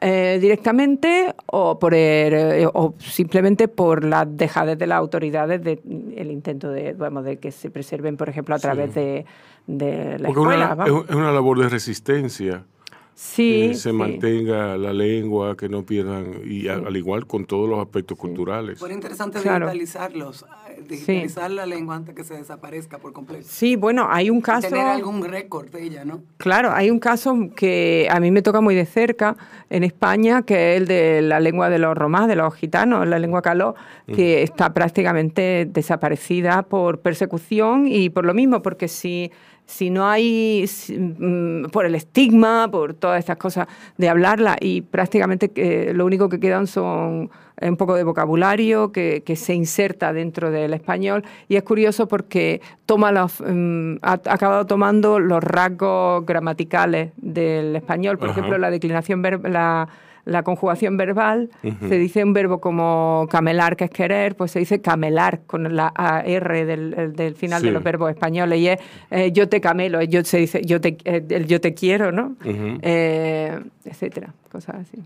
eh, 0.02 0.40
directamente 0.42 1.36
o 1.46 1.78
por 1.78 1.94
el, 1.94 2.34
eh, 2.34 2.68
o 2.74 2.96
simplemente 2.98 3.68
por 3.68 4.04
las 4.04 4.26
dejadez 4.36 4.76
de 4.80 4.88
las 4.88 4.98
autoridades 4.98 5.64
de 5.64 5.80
el 6.18 6.32
intento 6.32 6.72
de, 6.72 6.94
vamos, 6.94 7.26
de 7.26 7.38
que 7.38 7.52
se 7.52 7.70
preserven, 7.70 8.18
por 8.18 8.28
ejemplo, 8.28 8.56
a 8.56 8.58
través 8.60 8.96
de, 8.96 9.24
de 9.68 10.20
la 10.20 10.28
Porque 10.28 10.42
escuela. 10.42 10.74
una- 10.76 10.86
es 11.10 11.16
una 11.16 11.32
labor 11.32 11.60
de 11.60 11.70
resistencia. 11.70 12.66
Sí, 13.14 13.68
que 13.70 13.74
se 13.76 13.92
sí. 13.92 13.96
mantenga 13.96 14.78
la 14.78 14.94
lengua, 14.94 15.56
que 15.56 15.70
no 15.70 15.86
pierdan, 15.86 16.42
y 16.44 16.68
al 16.70 16.96
igual 16.98 17.28
con 17.28 17.46
todos 17.46 17.70
los 17.70 17.80
aspectos 17.80 18.18
culturales. 18.18 18.80
Fue 18.80 18.92
interesante 18.92 19.40
Claro. 19.42 19.68
digitalizarlos, 19.68 20.46
digitalizar 20.88 21.52
la 21.52 21.66
lengua 21.66 21.96
antes 21.96 22.16
que 22.16 22.24
se 22.24 22.36
desaparezca 22.36 22.98
por 22.98 23.14
completo. 23.14 23.46
Sí, 23.48 23.76
bueno, 23.76 24.08
hay 24.10 24.30
un 24.30 24.42
caso. 24.42 24.70
Tener 24.70 24.88
algún 24.88 25.24
récord 25.24 25.70
de 25.70 25.84
ella, 25.84 26.06
¿no? 26.06 26.22
Claro, 26.38 26.72
hay 26.74 26.90
un 26.90 27.00
caso 27.00 27.36
que 27.56 28.08
a 28.10 28.20
mí 28.20 28.32
me 28.32 28.42
toca 28.42 28.62
muy 28.62 28.76
de 28.76 28.86
cerca 28.86 29.36
en 29.70 29.84
España, 29.84 30.44
que 30.44 30.76
es 30.76 30.82
el 30.82 30.88
de 30.88 31.22
la 31.22 31.40
lengua 31.40 31.70
de 31.70 31.80
los 31.80 31.98
romás, 31.98 32.28
de 32.28 32.36
los 32.36 32.54
gitanos, 32.56 33.08
la 33.08 33.20
lengua 33.20 33.42
caló, 33.42 33.76
que 34.08 34.44
está 34.44 34.74
prácticamente 34.74 35.68
desaparecida 35.70 36.64
por 36.64 37.00
persecución 37.00 37.88
y 37.88 38.10
por 38.10 38.26
lo 38.26 38.34
mismo, 38.34 38.62
porque 38.62 38.88
si, 38.88 39.32
si 39.66 39.90
no 39.90 40.08
hay, 40.08 40.66
mm, 40.90 41.66
por 41.66 41.86
el 41.86 41.96
estigma, 41.96 42.70
por 42.70 42.94
todas 42.94 43.20
estas 43.20 43.38
cosas 43.38 43.68
de 43.98 44.10
hablarla, 44.10 44.58
y 44.60 44.82
prácticamente 44.82 45.52
eh, 45.56 45.94
lo 45.94 46.06
único 46.06 46.30
que 46.30 46.40
quedan 46.40 46.68
son 46.68 47.30
un 47.62 47.78
poco 47.78 47.96
de 47.96 48.04
vocabulario 48.04 48.92
que, 48.92 49.24
se 49.36 49.54
inserta 49.54 50.14
dentro 50.14 50.52
del 50.52 50.74
español, 50.74 51.24
y 51.48 51.56
es 51.56 51.64
curioso 51.64 52.08
porque 52.08 52.62
toma 52.86 53.12
los, 53.12 53.42
mm, 53.42 53.96
ha, 54.02 54.14
acabado 54.14 54.66
tomando 54.66 55.20
los 55.20 55.44
rasgos 55.44 56.26
gramaticales 56.26 57.12
del 57.18 57.76
español, 57.76 58.18
por 58.18 58.30
ejemplo, 58.30 58.58
la 58.58 58.70
declinación 58.70 59.22
la 59.44 59.88
la 60.26 60.44
conjugación 60.44 60.98
verbal, 60.98 61.50
se 61.62 61.98
dice 61.98 62.24
un 62.24 62.34
verbo 62.34 62.60
como 62.60 63.28
camelar, 63.30 63.76
que 63.76 63.86
es 63.86 63.90
querer, 63.90 64.36
pues 64.36 64.52
se 64.52 64.60
dice 64.60 64.82
camelar 64.82 65.42
con 65.48 65.76
la 65.76 65.88
AR 65.88 66.66
del, 66.66 67.14
del 67.16 67.36
final 67.36 67.62
de 67.62 67.72
los 67.72 67.84
verbos 67.84 68.10
españoles. 68.12 68.60
Y 68.60 68.68
es 68.70 68.80
eh, 69.10 69.32
yo 69.32 69.50
te 69.50 69.62
camelo, 69.62 70.02
yo, 70.04 70.24
se 70.24 70.38
dice 70.38 70.62
yo 70.64 70.80
te, 70.80 70.98
eh, 71.06 71.46
yo 71.48 71.60
te 71.60 71.74
quiero, 71.74 72.12
¿no? 72.12 72.36
Eh, 72.44 73.60
etcétera, 73.86 74.34
cosas 74.52 74.76
así. 74.76 75.04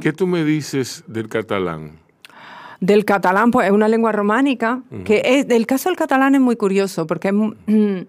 ¿Qué 0.00 0.12
tú 0.12 0.26
me 0.26 0.44
dices 0.44 1.04
del 1.06 1.28
catalán? 1.28 1.98
Del 2.80 3.04
catalán, 3.04 3.50
pues 3.50 3.66
es 3.66 3.72
una 3.72 3.88
lengua 3.88 4.12
románica, 4.12 4.82
que 5.04 5.22
es, 5.24 5.46
el 5.48 5.66
caso 5.66 5.88
del 5.88 5.96
catalán 5.96 6.34
es 6.34 6.40
muy 6.40 6.56
curioso, 6.56 7.06
porque 7.06 7.28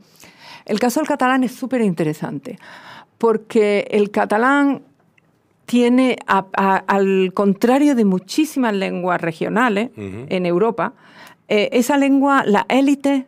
el 0.66 0.80
caso 0.80 1.00
del 1.00 1.08
catalán 1.08 1.44
es 1.44 1.54
súper 1.54 1.82
interesante, 1.82 2.60
porque 3.18 3.88
el 3.90 4.12
catalán 4.12 4.84
tiene, 5.66 6.18
al 6.26 7.32
contrario 7.34 7.96
de 7.96 8.06
muchísimas 8.06 8.74
lenguas 8.74 9.22
regionales 9.22 9.92
en 9.96 10.46
Europa, 10.46 10.94
eh, 11.48 11.70
esa 11.74 11.98
lengua, 11.98 12.44
la 12.46 12.66
élite 12.70 13.26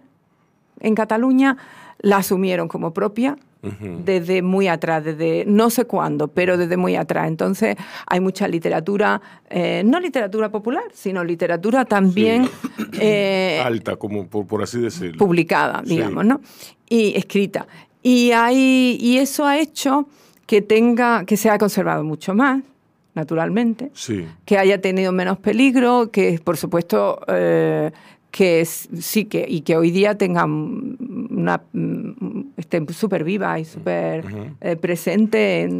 en 0.79 0.95
Cataluña, 0.95 1.57
la 1.99 2.17
asumieron 2.17 2.67
como 2.67 2.93
propia 2.93 3.37
desde 3.61 4.41
muy 4.41 4.67
atrás, 4.67 5.03
desde 5.03 5.45
no 5.45 5.69
sé 5.69 5.85
cuándo, 5.85 6.27
pero 6.27 6.57
desde 6.57 6.77
muy 6.77 6.95
atrás. 6.95 7.27
Entonces 7.27 7.75
hay 8.07 8.19
mucha 8.19 8.47
literatura, 8.47 9.21
eh, 9.49 9.83
no 9.85 9.99
literatura 9.99 10.49
popular, 10.49 10.83
sino 10.93 11.23
literatura 11.23 11.85
también... 11.85 12.49
Eh, 13.03 13.61
Alta, 13.63 13.95
como 13.95 14.27
por, 14.27 14.61
así 14.61 14.79
decirlo. 14.79 15.17
Publicada, 15.17 15.81
digamos, 15.83 16.25
¿no? 16.25 16.41
Y 16.89 17.15
escrita. 17.15 17.65
Y, 18.03 18.31
hay, 18.31 18.97
y 18.99 19.17
eso 19.17 19.45
ha 19.45 19.57
hecho 19.57 20.07
que 20.45 20.61
tenga, 20.61 21.23
que 21.25 21.37
se 21.37 21.49
ha 21.49 21.57
conservado 21.57 22.03
mucho 22.03 22.33
más, 22.33 22.61
naturalmente, 23.13 23.91
que 24.45 24.57
haya 24.57 24.81
tenido 24.81 25.11
menos 25.11 25.39
peligro, 25.39 26.11
que 26.11 26.39
por 26.43 26.57
supuesto 26.57 27.21
eh, 27.27 27.91
que 28.31 28.65
sí 28.65 29.25
que 29.25 29.45
y 29.47 29.61
que 29.61 29.75
hoy 29.75 29.91
día 29.91 30.17
tenga 30.17 30.45
una 31.29 31.61
mm, 31.73 32.41
esté 32.57 32.81
súper 32.93 33.23
viva 33.23 33.59
y 33.59 33.65
súper 33.65 34.25
eh, 34.61 34.75
presente 34.75 35.61
en, 35.61 35.79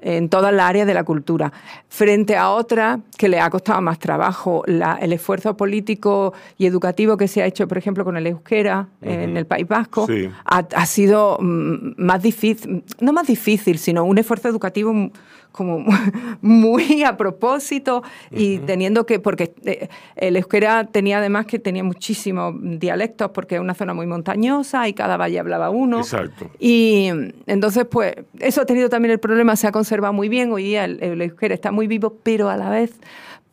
en 0.00 0.28
toda 0.28 0.52
la 0.52 0.68
área 0.68 0.84
de 0.84 0.94
la 0.94 1.04
cultura. 1.04 1.52
Frente 1.88 2.36
a 2.36 2.50
otra 2.50 3.00
que 3.16 3.28
le 3.28 3.40
ha 3.40 3.48
costado 3.50 3.80
más 3.80 3.98
trabajo 3.98 4.64
el 4.66 5.12
esfuerzo 5.12 5.56
político 5.56 6.34
y 6.58 6.66
educativo 6.66 7.16
que 7.16 7.28
se 7.28 7.42
ha 7.42 7.46
hecho 7.46 7.66
por 7.68 7.78
ejemplo 7.78 8.04
con 8.04 8.16
el 8.16 8.26
euskera 8.26 8.88
en 9.00 9.36
el 9.36 9.46
País 9.46 9.66
Vasco 9.66 10.06
ha, 10.44 10.86
sido 10.86 11.38
mm, 11.40 11.94
más 11.96 12.22
difícil 12.22 12.84
no 13.00 13.12
más 13.12 13.26
difícil 13.26 13.78
sino 13.78 14.04
un 14.04 14.18
esfuerzo 14.18 14.48
educativo 14.48 15.10
como 15.54 15.84
muy 16.42 17.04
a 17.04 17.16
propósito 17.16 18.02
y 18.32 18.58
teniendo 18.58 19.06
que, 19.06 19.20
porque 19.20 19.54
eh, 19.64 19.88
el 20.16 20.36
euskera 20.36 20.84
tenía 20.84 21.18
además 21.18 21.46
que 21.46 21.60
tenía 21.60 21.84
muchísimos 21.84 22.54
dialectos 22.60 23.30
porque 23.30 23.54
es 23.54 23.60
una 23.60 23.74
zona 23.74 23.94
muy 23.94 24.06
montañosa 24.06 24.88
y 24.88 24.94
cada 24.94 25.16
valle 25.16 25.38
hablaba 25.38 25.70
uno. 25.70 26.00
Exacto. 26.00 26.50
Y 26.58 27.08
entonces, 27.46 27.86
pues, 27.88 28.14
eso 28.40 28.62
ha 28.62 28.66
tenido 28.66 28.88
también 28.88 29.12
el 29.12 29.20
problema, 29.20 29.54
se 29.54 29.68
ha 29.68 29.72
conservado 29.72 30.12
muy 30.12 30.28
bien, 30.28 30.50
hoy 30.50 30.64
día 30.64 30.86
el, 30.86 31.22
euskera 31.22 31.54
está 31.54 31.70
muy 31.70 31.86
vivo, 31.86 32.18
pero 32.24 32.48
a 32.48 32.56
la 32.56 32.68
vez, 32.68 32.92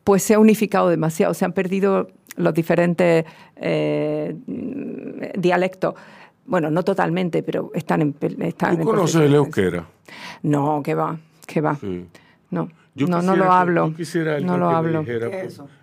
pues 0.03 0.23
se 0.23 0.33
ha 0.33 0.39
unificado 0.39 0.89
demasiado, 0.89 1.35
se 1.35 1.45
han 1.45 1.53
perdido 1.53 2.09
los 2.35 2.53
diferentes 2.55 3.25
eh, 3.57 4.35
dialectos. 5.37 5.93
Bueno, 6.47 6.71
no 6.71 6.81
totalmente, 6.81 7.43
pero 7.43 7.69
están 7.75 8.01
en... 8.01 8.15
Están 8.39 8.79
¿Tú 8.79 8.85
conoces 8.85 9.21
el 9.21 9.35
euskera? 9.35 9.85
No, 10.41 10.81
que 10.83 10.95
va 10.95 11.19
que 11.51 11.61
va. 11.61 11.77
No. 12.49 12.69
no, 12.95 13.21
no 13.21 13.35
lo 13.35 13.51
hablo. 13.51 13.89
Yo 13.89 13.95
quisiera 13.95 14.39
no 14.39 14.57
lo 14.57 14.69
hablo. 14.69 15.05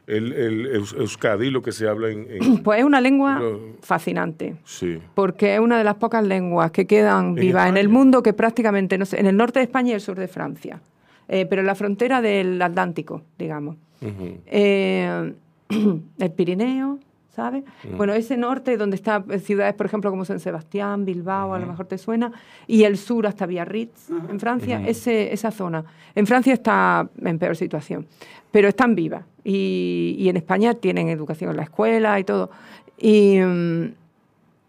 El, 0.07 0.33
el, 0.33 0.67
euskadi, 0.67 1.51
lo 1.51 1.61
que 1.63 1.73
se 1.73 1.87
habla 1.87 2.11
en, 2.11 2.63
Pues 2.65 2.81
es 2.81 2.85
una 2.85 3.01
lengua 3.01 3.41
fascinante. 3.83 4.57
Sí. 4.65 4.99
Porque 5.15 5.55
es 5.55 5.61
una 5.61 5.79
de 5.79 5.85
las 5.85 5.97
pocas 5.97 6.25
lenguas 6.25 6.71
que 6.71 6.87
quedan 6.87 7.35
vivas 7.35 7.69
en 7.69 7.77
el 7.77 7.89
mundo 7.89 8.23
que 8.23 8.33
prácticamente, 8.33 8.97
no 8.97 9.05
sé, 9.05 9.21
en 9.21 9.27
el 9.27 9.37
norte 9.37 9.59
de 9.59 9.65
España 9.65 9.91
y 9.91 9.95
el 9.95 10.01
sur 10.01 10.19
de 10.19 10.29
Francia. 10.29 10.81
Eh, 11.29 11.45
pero 11.45 11.61
en 11.61 11.67
la 11.67 11.75
frontera 11.75 12.23
del 12.23 12.61
Atlántico, 12.63 13.23
digamos. 13.39 13.77
Eh, 14.01 15.35
el 16.19 16.31
Pirineo, 16.33 16.99
¿sabes? 17.39 17.63
Bueno, 17.97 18.15
ese 18.15 18.37
norte 18.37 18.77
donde 18.77 18.97
están 18.97 19.25
ciudades, 19.39 19.73
por 19.75 19.87
ejemplo, 19.87 20.11
como 20.11 20.25
San 20.25 20.41
Sebastián, 20.41 21.05
Bilbao, 21.05 21.55
a 21.55 21.61
lo 21.61 21.69
mejor 21.69 21.87
te 21.87 21.97
suena, 21.97 22.33
y 22.67 22.83
el 22.83 22.99
sur 22.99 23.29
hasta 23.29 23.47
Biarritz, 23.47 24.11
en 24.11 24.41
Francia, 24.41 24.83
ese, 24.85 25.33
esa 25.33 25.53
zona. 25.53 25.85
En 26.17 26.27
Francia 26.27 26.53
está 26.53 27.09
en 27.23 27.39
peor 27.39 27.55
situación, 27.55 28.09
pero 28.51 28.67
están 28.67 28.97
vivas. 28.97 29.25
Y, 29.45 30.17
y 30.19 30.29
en 30.29 30.37
España 30.37 30.75
tienen 30.75 31.11
educación 31.11 31.53
en 31.53 31.59
la 31.59 31.63
escuela 31.63 32.19
y 32.19 32.25
todo. 32.25 32.51
Y 32.99 33.39
mm, 33.39 33.85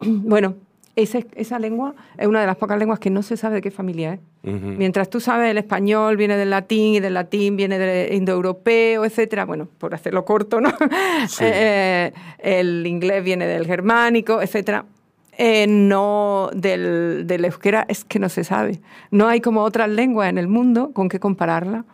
bueno, 0.29 0.53
esa, 1.03 1.59
lengua 1.59 1.95
es 2.17 2.27
una 2.27 2.41
de 2.41 2.47
las 2.47 2.55
pocas 2.57 2.77
lenguas 2.77 2.99
que 2.99 3.09
no 3.09 3.23
se 3.23 3.37
sabe 3.37 3.55
de 3.55 3.61
qué 3.61 3.71
familia 3.71 4.13
es. 4.13 4.19
Mientras 4.41 5.09
tú 5.09 5.19
sabes 5.19 5.51
el 5.51 5.57
español 5.57 6.15
viene 6.15 6.37
del 6.37 6.49
latín 6.49 6.95
y 6.95 6.99
del 6.99 7.13
latín 7.13 7.57
viene 7.57 7.77
del 7.77 8.13
indoeuropeo, 8.13 9.03
etcétera, 9.03 9.45
bueno, 9.45 9.67
por 9.77 9.93
hacerlo 9.93 10.23
corto, 10.25 10.61
¿no? 10.61 10.73
Eh, 11.41 12.11
el 12.39 12.85
inglés 12.87 13.23
viene 13.23 13.45
del 13.45 13.65
germánico, 13.65 14.41
etcétera. 14.41 14.85
Eh, 15.37 15.67
no 15.67 16.49
del, 16.53 17.23
del 17.25 17.45
euskera 17.45 17.85
es 17.87 18.03
que 18.03 18.19
no 18.19 18.29
se 18.29 18.43
sabe. 18.43 18.81
No 19.11 19.27
hay 19.27 19.41
como 19.41 19.61
otras 19.63 19.89
lenguas 19.89 20.29
en 20.29 20.37
el 20.37 20.47
mundo 20.47 20.91
con 20.93 21.09
qué 21.09 21.19
compararla. 21.19 21.85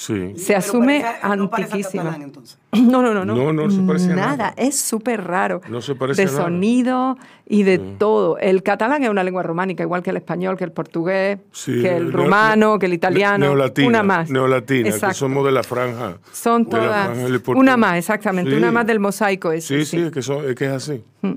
Se 0.00 0.56
asume 0.56 1.04
antiquísima. 1.22 2.18
No, 2.72 3.02
no, 3.02 3.12
no, 3.12 3.24
no. 3.24 3.34
No, 3.34 3.52
no 3.52 3.68
se 3.68 3.82
parece 3.82 4.08
nada. 4.08 4.36
nada. 4.36 4.54
Es 4.56 4.78
súper 4.78 5.24
raro. 5.24 5.60
No 5.68 5.82
se 5.82 5.96
parece 5.96 6.22
De 6.22 6.28
sonido 6.28 7.18
y 7.46 7.64
de 7.64 7.78
todo. 7.78 8.38
El 8.38 8.62
catalán 8.62 9.02
es 9.02 9.10
una 9.10 9.24
lengua 9.24 9.42
románica, 9.42 9.82
igual 9.82 10.04
que 10.04 10.10
el 10.10 10.16
español, 10.16 10.56
que 10.56 10.64
el 10.64 10.70
portugués, 10.70 11.40
que 11.64 11.96
el 11.96 12.12
rumano, 12.12 12.78
que 12.78 12.86
el 12.86 12.94
italiano. 12.94 13.44
Neolatina, 13.44 13.88
una 13.88 14.02
más. 14.04 14.30
Neolatina, 14.30 14.90
que 14.92 15.14
somos 15.14 15.44
de 15.44 15.50
la 15.50 15.64
franja. 15.64 16.18
Son 16.32 16.64
todas. 16.64 17.10
una 17.48 17.76
más, 17.76 17.98
exactamente. 17.98 18.56
Una 18.56 18.70
más 18.70 18.86
del 18.86 19.00
mosaico 19.00 19.50
ese. 19.50 19.80
Sí, 19.80 19.84
sí, 19.84 19.96
es, 20.04 20.12
que 20.12 20.20
es, 20.20 20.30
que 20.56 20.66
es 20.66 20.72
así. 20.72 21.02
Mm. 21.22 21.34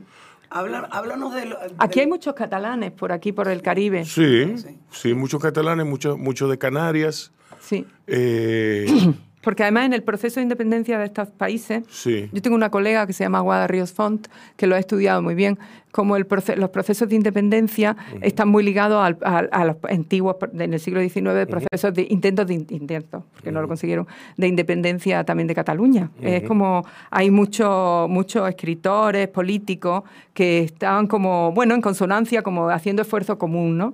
háblanos 0.51 1.33
de, 1.33 1.55
Aquí 1.79 1.99
hay 1.99 2.07
muchos 2.07 2.35
catalanes, 2.35 2.91
por 2.91 3.11
aquí, 3.11 3.31
por 3.31 3.47
el 3.47 3.63
Caribe. 3.63 4.05
Sí, 4.05 4.53
sí, 4.91 5.15
muchos 5.15 5.41
catalanes, 5.41 5.85
muchos 5.87 6.17
mucho 6.17 6.47
de 6.47 6.59
Canarias. 6.59 7.31
Sí. 7.63 7.85
Eh, 8.07 8.85
Porque 9.43 9.63
además 9.63 9.87
en 9.87 9.93
el 9.93 10.03
proceso 10.03 10.39
de 10.39 10.43
independencia 10.43 10.97
de 10.97 11.05
estos 11.05 11.29
países, 11.29 11.83
yo 12.05 12.41
tengo 12.41 12.55
una 12.55 12.71
colega 12.71 13.05
que 13.05 13.11
se 13.11 13.25
llama 13.25 13.41
Guada 13.41 13.67
Ríos 13.67 13.91
Font, 13.91 14.27
que 14.55 14.67
lo 14.67 14.75
ha 14.75 14.79
estudiado 14.79 15.21
muy 15.21 15.35
bien, 15.35 15.59
como 15.91 16.15
el 16.15 16.25
los 16.55 16.69
procesos 16.69 17.09
de 17.09 17.15
independencia 17.15 17.97
están 18.21 18.47
muy 18.47 18.63
ligados 18.63 19.03
a, 19.21 19.65
los 19.65 19.75
antiguos, 19.89 20.37
en 20.53 20.73
el 20.73 20.79
siglo 20.79 21.01
XIX, 21.01 21.45
procesos 21.49 21.93
de 21.93 22.07
intentos 22.09 22.47
de 22.47 22.53
intentos, 22.53 23.23
porque 23.33 23.51
no 23.51 23.61
lo 23.61 23.67
consiguieron, 23.67 24.07
de 24.37 24.47
independencia 24.47 25.25
también 25.25 25.47
de 25.47 25.55
Cataluña. 25.55 26.09
Es 26.21 26.43
como, 26.43 26.85
hay 27.11 27.29
muchos 27.29 28.09
muchos 28.09 28.47
escritores, 28.47 29.27
políticos, 29.27 30.03
que 30.33 30.59
estaban 30.59 31.05
como, 31.07 31.51
bueno, 31.51 31.75
en 31.75 31.81
consonancia, 31.81 32.43
como 32.43 32.69
haciendo 32.69 33.01
esfuerzo 33.01 33.37
común, 33.37 33.77
¿no? 33.77 33.93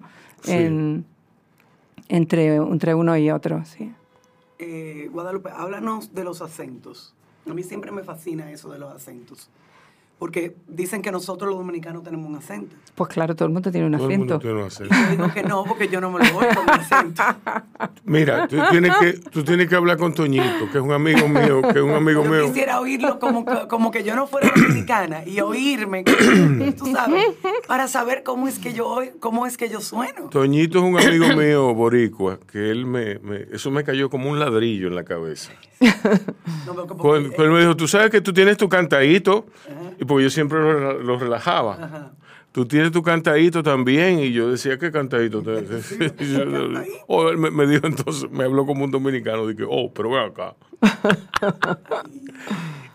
Entre, 2.07 2.55
entre 2.55 2.95
uno 2.95 3.17
y 3.17 3.31
otro, 3.31 3.63
sí. 3.65 3.93
Eh, 4.59 5.09
Guadalupe, 5.11 5.49
háblanos 5.49 6.13
de 6.13 6.23
los 6.23 6.41
acentos. 6.41 7.13
A 7.49 7.53
mí 7.53 7.63
siempre 7.63 7.91
me 7.91 8.03
fascina 8.03 8.51
eso 8.51 8.69
de 8.71 8.79
los 8.79 8.93
acentos. 8.93 9.49
Porque 10.19 10.53
dicen 10.67 11.01
que 11.01 11.13
nosotros 11.13 11.49
los 11.49 11.57
dominicanos 11.57 12.03
tenemos 12.03 12.29
un 12.29 12.35
acento. 12.35 12.75
Pues 12.93 13.09
claro, 13.09 13.35
todo 13.35 13.47
el 13.47 13.53
mundo 13.53 13.71
tiene 13.71 13.87
un 13.87 13.95
acento. 13.95 14.37
tiene 14.37 14.59
un 14.59 14.67
acento. 14.67 14.93
yo 14.93 15.09
digo 15.11 15.33
que 15.33 15.43
no, 15.43 15.63
porque 15.63 15.87
yo 15.87 16.01
no 16.01 16.11
me 16.11 16.19
lo 16.19 16.33
voy 16.33 16.47
con 16.53 16.69
acento. 16.69 17.23
Mira, 18.03 18.45
tú 18.49 18.57
tienes, 18.69 18.93
que, 18.97 19.13
tú 19.13 19.45
tienes 19.45 19.69
que 19.69 19.75
hablar 19.75 19.97
con 19.97 20.13
Toñito, 20.13 20.69
que 20.71 20.77
es 20.77 20.83
un 20.83 20.91
amigo 20.91 21.25
mío, 21.29 21.61
que 21.61 21.79
es 21.79 21.85
un 21.85 21.91
amigo 21.91 22.25
yo 22.25 22.29
mío. 22.29 22.45
quisiera 22.47 22.81
oírlo 22.81 23.17
como 23.17 23.45
que, 23.45 23.67
como 23.69 23.91
que 23.91 24.03
yo 24.03 24.13
no 24.17 24.27
fuera 24.27 24.51
dominicana 24.55 25.23
y 25.25 25.39
oírme, 25.39 26.03
tú 26.03 26.87
sabes, 26.87 27.25
para 27.65 27.87
saber 27.87 28.23
cómo 28.23 28.49
es 28.49 28.59
que 28.59 28.73
yo 28.73 28.99
cómo 29.21 29.45
es 29.45 29.55
que 29.55 29.69
yo 29.69 29.79
sueno. 29.79 30.29
Toñito 30.29 30.79
es 30.79 30.83
un 30.83 30.99
amigo 30.99 31.27
mío 31.37 31.73
boricua, 31.73 32.39
que 32.51 32.69
él 32.69 32.85
me, 32.85 33.19
me 33.19 33.47
eso 33.53 33.71
me 33.71 33.85
cayó 33.85 34.09
como 34.09 34.29
un 34.29 34.37
ladrillo 34.37 34.89
en 34.89 34.95
la 34.95 35.05
cabeza. 35.05 35.53
Pues, 36.97 37.31
él 37.37 37.49
me 37.49 37.59
dijo, 37.61 37.77
tú 37.77 37.87
sabes 37.87 38.09
que 38.09 38.19
tú 38.21 38.33
tienes 38.33 38.57
tu 38.57 38.67
cantadito, 38.67 39.45
y 39.99 40.05
porque 40.09 40.23
yo 40.23 40.29
siempre 40.31 40.59
lo, 40.59 41.19
relajaba. 41.19 42.11
tú 42.51 42.65
tienes 42.65 42.91
tu 42.91 43.03
cantadito 43.03 43.61
también. 43.61 44.19
Y 44.19 44.33
yo 44.33 44.51
decía, 44.51 44.77
¿qué 44.79 44.91
cantadito? 44.91 45.43
oh, 47.07 47.29
él 47.29 47.37
me, 47.37 47.51
me, 47.51 47.67
dijo 47.67 47.87
entonces, 47.87 48.29
me 48.29 48.43
habló 48.43 48.65
como 48.65 48.83
un 48.83 48.91
dominicano. 48.91 49.47
Dije, 49.47 49.63
oh, 49.69 49.93
pero 49.93 50.09
ven 50.09 50.31
acá. 50.31 50.55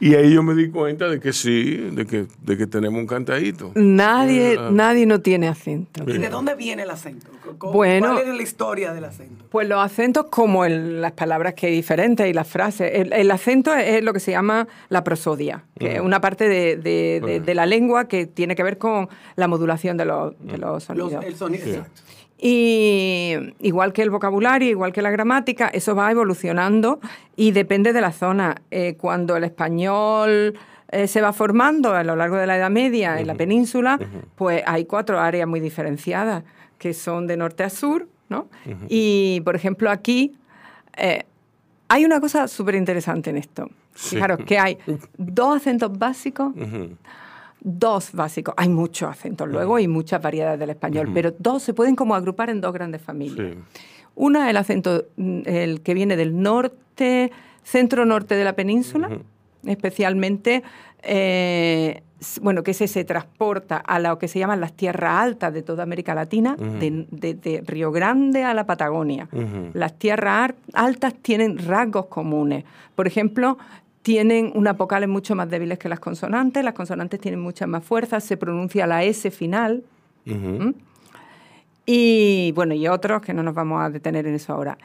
Y 0.00 0.14
ahí 0.16 0.34
yo 0.34 0.42
me 0.42 0.54
di 0.54 0.68
cuenta 0.68 1.08
de 1.08 1.18
que 1.18 1.32
sí, 1.32 1.76
de 1.76 2.04
que, 2.04 2.26
de 2.42 2.58
que 2.58 2.66
tenemos 2.66 3.00
un 3.00 3.06
cantadito. 3.06 3.72
Nadie, 3.74 4.56
ah. 4.58 4.68
nadie 4.70 5.06
no 5.06 5.20
tiene 5.20 5.48
acento. 5.48 6.02
¿Y 6.06 6.18
de 6.18 6.28
dónde 6.28 6.54
viene 6.54 6.82
el 6.82 6.90
acento? 6.90 7.30
Bueno, 7.72 8.12
¿Cuál 8.12 8.28
es 8.28 8.36
la 8.36 8.42
historia 8.42 8.92
del 8.92 9.04
acento? 9.04 9.46
Pues 9.48 9.66
los 9.66 9.82
acentos 9.82 10.26
como 10.28 10.66
las 10.66 11.12
palabras 11.12 11.54
que 11.54 11.68
hay 11.68 11.72
diferentes 11.72 12.28
y 12.28 12.34
las 12.34 12.46
frases. 12.46 12.90
El, 12.92 13.30
acento 13.30 13.74
es, 13.74 14.02
lo 14.04 14.12
que 14.12 14.20
se 14.20 14.32
llama 14.32 14.68
la 14.90 15.04
prosodia, 15.04 15.64
que 15.78 15.94
es 15.94 16.00
una 16.00 16.20
parte 16.20 16.48
de, 16.48 16.76
de, 16.76 17.54
la 17.54 17.64
lengua 17.64 18.06
que 18.06 18.26
tiene 18.26 18.56
que 18.56 18.62
ver 18.62 18.76
con 18.76 19.08
la 19.36 19.48
modulación 19.48 19.96
de 19.96 20.04
los, 20.04 20.34
de 20.40 20.58
los 20.58 20.84
sonidos. 20.84 21.24
el 21.24 21.36
sonido, 21.36 21.66
exacto. 21.66 22.02
Y 22.38 23.36
igual 23.60 23.92
que 23.92 24.02
el 24.02 24.10
vocabulario, 24.10 24.68
igual 24.68 24.92
que 24.92 25.02
la 25.02 25.10
gramática, 25.10 25.68
eso 25.68 25.94
va 25.94 26.10
evolucionando 26.10 27.00
y 27.36 27.52
depende 27.52 27.92
de 27.92 28.00
la 28.00 28.12
zona. 28.12 28.56
Eh, 28.70 28.96
cuando 28.98 29.36
el 29.36 29.44
español 29.44 30.58
eh, 30.90 31.06
se 31.06 31.20
va 31.20 31.32
formando 31.32 31.94
a 31.94 32.04
lo 32.04 32.16
largo 32.16 32.36
de 32.36 32.46
la 32.46 32.56
Edad 32.56 32.70
Media 32.70 33.18
en 33.20 33.26
la 33.26 33.34
península, 33.34 33.98
pues 34.36 34.62
hay 34.66 34.84
cuatro 34.84 35.20
áreas 35.20 35.48
muy 35.48 35.60
diferenciadas 35.60 36.44
que 36.78 36.92
son 36.92 37.26
de 37.26 37.36
norte 37.36 37.62
a 37.62 37.70
sur, 37.70 38.08
¿no? 38.28 38.48
Y, 38.88 39.40
por 39.44 39.56
ejemplo, 39.56 39.90
aquí 39.90 40.36
eh, 40.96 41.24
hay 41.88 42.04
una 42.04 42.20
cosa 42.20 42.48
súper 42.48 42.74
interesante 42.74 43.30
en 43.30 43.38
esto. 43.38 43.70
Fijaros 43.92 44.40
que 44.44 44.58
hay 44.58 44.78
dos 45.16 45.56
acentos 45.56 45.96
básicos 45.98 46.52
dos 47.64 48.12
básicos. 48.12 48.54
Hay 48.56 48.68
muchos 48.68 49.10
acentos 49.10 49.48
luego 49.48 49.78
y 49.80 49.88
muchas 49.88 50.22
variedades 50.22 50.60
del 50.60 50.70
español, 50.70 51.10
pero 51.12 51.34
dos 51.38 51.62
se 51.62 51.74
pueden 51.74 51.96
como 51.96 52.14
agrupar 52.14 52.50
en 52.50 52.60
dos 52.60 52.72
grandes 52.72 53.02
familias. 53.02 53.56
Una, 54.14 54.48
el 54.48 54.56
acento 54.56 55.06
mm, 55.16 55.40
el 55.46 55.80
que 55.80 55.94
viene 55.94 56.16
del 56.16 56.40
norte, 56.40 57.32
centro-norte 57.64 58.36
de 58.36 58.44
la 58.44 58.52
península, 58.52 59.10
especialmente, 59.66 60.62
eh, 61.02 62.02
bueno, 62.42 62.62
que 62.62 62.72
ese 62.72 62.86
se 62.86 63.04
transporta 63.04 63.78
a 63.78 63.98
lo 63.98 64.18
que 64.18 64.28
se 64.28 64.38
llaman 64.38 64.60
las 64.60 64.74
tierras 64.74 65.22
altas 65.22 65.52
de 65.52 65.62
toda 65.62 65.82
América 65.82 66.14
Latina, 66.14 66.56
de, 66.58 67.62
Río 67.66 67.90
Grande 67.92 68.44
a 68.44 68.54
la 68.54 68.66
Patagonia. 68.66 69.28
Las 69.72 69.98
tierras 69.98 70.52
altas 70.74 71.14
tienen 71.20 71.58
rasgos 71.58 72.06
comunes. 72.06 72.64
Por 72.94 73.06
ejemplo, 73.06 73.58
tienen 74.04 74.52
unas 74.54 74.76
vocales 74.76 75.08
mucho 75.08 75.34
más 75.34 75.48
débiles 75.48 75.78
que 75.78 75.88
las 75.88 75.98
consonantes, 75.98 76.62
las 76.62 76.74
consonantes 76.74 77.18
tienen 77.18 77.40
mucha 77.40 77.66
más 77.66 77.82
fuerza, 77.82 78.20
se 78.20 78.36
pronuncia 78.36 78.86
la 78.86 79.02
S 79.02 79.30
final. 79.30 79.82
Y 81.86 82.52
bueno, 82.52 82.74
y 82.74 82.86
otros 82.86 83.22
que 83.22 83.32
no 83.32 83.42
nos 83.42 83.54
vamos 83.54 83.82
a 83.82 83.88
detener 83.88 84.26
en 84.26 84.34
eso 84.34 84.52
ahora. 84.52 84.76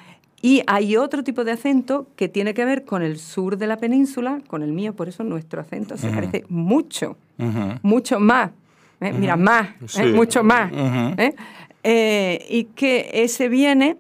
Y 0.42 0.64
hay 0.68 0.96
otro 0.96 1.22
tipo 1.22 1.44
de 1.44 1.52
acento 1.52 2.08
que 2.16 2.30
tiene 2.30 2.54
que 2.54 2.64
ver 2.64 2.86
con 2.86 3.04
el 3.04 3.20
sur 3.20 3.58
de 3.58 3.68
la 3.68 3.76
península, 3.76 4.40
con 4.48 4.64
el 4.64 4.72
mío, 4.72 4.94
por 4.94 5.10
eso 5.10 5.26
nuestro 5.26 5.60
acento 5.60 5.98
se 5.98 6.10
parece 6.10 6.46
mucho, 6.48 7.18
mucho 7.82 8.22
más. 8.22 8.52
¿eh? 9.02 9.12
Mira, 9.12 9.36
más, 9.36 9.68
¿eh? 9.98 10.14
mucho 10.14 10.46
más. 10.46 10.72
¿eh? 11.84 12.46
y 12.50 12.64
que 12.74 13.10
ese 13.12 13.50
viene 13.50 13.98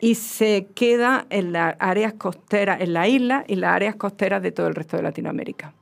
y 0.00 0.14
se 0.14 0.68
queda 0.74 1.26
en 1.30 1.52
las 1.52 1.76
áreas 1.78 2.14
costeras, 2.14 2.80
en 2.80 2.92
la 2.92 3.08
isla 3.08 3.44
y 3.46 3.56
las 3.56 3.74
áreas 3.74 3.96
costeras 3.96 4.42
de 4.42 4.52
todo 4.52 4.66
el 4.66 4.74
resto 4.74 4.96
de 4.96 5.02
Latinoamérica. 5.02 5.72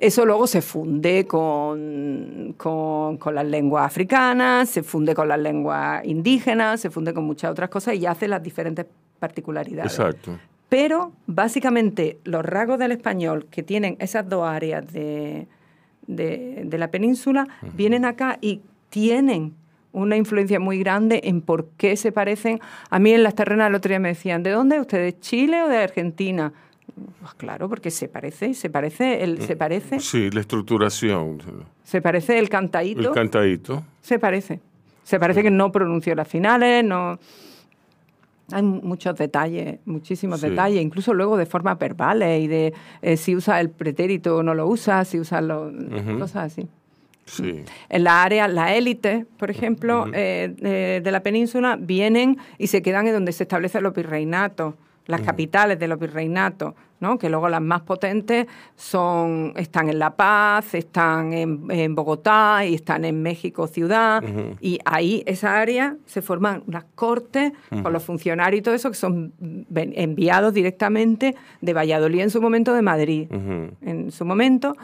Eso 0.00 0.26
luego 0.26 0.46
se 0.46 0.60
funde 0.60 1.26
con, 1.26 2.54
con, 2.56 3.34
las 3.34 3.46
lenguas 3.46 3.86
africanas, 3.86 4.68
se 4.68 4.82
funde 4.82 5.14
con 5.14 5.28
las 5.28 5.38
lenguas 5.38 6.04
indígenas, 6.04 6.80
se 6.80 6.90
funde 6.90 7.14
con 7.14 7.24
muchas 7.24 7.50
otras 7.50 7.70
cosas 7.70 7.94
y 7.94 8.04
hace 8.04 8.28
las 8.28 8.42
diferentes 8.42 8.86
particularidades. 9.18 9.92
Exacto. 9.92 10.38
Pero 10.68 11.12
básicamente 11.26 12.18
los 12.24 12.44
rasgos 12.44 12.78
del 12.78 12.92
español 12.92 13.46
que 13.50 13.62
tienen 13.62 13.96
esas 14.00 14.28
dos 14.28 14.46
áreas 14.46 14.92
de, 14.92 15.46
de, 16.06 16.78
la 16.78 16.90
península 16.90 17.46
vienen 17.74 18.04
acá 18.04 18.38
y 18.40 18.60
tienen 18.90 19.54
una 19.94 20.16
influencia 20.16 20.60
muy 20.60 20.78
grande 20.78 21.22
en 21.24 21.40
por 21.40 21.68
qué 21.76 21.96
se 21.96 22.12
parecen. 22.12 22.60
A 22.90 22.98
mí 22.98 23.12
en 23.12 23.22
las 23.22 23.34
terrenas 23.34 23.68
el 23.68 23.76
otro 23.76 23.88
día 23.88 24.00
me 24.00 24.08
decían, 24.08 24.42
¿de 24.42 24.50
dónde 24.50 24.80
ustedes? 24.80 25.18
¿Chile 25.20 25.62
o 25.62 25.68
de 25.68 25.78
Argentina? 25.78 26.52
Pues 27.20 27.34
claro, 27.34 27.68
porque 27.68 27.90
se 27.90 28.08
parece, 28.08 28.54
se 28.54 28.70
parece, 28.70 29.24
el, 29.24 29.40
se 29.40 29.56
parece. 29.56 30.00
Sí, 30.00 30.30
la 30.30 30.40
estructuración. 30.40 31.38
Se 31.82 32.02
parece 32.02 32.38
el 32.38 32.48
cantadito. 32.48 33.00
El 33.00 33.10
cantadito. 33.10 33.82
Se 34.02 34.18
parece. 34.18 34.60
Se 35.04 35.18
parece 35.18 35.42
que 35.42 35.50
no 35.50 35.72
pronunció 35.72 36.14
las 36.14 36.28
finales, 36.28 36.84
no. 36.84 37.18
Hay 38.52 38.62
muchos 38.62 39.16
detalles, 39.16 39.78
muchísimos 39.86 40.40
detalles, 40.42 40.82
incluso 40.82 41.14
luego 41.14 41.38
de 41.38 41.46
forma 41.46 41.76
verbales 41.76 42.42
y 42.42 42.46
de 42.46 42.74
eh, 43.00 43.16
si 43.16 43.34
usa 43.34 43.58
el 43.58 43.70
pretérito 43.70 44.36
o 44.36 44.42
no 44.42 44.54
lo 44.54 44.66
usa, 44.66 45.04
si 45.06 45.18
usa 45.18 45.40
los, 45.40 45.72
cosas 46.18 46.52
así. 46.52 46.68
En 47.88 48.04
la 48.04 48.22
área, 48.22 48.48
la 48.48 48.74
élite, 48.74 49.26
por 49.38 49.50
ejemplo, 49.50 50.06
eh, 50.12 51.00
de, 51.02 51.10
la 51.10 51.22
península, 51.22 51.76
vienen 51.80 52.38
y 52.58 52.66
se 52.66 52.82
quedan 52.82 53.06
en 53.06 53.14
donde 53.14 53.32
se 53.32 53.44
establecen 53.44 53.82
los 53.82 53.94
virreinatos, 53.94 54.74
las 55.06 55.20
capitales 55.20 55.78
de 55.78 55.86
los 55.86 55.98
virreinatos, 55.98 56.74
¿no? 57.00 57.18
que 57.18 57.28
luego 57.28 57.50
las 57.50 57.60
más 57.60 57.82
potentes 57.82 58.46
son, 58.74 59.52
están 59.56 59.90
en 59.90 59.98
La 59.98 60.16
Paz, 60.16 60.74
están 60.74 61.34
en, 61.34 61.94
Bogotá 61.94 62.64
y 62.64 62.74
están 62.74 63.04
en 63.04 63.20
México 63.20 63.66
ciudad. 63.66 64.22
Y 64.60 64.78
ahí, 64.86 65.22
esa 65.26 65.60
área, 65.60 65.96
se 66.06 66.22
forman 66.22 66.62
unas 66.66 66.84
cortes 66.94 67.52
con 67.82 67.92
los 67.92 68.02
funcionarios 68.02 68.60
y 68.60 68.62
todo 68.62 68.74
eso 68.74 68.90
que 68.90 68.96
son 68.96 69.34
enviados 69.74 70.54
directamente 70.54 71.34
de 71.60 71.72
Valladolid 71.74 72.20
en 72.20 72.30
su 72.30 72.40
momento, 72.40 72.72
de 72.72 72.82
Madrid 72.82 73.28
en 73.30 74.10
su 74.10 74.24
momento 74.24 74.74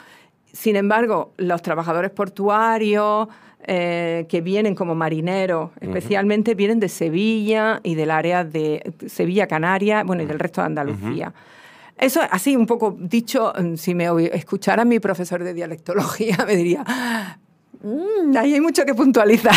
sin 0.53 0.77
embargo, 0.77 1.33
los 1.37 1.63
trabajadores 1.63 2.11
portuarios 2.11 3.29
eh, 3.63 4.27
que 4.29 4.41
vienen 4.41 4.75
como 4.75 4.95
marineros, 4.95 5.71
especialmente, 5.81 6.55
vienen 6.55 6.81
de 6.81 6.89
Sevilla 6.89 7.81
y 7.83 7.95
del 7.95 8.11
área 8.11 8.43
de 8.43 8.95
Sevilla, 9.07 9.47
Canaria, 9.47 10.03
bueno, 10.03 10.23
y 10.23 10.27
del 10.27 10.39
resto 10.39 10.63
de 10.63 10.67
Andalucía. 10.67 11.35
Eso, 11.99 12.21
así 12.31 12.57
un 12.57 12.65
poco 12.65 12.97
dicho, 12.99 13.53
si 13.77 13.95
me 13.95 14.07
escuchara 14.33 14.87
mi 14.87 14.99
profesor 14.99 15.45
de 15.45 15.53
dialectología, 15.53 16.39
me 16.47 16.57
diría, 16.57 16.85
Mm, 17.83 18.37
ahí 18.37 18.55
hay 18.55 18.61
mucho 18.61 18.85
que 18.85 18.95
puntualizar. 18.95 19.55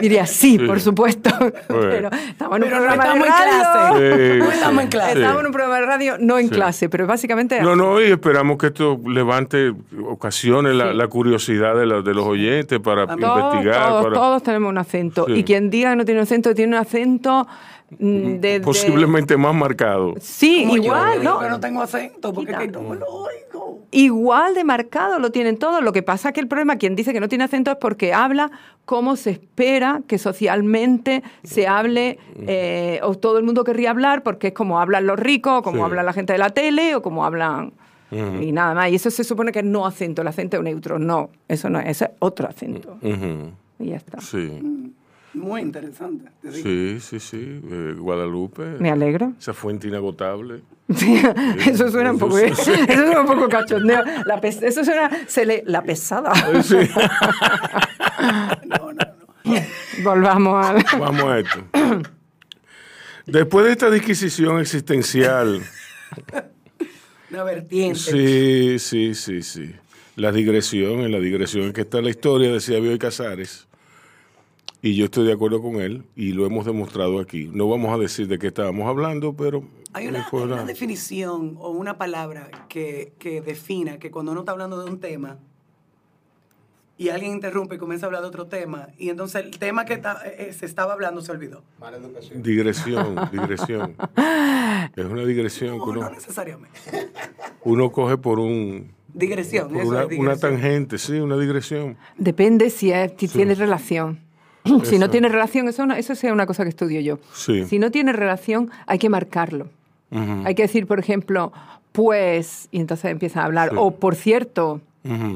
Diría, 0.00 0.26
sí, 0.26 0.58
por 0.58 0.80
supuesto. 0.80 1.30
Pero 1.68 2.08
estamos 2.28 2.56
en 2.56 2.64
un 2.64 2.70
programa 2.70 3.04
de 3.04 3.20
radio. 3.20 4.38
no 4.38 4.50
estamos 4.50 4.82
en 4.82 4.88
clase. 4.88 5.12
Estamos 5.12 5.40
en 5.40 5.46
un 5.46 5.52
programa 5.52 5.80
de 5.80 5.86
radio, 5.86 6.16
no 6.18 6.38
en 6.38 6.48
clase, 6.48 6.88
pero 6.88 7.06
básicamente. 7.06 7.60
No, 7.60 7.76
no, 7.76 8.00
y 8.00 8.04
esperamos 8.04 8.56
que 8.56 8.68
esto 8.68 8.98
levante, 9.06 9.74
ocasione 10.08 10.72
la, 10.72 11.08
curiosidad 11.08 11.74
de, 11.74 12.02
de, 12.02 12.14
los 12.14 12.24
oyentes 12.24 12.80
para 12.80 13.02
investigar. 13.02 13.88
Todos, 13.88 14.12
todos 14.14 14.42
tenemos 14.42 14.70
un 14.70 14.78
acento. 14.78 15.26
Y 15.28 15.44
quien 15.44 15.68
diga 15.68 15.90
que 15.90 15.96
no 15.96 16.04
tiene 16.04 16.20
un 16.20 16.24
acento, 16.24 16.54
tiene 16.54 16.76
un 16.76 16.82
acento. 16.82 17.46
Mm, 17.98 18.40
de, 18.40 18.60
Posiblemente 18.60 19.36
más 19.36 19.54
marcado. 19.54 20.14
Sí, 20.20 20.66
igual, 20.72 21.22
¿no? 21.22 21.48
no 21.48 21.60
tengo 21.60 21.82
acento, 21.82 22.32
porque 22.32 22.66
no 22.68 22.82
me 22.82 22.96
lo 22.96 23.06
oigo. 23.06 23.53
Igual 23.94 24.54
de 24.54 24.64
marcado 24.64 25.20
lo 25.20 25.30
tienen 25.30 25.56
todos. 25.56 25.82
Lo 25.82 25.92
que 25.92 26.02
pasa 26.02 26.30
es 26.30 26.34
que 26.34 26.40
el 26.40 26.48
problema, 26.48 26.76
quien 26.76 26.96
dice 26.96 27.12
que 27.12 27.20
no 27.20 27.28
tiene 27.28 27.44
acento 27.44 27.70
es 27.70 27.76
porque 27.76 28.12
habla 28.12 28.50
como 28.84 29.14
se 29.14 29.30
espera 29.30 30.02
que 30.08 30.18
socialmente 30.18 31.22
se 31.44 31.68
hable, 31.68 32.18
eh, 32.46 32.98
o 33.04 33.14
todo 33.14 33.38
el 33.38 33.44
mundo 33.44 33.62
querría 33.62 33.90
hablar, 33.90 34.24
porque 34.24 34.48
es 34.48 34.52
como 34.52 34.80
hablan 34.80 35.06
los 35.06 35.18
ricos, 35.18 35.62
como 35.62 35.84
habla 35.84 36.02
la 36.02 36.12
gente 36.12 36.32
de 36.32 36.40
la 36.40 36.50
tele, 36.50 36.96
o 36.96 37.02
como 37.02 37.24
hablan... 37.24 37.72
Y 38.10 38.52
nada 38.52 38.74
más. 38.74 38.90
Y 38.90 38.96
eso 38.96 39.10
se 39.10 39.24
supone 39.24 39.50
que 39.50 39.60
es 39.60 39.64
no 39.64 39.86
acento, 39.86 40.22
el 40.22 40.28
acento 40.28 40.62
neutro. 40.62 40.98
No, 41.00 41.30
eso 41.48 41.68
no 41.68 41.80
es, 41.80 41.88
ese 41.88 42.04
es 42.04 42.10
otro 42.20 42.48
acento. 42.48 42.98
Y 43.78 43.86
ya 43.86 43.96
está. 43.96 44.20
Sí. 44.20 44.92
Muy 45.34 45.62
interesante. 45.62 46.30
Sí, 46.52 46.98
sí, 47.00 47.18
sí. 47.18 47.60
Eh, 47.70 47.94
Guadalupe. 47.98 48.76
Me 48.78 48.90
alegro. 48.90 49.32
Esa 49.38 49.52
fuente 49.52 49.88
inagotable. 49.88 50.62
eso 51.66 51.90
suena 51.90 52.12
un 52.12 52.18
poco, 52.18 52.38
eso 52.38 52.62
suena 52.62 53.20
un 53.20 53.26
poco 53.26 53.48
cachondeo. 53.48 54.02
La 54.26 54.36
eso 54.36 54.84
suena, 54.84 55.10
se 55.26 55.44
le, 55.44 55.64
la 55.66 55.82
pesada. 55.82 56.32
Sí. 56.62 56.76
no, 58.66 58.92
no, 58.92 58.98
no. 59.44 59.60
Volvamos 60.04 60.66
a... 60.66 60.98
Vamos 60.98 61.24
a 61.24 61.38
esto. 61.40 61.64
Después 63.26 63.66
de 63.66 63.72
esta 63.72 63.90
disquisición 63.90 64.60
existencial. 64.60 65.62
Una 67.30 67.42
vertiente. 67.42 67.98
Sí, 67.98 68.78
sí, 68.78 69.14
sí, 69.14 69.42
sí. 69.42 69.74
La 70.16 70.30
digresión, 70.30 71.00
en 71.00 71.10
la 71.10 71.18
digresión 71.18 71.64
en 71.64 71.72
que 71.72 71.80
está 71.80 72.00
la 72.00 72.10
historia, 72.10 72.52
decía 72.52 72.78
Bioy 72.78 72.98
Casares 72.98 73.66
y 74.86 74.94
yo 74.96 75.06
estoy 75.06 75.26
de 75.26 75.32
acuerdo 75.32 75.62
con 75.62 75.76
él 75.76 76.04
y 76.14 76.32
lo 76.32 76.44
hemos 76.44 76.66
demostrado 76.66 77.18
aquí. 77.18 77.48
No 77.50 77.66
vamos 77.70 77.90
a 77.94 77.96
decir 77.96 78.28
de 78.28 78.38
qué 78.38 78.48
estábamos 78.48 78.86
hablando, 78.86 79.32
pero... 79.34 79.64
Hay 79.94 80.08
una, 80.08 80.26
definición 80.66 81.56
o 81.58 81.70
una 81.70 81.96
palabra 81.96 82.50
que, 82.68 83.14
que, 83.18 83.40
defina 83.40 83.98
que 83.98 84.10
cuando 84.10 84.32
uno 84.32 84.40
está 84.42 84.52
hablando 84.52 84.84
de 84.84 84.90
un 84.90 84.98
tema, 85.00 85.38
y 86.98 87.08
alguien 87.08 87.32
interrumpe 87.32 87.76
y 87.76 87.78
comienza 87.78 88.04
a 88.04 88.08
hablar 88.08 88.20
de 88.22 88.28
otro 88.28 88.46
tema, 88.46 88.88
y 88.98 89.08
entonces 89.08 89.42
el 89.44 89.58
tema 89.58 89.84
que 89.86 89.96
ta- 89.96 90.20
eh, 90.26 90.48
eh, 90.48 90.52
se 90.52 90.66
estaba 90.66 90.92
hablando 90.92 91.22
se 91.22 91.32
olvidó. 91.32 91.62
Mala 91.80 91.96
educación. 91.96 92.42
Digresión, 92.42 93.16
digresión. 93.32 93.96
Es 94.96 95.04
una 95.06 95.24
digresión 95.24 95.72
que 95.74 95.78
No, 95.78 95.86
no 95.94 96.00
uno, 96.00 96.10
necesariamente. 96.10 96.78
uno 97.64 97.90
coge 97.90 98.18
por 98.18 98.38
un 98.38 98.92
Digresión, 99.14 99.68
por 99.68 99.76
eso 99.80 99.88
una, 99.88 100.00
es 100.00 100.06
una 100.06 100.16
digresión. 100.34 100.40
tangente, 100.52 100.98
sí, 100.98 101.12
una 101.14 101.36
digresión. 101.38 101.96
Depende 102.18 102.68
si, 102.68 102.90
es, 102.90 103.12
si 103.16 103.28
tiene 103.28 103.54
relación. 103.54 104.23
Si 104.84 104.98
no 104.98 105.10
tiene 105.10 105.28
relación, 105.28 105.68
eso, 105.68 105.84
no- 105.86 105.94
eso 105.94 106.12
es 106.14 106.24
una 106.24 106.46
cosa 106.46 106.62
que 106.62 106.70
estudio 106.70 107.00
yo. 107.00 107.18
Sí. 107.34 107.64
Si 107.66 107.78
no 107.78 107.90
tiene 107.90 108.12
relación, 108.12 108.70
hay 108.86 108.98
que 108.98 109.08
marcarlo. 109.10 109.68
Hay 110.44 110.54
que 110.54 110.62
decir, 110.62 110.86
por 110.86 110.98
ejemplo, 111.00 111.52
pues, 111.92 112.68
y 112.70 112.80
entonces 112.80 113.10
empieza 113.10 113.42
a 113.42 113.44
hablar, 113.46 113.70
Sí. 113.70 113.76
o 113.78 113.90
por 113.92 114.14
cierto, 114.14 114.80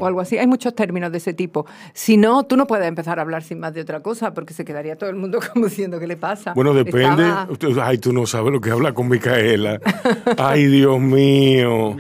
o 0.00 0.06
algo 0.06 0.20
así. 0.22 0.38
Hay 0.38 0.46
muchos 0.46 0.74
términos 0.74 1.12
de 1.12 1.18
ese 1.18 1.34
tipo. 1.34 1.66
Si 1.92 2.16
no, 2.16 2.44
tú 2.44 2.56
no 2.56 2.66
puedes 2.66 2.86
empezar 2.88 3.18
a 3.18 3.22
hablar 3.22 3.42
sin 3.42 3.60
más 3.60 3.74
de 3.74 3.82
otra 3.82 4.00
cosa, 4.00 4.32
porque 4.32 4.54
se 4.54 4.64
quedaría 4.64 4.96
todo 4.96 5.10
el 5.10 5.16
mundo 5.16 5.40
como 5.52 5.66
diciendo, 5.66 5.98
¿qué 6.00 6.06
le 6.06 6.16
pasa? 6.16 6.54
Bueno, 6.54 6.72
depende. 6.72 7.24
Estaba- 7.50 7.86
Ay, 7.86 7.98
tú 7.98 8.12
no 8.14 8.24
sabes 8.26 8.50
lo 8.52 8.60
que 8.62 8.70
habla 8.70 8.92
con 8.94 9.08
Micaela. 9.08 9.78
Ay, 10.38 10.64
Dios 10.66 10.98
mío. 11.00 11.94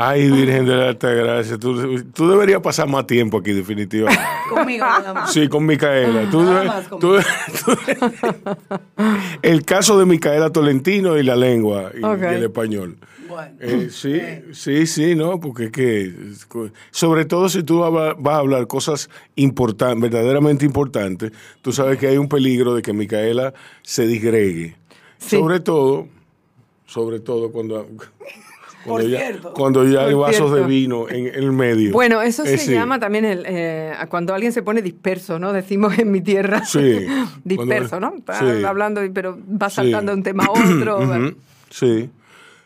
Ay, 0.00 0.30
Virgen 0.30 0.64
de 0.64 0.76
la 0.76 0.88
Alta 0.90 1.10
Gracia. 1.10 1.58
Tú, 1.58 2.04
tú 2.14 2.28
deberías 2.30 2.60
pasar 2.60 2.86
más 2.88 3.04
tiempo 3.06 3.38
aquí, 3.38 3.52
definitivamente. 3.52 4.22
Conmigo 4.48 4.86
nada 4.86 5.12
más. 5.12 5.32
Sí, 5.32 5.48
con 5.48 5.66
Micaela. 5.66 6.30
Tú 6.30 6.40
Nada 6.42 6.62
debes- 6.62 6.66
más 6.68 6.88
tú- 6.88 6.98
tú- 7.00 7.18
el 9.42 9.64
caso 9.64 9.98
de 9.98 10.06
Micaela 10.06 10.50
Tolentino 10.50 11.18
y 11.18 11.22
la 11.24 11.36
lengua 11.36 11.90
y, 11.94 12.04
el 12.04 12.44
español. 12.44 12.96
Bueno. 13.28 13.52
Eh, 13.60 13.88
sí, 13.90 14.20
sí, 14.52 14.86
sí, 14.86 15.14
no, 15.14 15.38
porque 15.40 15.64
es 15.64 15.72
que, 15.72 16.14
sobre 16.90 17.24
todo 17.24 17.48
si 17.48 17.62
tú 17.62 17.80
va- 17.80 18.14
vas 18.14 18.34
a 18.34 18.38
hablar 18.38 18.66
cosas 18.66 19.10
importantes, 19.36 20.10
verdaderamente 20.10 20.64
importantes, 20.64 21.32
tú 21.60 21.72
sabes 21.72 21.98
que 21.98 22.06
hay 22.06 22.16
un 22.18 22.28
peligro 22.28 22.74
de 22.74 22.82
que 22.82 22.92
Micaela 22.92 23.52
se 23.82 24.06
disgregue. 24.06 24.76
Sí. 25.18 25.36
Sobre 25.36 25.60
todo, 25.60 26.06
sobre 26.86 27.20
todo 27.20 27.52
cuando, 27.52 27.86
cuando, 28.88 29.08
ya, 29.08 29.18
cierto. 29.18 29.52
cuando 29.54 29.84
ya 29.86 30.04
hay 30.06 30.14
vasos 30.14 30.52
de 30.52 30.64
vino 30.64 31.08
en, 31.08 31.26
el 31.26 31.52
medio. 31.52 31.92
Bueno, 31.92 32.20
eso 32.22 32.44
se 32.44 32.58
sí. 32.58 32.72
llama 32.72 32.98
también 32.98 33.24
el, 33.24 33.44
eh, 33.46 33.92
cuando 34.08 34.34
alguien 34.34 34.52
se 34.52 34.62
pone 34.62 34.82
disperso, 34.82 35.38
¿no? 35.38 35.52
Decimos 35.52 35.98
en 35.98 36.10
mi 36.10 36.20
tierra. 36.20 36.64
Sí. 36.64 37.06
disperso, 37.44 37.90
Cuando- 37.98 38.10
¿no? 38.10 38.16
Está 38.18 38.38
sí. 38.40 38.64
hablando, 38.64 39.00
pero 39.12 39.38
va 39.50 39.70
saltando 39.70 40.12
de 40.12 40.18
un 40.18 40.22
tema 40.24 40.44
a 40.46 40.50
otro. 40.76 41.34
Sí. 41.70 42.10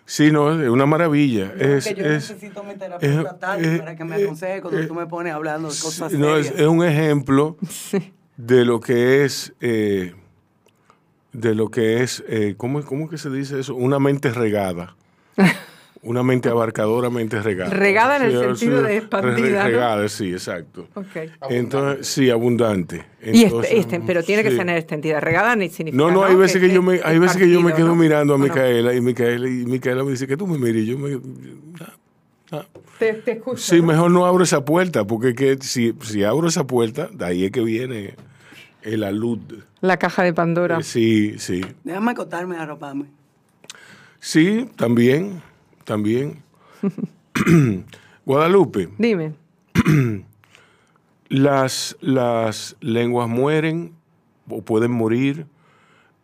Sí, 0.05 0.31
no, 0.33 0.61
es 0.63 0.69
una 0.69 0.85
maravilla. 0.85 1.53
Es, 1.59 1.87
que 1.87 1.95
yo 1.95 2.05
es- 2.05 2.31
necesito 2.31 2.63
mi 2.65 2.75
terapeuta 2.75 3.57
es- 3.59 3.67
es- 3.67 3.79
para 3.79 3.97
que 3.97 4.05
me 4.05 4.17
aconseje 4.17 4.61
cuando 4.61 4.81
es- 4.81 4.89
tú 4.89 4.95
me 4.95 5.07
pones 5.07 5.33
hablando 5.33 5.69
de 5.69 5.79
cosas 5.79 6.11
Sí, 6.13 6.19
no, 6.19 6.37
es, 6.37 6.47
serias. 6.49 6.63
es 6.63 6.69
un 6.69 6.85
ejemplo 6.85 7.57
Sí. 7.71 8.13
de 8.37 8.65
lo 8.65 8.81
que 8.81 9.25
es, 9.25 9.55
eh, 9.61 10.13
de 11.33 11.55
lo 11.55 11.71
que 11.71 12.03
es, 12.03 12.23
eh, 12.29 12.55
¿cómo, 12.59 12.83
¿cómo 12.85 13.09
que 13.09 13.17
se 13.17 13.31
dice 13.31 13.59
eso? 13.61 13.75
Una 13.75 13.99
mente 13.99 14.31
regada. 14.33 14.97
Una 16.05 16.25
mente 16.25 16.49
abarcadora, 16.49 17.11
mente 17.11 17.41
regada. 17.41 17.71
Regada 17.71 18.17
en 18.17 18.23
el 18.23 18.57
sentido 18.57 18.83
de 18.83 18.97
expandida, 18.97 19.63
¿no? 19.63 19.69
Regada, 19.69 20.09
sí, 20.09 20.33
exacto. 20.33 20.89
Ok. 20.95 21.07
Entonces, 21.49 22.09
sí, 22.09 22.29
abundante. 22.29 23.05
Y 23.23 23.45
este, 23.45 23.79
este, 23.79 24.01
pero 24.01 24.25
tiene 24.25 24.43
que 24.43 24.51
sí. 24.51 24.57
tener 24.57 24.79
extendida. 24.79 25.21
Regada 25.21 25.55
ni 25.55 25.69
significa. 25.69 26.03
No, 26.03 26.11
no, 26.11 26.25
hay 26.25 26.35
veces 26.35 26.61
que, 26.61 26.71
yo 26.71 26.83
me, 26.83 27.01
hay 27.05 27.21
veces 27.21 27.37
que 27.37 27.49
yo 27.49 27.61
me 27.61 27.73
quedo 27.73 27.89
¿no? 27.89 27.95
mirando 27.95 28.35
a. 28.35 28.39
Micaela 28.39 28.95
y 28.95 29.01
Micaela 29.01 29.49
y 29.49 29.65
Micaela 29.65 30.03
me 30.03 30.11
dice 30.11 30.27
que 30.27 30.37
tú 30.37 30.49
me 30.49 30.59
mires 30.59 30.83
y 30.83 30.87
yo 30.87 30.99
me 30.99 31.21
ah, 31.81 31.95
ah. 32.51 32.67
Te, 32.99 33.13
te 33.15 33.33
escucho. 33.33 33.59
Sí, 33.59 33.81
¿no? 33.81 33.87
mejor 33.87 34.11
no 34.11 34.27
abro 34.27 34.43
esa 34.43 34.65
puerta, 34.65 35.05
porque 35.05 35.37
que 35.37 35.59
si, 35.61 35.95
si 36.03 36.25
abro 36.25 36.49
esa 36.49 36.67
puerta, 36.67 37.09
de 37.13 37.25
ahí 37.25 37.45
es 37.45 37.53
que 37.53 37.61
viene 37.61 38.17
el 38.83 39.05
alud. 39.05 39.39
La 39.81 39.99
caja 39.99 40.23
de 40.23 40.33
Pandora. 40.33 40.79
Eh, 40.79 40.83
Sí, 40.83 41.39
sí. 41.39 41.61
Déjame 41.85 42.11
acotarme 42.11 42.57
arroparme. 42.57 43.07
Sí, 44.19 44.69
también, 44.77 45.43
también. 45.85 46.43
Guadalupe, 48.27 48.89
Dime. 48.99 49.35
las, 51.29 51.97
las 52.01 52.77
lenguas 52.81 53.29
mueren 53.29 53.95
o 54.49 54.63
pueden 54.63 54.93
morir. 54.93 55.47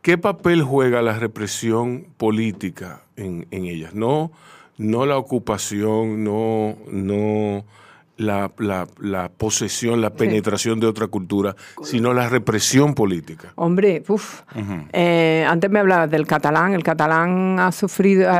¿Qué 0.02 0.16
papel 0.16 0.62
juega 0.62 1.02
la 1.02 1.18
represión 1.18 2.06
política 2.16 3.02
en, 3.16 3.46
en 3.50 3.64
ellas? 3.64 3.94
No, 3.94 4.30
no 4.76 5.06
la 5.06 5.18
ocupación, 5.18 6.22
no, 6.22 6.76
no 6.90 7.64
la, 8.18 8.50
la- 8.58 8.86
la 9.00 9.30
posesión, 9.30 10.00
la 10.02 10.10
penetración 10.10 10.78
de 10.80 10.86
otra 10.86 11.06
cultura, 11.06 11.56
sino 11.82 12.12
la 12.12 12.28
represión 12.28 12.94
política. 12.94 13.52
Hombre, 13.54 14.02
uf. 14.08 14.42
Eh, 14.92 15.46
antes 15.48 15.70
me 15.70 15.78
hablabas 15.78 16.10
del 16.10 16.26
catalán. 16.26 16.74
El 16.74 16.82
catalán 16.82 17.58
ha 17.58 17.72
sufrido 17.72 18.30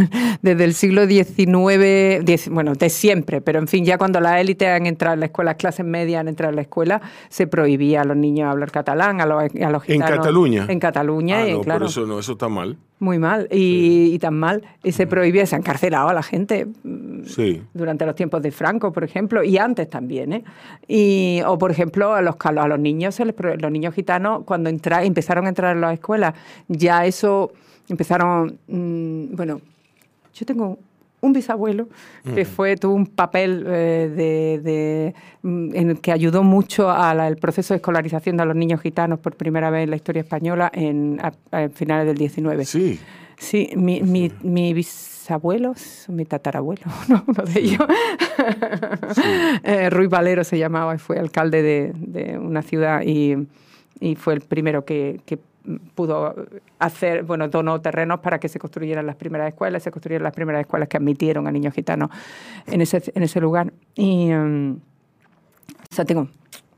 desde 0.42 0.64
el 0.64 0.74
siglo 0.74 1.06
XIX, 1.06 2.20
diez- 2.24 2.50
bueno, 2.50 2.74
de 2.74 2.90
siempre, 2.90 3.40
pero 3.40 3.58
en 3.58 3.68
fin, 3.68 3.84
ya 3.84 3.96
cuando 3.98 4.20
las 4.20 4.40
élites 4.40 4.68
han 4.68 4.86
entrado 4.86 5.14
en 5.14 5.20
la 5.20 5.26
escuela, 5.26 5.52
las 5.52 5.56
clases 5.58 5.86
medias 5.86 6.20
han 6.20 6.28
entrado 6.28 6.50
en 6.50 6.56
la 6.56 6.62
escuela, 6.62 7.00
se 7.28 7.46
prohibía 7.46 8.02
a 8.02 8.04
los 8.04 8.16
niños 8.16 8.50
hablar 8.50 8.70
catalán, 8.70 9.20
a 9.20 9.26
los, 9.26 9.42
a 9.42 9.70
los 9.70 9.82
¿En 9.88 9.94
gitanos. 9.94 10.16
Cataluña? 10.18 10.66
En 10.68 10.80
Cataluña, 10.80 11.38
Ah, 11.38 11.48
y 11.48 11.52
no, 11.52 11.60
claro. 11.60 11.78
pero 11.80 11.88
eso 11.90 12.06
no, 12.06 12.18
eso 12.18 12.32
está 12.32 12.48
mal. 12.48 12.76
Muy 13.00 13.18
mal, 13.20 13.46
y, 13.52 14.10
y 14.12 14.18
tan 14.18 14.34
mal. 14.34 14.62
Y 14.82 14.90
se 14.92 15.06
prohibía, 15.06 15.46
se 15.46 15.54
ha 15.54 15.58
encarcelado 15.58 16.08
a 16.08 16.12
la 16.14 16.22
gente 16.22 16.66
mm, 16.82 17.24
Sí. 17.26 17.62
durante 17.72 18.04
los 18.04 18.14
tiempos 18.16 18.42
de 18.42 18.50
Franco, 18.50 18.92
por 18.92 19.04
ejemplo, 19.04 19.44
y 19.44 19.56
antes 19.56 19.88
también, 19.88 20.32
¿eh? 20.32 20.44
Y, 20.88 21.40
o, 21.46 21.56
por 21.58 21.70
ejemplo, 21.70 22.12
a 22.14 22.22
los, 22.22 22.34
a 22.44 22.52
los 22.68 22.78
niños, 22.80 23.14
se 23.14 23.24
les 23.24 23.34
los 23.60 23.70
niños 23.70 23.94
gitanos, 23.94 24.42
cuando 24.44 24.68
entra- 24.68 25.04
empezaron 25.04 25.46
a 25.46 25.50
entrar 25.50 25.76
en 25.76 25.80
las 25.82 25.94
escuelas, 25.94 26.34
ya 26.66 27.06
eso 27.06 27.52
empezaron, 27.88 28.58
mm, 28.66 29.36
bueno, 29.36 29.60
yo 30.34 30.46
tengo 30.46 30.78
un 31.20 31.32
bisabuelo 31.32 31.88
que 32.34 32.44
fue 32.44 32.76
tuvo 32.76 32.94
un 32.94 33.06
papel 33.06 33.64
eh, 33.66 34.10
de, 34.14 34.60
de, 34.62 35.14
mm, 35.42 35.74
en 35.74 35.90
el 35.90 36.00
que 36.00 36.12
ayudó 36.12 36.42
mucho 36.42 36.90
al 36.90 37.36
proceso 37.36 37.74
de 37.74 37.76
escolarización 37.76 38.36
de 38.36 38.44
los 38.44 38.54
niños 38.54 38.80
gitanos 38.80 39.18
por 39.18 39.36
primera 39.36 39.70
vez 39.70 39.84
en 39.84 39.90
la 39.90 39.96
historia 39.96 40.20
española 40.20 40.70
en, 40.72 41.20
a, 41.20 41.32
a 41.50 41.68
finales 41.68 42.06
del 42.06 42.16
19. 42.16 42.64
Sí. 42.64 43.00
Sí, 43.40 43.70
mi, 43.76 44.02
mi, 44.02 44.32
mi 44.42 44.74
bisabuelo, 44.74 45.74
mi 46.08 46.24
tatarabuelo, 46.24 46.82
no, 47.08 47.22
uno 47.26 47.44
de 47.44 47.60
ellos, 47.60 47.86
eh, 49.62 49.90
Ruiz 49.90 50.10
Valero 50.10 50.42
se 50.42 50.58
llamaba 50.58 50.96
y 50.96 50.98
fue 50.98 51.18
alcalde 51.18 51.62
de, 51.62 51.92
de 51.94 52.36
una 52.36 52.62
ciudad 52.62 53.02
y, 53.06 53.36
y 54.00 54.16
fue 54.16 54.34
el 54.34 54.40
primero 54.40 54.84
que, 54.84 55.20
que 55.24 55.38
pudo 55.94 56.34
hacer, 56.78 57.22
bueno, 57.22 57.48
donó 57.48 57.80
terrenos 57.80 58.20
para 58.20 58.38
que 58.38 58.48
se 58.48 58.58
construyeran 58.58 59.06
las 59.06 59.16
primeras 59.16 59.48
escuelas, 59.48 59.82
se 59.82 59.90
construyeron 59.90 60.24
las 60.24 60.34
primeras 60.34 60.60
escuelas 60.60 60.88
que 60.88 60.96
admitieron 60.96 61.46
a 61.46 61.52
niños 61.52 61.74
gitanos 61.74 62.10
en 62.66 62.80
ese, 62.80 63.02
en 63.14 63.22
ese 63.22 63.40
lugar. 63.40 63.72
Y, 63.94 64.30
mm, 64.30 64.76
o 65.90 65.94
sea, 65.94 66.04
tengo 66.04 66.28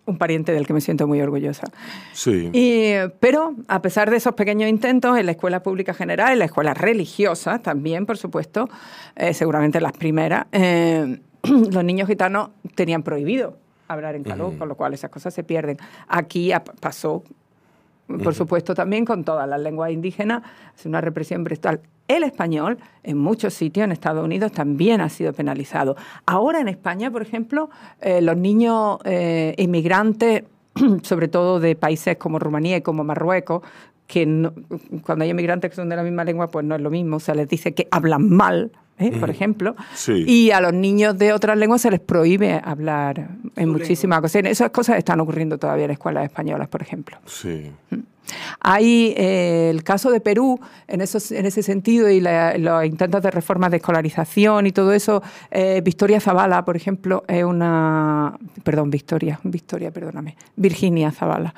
un 0.07 0.19
pariente 0.19 0.53
del 0.53 0.67
que 0.67 0.73
me 0.73 0.81
siento 0.81 1.07
muy 1.07 1.21
orgullosa. 1.21 1.65
Sí. 2.13 2.51
Y, 2.53 2.93
pero 3.21 3.55
a 3.69 3.81
pesar 3.81 4.11
de 4.11 4.17
esos 4.17 4.35
pequeños 4.35 4.69
intentos, 4.69 5.17
en 5.19 5.27
la 5.27 5.33
escuela 5.33 5.63
pública 5.63 5.95
general, 5.95 6.33
en 6.33 6.41
la 6.41 6.47
escuela 6.47 6.75
religiosa 6.75 7.61
también, 7.61 8.07
por 8.07 8.19
supuesto, 8.19 8.69
eh, 9.17 9.35
seguramente 9.35 9.81
las 9.81 9.93
primeras, 9.93 10.47
eh, 10.53 11.21
los 11.43 11.85
niños 11.85 12.09
gitanos 12.09 12.51
tenían 12.75 13.03
prohibido 13.03 13.57
hablar 13.89 14.15
en 14.15 14.23
caló, 14.23 14.55
con 14.57 14.69
lo 14.69 14.77
cual 14.77 14.95
esas 14.95 15.11
cosas 15.11 15.35
se 15.35 15.43
pierden. 15.43 15.77
Aquí 16.07 16.53
pasó, 16.81 17.25
por 18.23 18.35
supuesto, 18.35 18.75
también 18.75 19.05
con 19.05 19.25
todas 19.25 19.49
las 19.49 19.61
lenguas 19.61 19.91
indígenas, 19.93 20.43
es 20.77 20.87
una 20.87 21.01
represión 21.01 21.45
brutal. 21.45 21.81
El 22.09 22.25
español, 22.25 22.79
en 23.05 23.19
muchos 23.19 23.55
sitios 23.55 23.85
en 23.85 23.93
Estados 23.93 24.25
Unidos, 24.25 24.51
también 24.53 25.01
ha 25.01 25.09
sido 25.09 25.33
penalizado. 25.33 25.97
Ahora 26.27 26.61
en 26.61 26.69
España, 26.69 27.11
por 27.11 27.23
ejemplo, 27.23 27.71
eh, 28.01 28.21
los 28.21 28.37
niños 28.37 28.99
eh, 29.05 29.55
inmigrantes, 29.59 30.45
sobre 31.03 31.29
todo 31.29 31.61
de 31.61 31.77
países 31.77 32.17
como 32.17 32.39
Rumanía 32.39 32.79
y 32.79 32.83
como 32.83 33.05
Marruecos, 33.05 33.63
que 34.07 34.27
no- 34.27 34.53
cuando 35.05 35.23
hay 35.25 35.31
inmigrantes 35.31 35.71
que 35.71 35.77
son 35.77 35.89
de 35.89 35.95
la 35.97 36.03
misma 36.03 36.25
lengua, 36.25 36.49
pues 36.49 36.65
no 36.67 36.75
es 36.75 36.81
lo 36.81 36.91
mismo. 36.91 37.21
Se 37.21 37.33
les 37.35 37.49
dice 37.49 37.75
que 37.75 37.87
hablan 37.93 38.29
mal, 38.29 38.73
¿eh? 39.01 39.13
por 39.19 39.31
ejemplo. 39.31 39.75
Sí. 39.95 40.25
Y 40.27 40.51
a 40.51 40.61
los 40.61 40.73
niños 40.73 41.17
de 41.19 41.33
otras 41.33 41.57
lenguas 41.59 41.81
se 41.83 41.91
les 41.91 42.01
prohíbe 42.01 42.61
hablar 42.63 43.29
en 43.57 43.69
muchísimas 43.69 44.19
ocasiones. 44.21 44.53
Esas 44.53 44.71
cosas 44.71 44.99
están 44.99 45.21
ocurriendo 45.21 45.59
todavía 45.59 45.87
en 45.87 45.91
escuelas 45.93 46.25
españolas, 46.25 46.69
por 46.69 46.83
ejemplo. 46.83 47.17
Sí. 47.27 47.71
Hay 48.61 49.13
eh, 49.17 49.71
el 49.71 49.83
caso 49.83 50.11
de 50.13 50.21
Perú 50.21 50.61
en, 50.87 51.01
esos, 51.01 51.33
en 51.33 51.47
ese 51.47 51.65
sentido 51.65 52.09
y 52.09 52.21
la- 52.21 52.57
los 52.59 52.85
intentos 52.85 53.23
de 53.23 53.31
reformas 53.31 53.73
de 53.73 53.79
escolarización 53.79 54.67
y 54.69 54.73
todo 54.73 54.93
eso. 54.93 55.21
eh, 55.51 55.81
Victoria 55.83 56.21
Zavala, 56.21 56.65
por 56.65 56.77
ejemplo, 56.77 57.25
es 57.27 57.43
una. 57.43 58.37
Perdón, 58.63 58.91
Victoria, 58.91 59.41
Victoria, 59.43 59.91
perdóname. 59.91 60.37
Virginia 60.55 61.11
Zavala. 61.11 61.55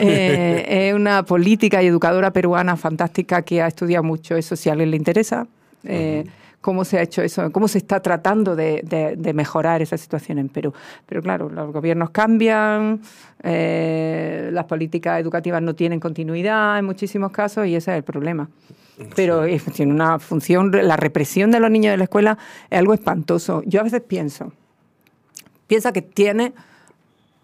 Eh, 0.00 0.88
es 0.88 0.94
una 0.94 1.24
política 1.24 1.82
y 1.82 1.86
educadora 1.88 2.32
peruana 2.32 2.76
fantástica 2.76 3.42
que 3.42 3.60
ha 3.60 3.66
estudiado 3.66 4.04
mucho 4.04 4.36
eso, 4.36 4.54
si 4.54 4.68
a 4.68 4.72
alguien 4.72 4.92
le 4.92 4.96
interesa. 4.98 5.48
eh, 5.84 6.24
cómo 6.62 6.84
se 6.86 6.96
ha 6.98 7.02
hecho 7.02 7.20
eso, 7.20 7.52
cómo 7.52 7.68
se 7.68 7.76
está 7.76 8.00
tratando 8.00 8.56
de, 8.56 8.80
de- 8.84 9.16
de 9.16 9.32
mejorar 9.34 9.82
esa 9.82 9.98
situación 9.98 10.38
en 10.38 10.48
Perú. 10.48 10.72
Pero 11.04 11.20
claro, 11.20 11.50
los 11.50 11.70
gobiernos 11.72 12.08
cambian, 12.10 13.02
eh, 13.42 14.48
las 14.52 14.64
políticas 14.64 15.20
educativas 15.20 15.60
no 15.60 15.74
tienen 15.74 16.00
continuidad 16.00 16.78
en 16.78 16.84
muchísimos 16.86 17.30
casos 17.32 17.66
y 17.66 17.74
ese 17.74 17.90
es 17.90 17.96
el 17.98 18.04
problema. 18.04 18.48
Pero 19.16 19.44
es- 19.44 19.64
tiene 19.64 19.92
una 19.92 20.18
función, 20.20 20.70
la 20.70 20.96
represión 20.96 21.50
de 21.50 21.58
los 21.60 21.70
niños 21.70 21.90
de 21.92 21.96
la 21.96 22.04
escuela 22.04 22.38
es 22.70 22.78
algo 22.78 22.94
espantoso. 22.94 23.62
Yo 23.66 23.80
a 23.80 23.82
veces 23.82 24.00
pienso, 24.00 24.52
piensa 25.66 25.92
que 25.92 26.02
tiene 26.02 26.52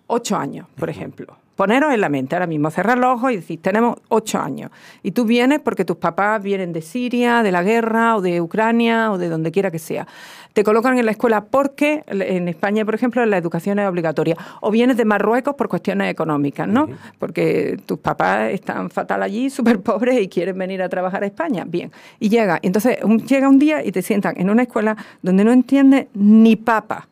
ocho 0.06 0.36
años, 0.36 0.68
por 0.76 0.90
ejemplo. 0.90 1.37
Poneros 1.58 1.92
en 1.92 2.00
la 2.00 2.08
mente 2.08 2.36
ahora 2.36 2.46
mismo, 2.46 2.70
cerrar 2.70 2.98
los 2.98 3.16
ojos 3.16 3.32
y 3.32 3.36
decir, 3.36 3.60
tenemos 3.60 3.96
ocho 4.10 4.38
años. 4.38 4.70
Y 5.02 5.10
tú 5.10 5.24
vienes 5.24 5.58
porque 5.58 5.84
tus 5.84 5.96
papás 5.96 6.40
vienen 6.40 6.72
de 6.72 6.82
Siria, 6.82 7.42
de 7.42 7.50
la 7.50 7.64
guerra, 7.64 8.14
o 8.16 8.20
de 8.20 8.40
Ucrania, 8.40 9.10
o 9.10 9.18
de 9.18 9.28
donde 9.28 9.50
quiera 9.50 9.72
que 9.72 9.80
sea. 9.80 10.06
Te 10.52 10.62
colocan 10.62 10.96
en 11.00 11.04
la 11.04 11.10
escuela 11.10 11.46
porque 11.46 12.04
en 12.06 12.46
España, 12.46 12.84
por 12.84 12.94
ejemplo, 12.94 13.26
la 13.26 13.36
educación 13.38 13.80
es 13.80 13.88
obligatoria. 13.88 14.36
O 14.60 14.70
vienes 14.70 14.96
de 14.96 15.04
Marruecos 15.04 15.56
por 15.56 15.68
cuestiones 15.68 16.12
económicas, 16.12 16.68
¿no? 16.68 16.88
Porque 17.18 17.80
tus 17.86 17.98
papás 17.98 18.52
están 18.52 18.88
fatal 18.88 19.24
allí, 19.24 19.50
súper 19.58 19.80
pobres 19.80 20.20
y 20.22 20.28
quieren 20.28 20.56
venir 20.56 20.80
a 20.80 20.88
trabajar 20.88 21.24
a 21.24 21.26
España. 21.26 21.64
Bien. 21.66 21.90
Y 22.20 22.28
llega. 22.28 22.60
Entonces, 22.62 22.98
un- 23.02 23.18
llega 23.26 23.48
un 23.48 23.58
día 23.58 23.84
y 23.84 23.90
te 23.90 24.02
sientan 24.02 24.34
en 24.38 24.48
una 24.48 24.62
escuela 24.62 24.96
donde 25.22 25.42
no 25.42 25.50
entiendes 25.50 26.06
ni 26.14 26.54
papa 26.54 27.08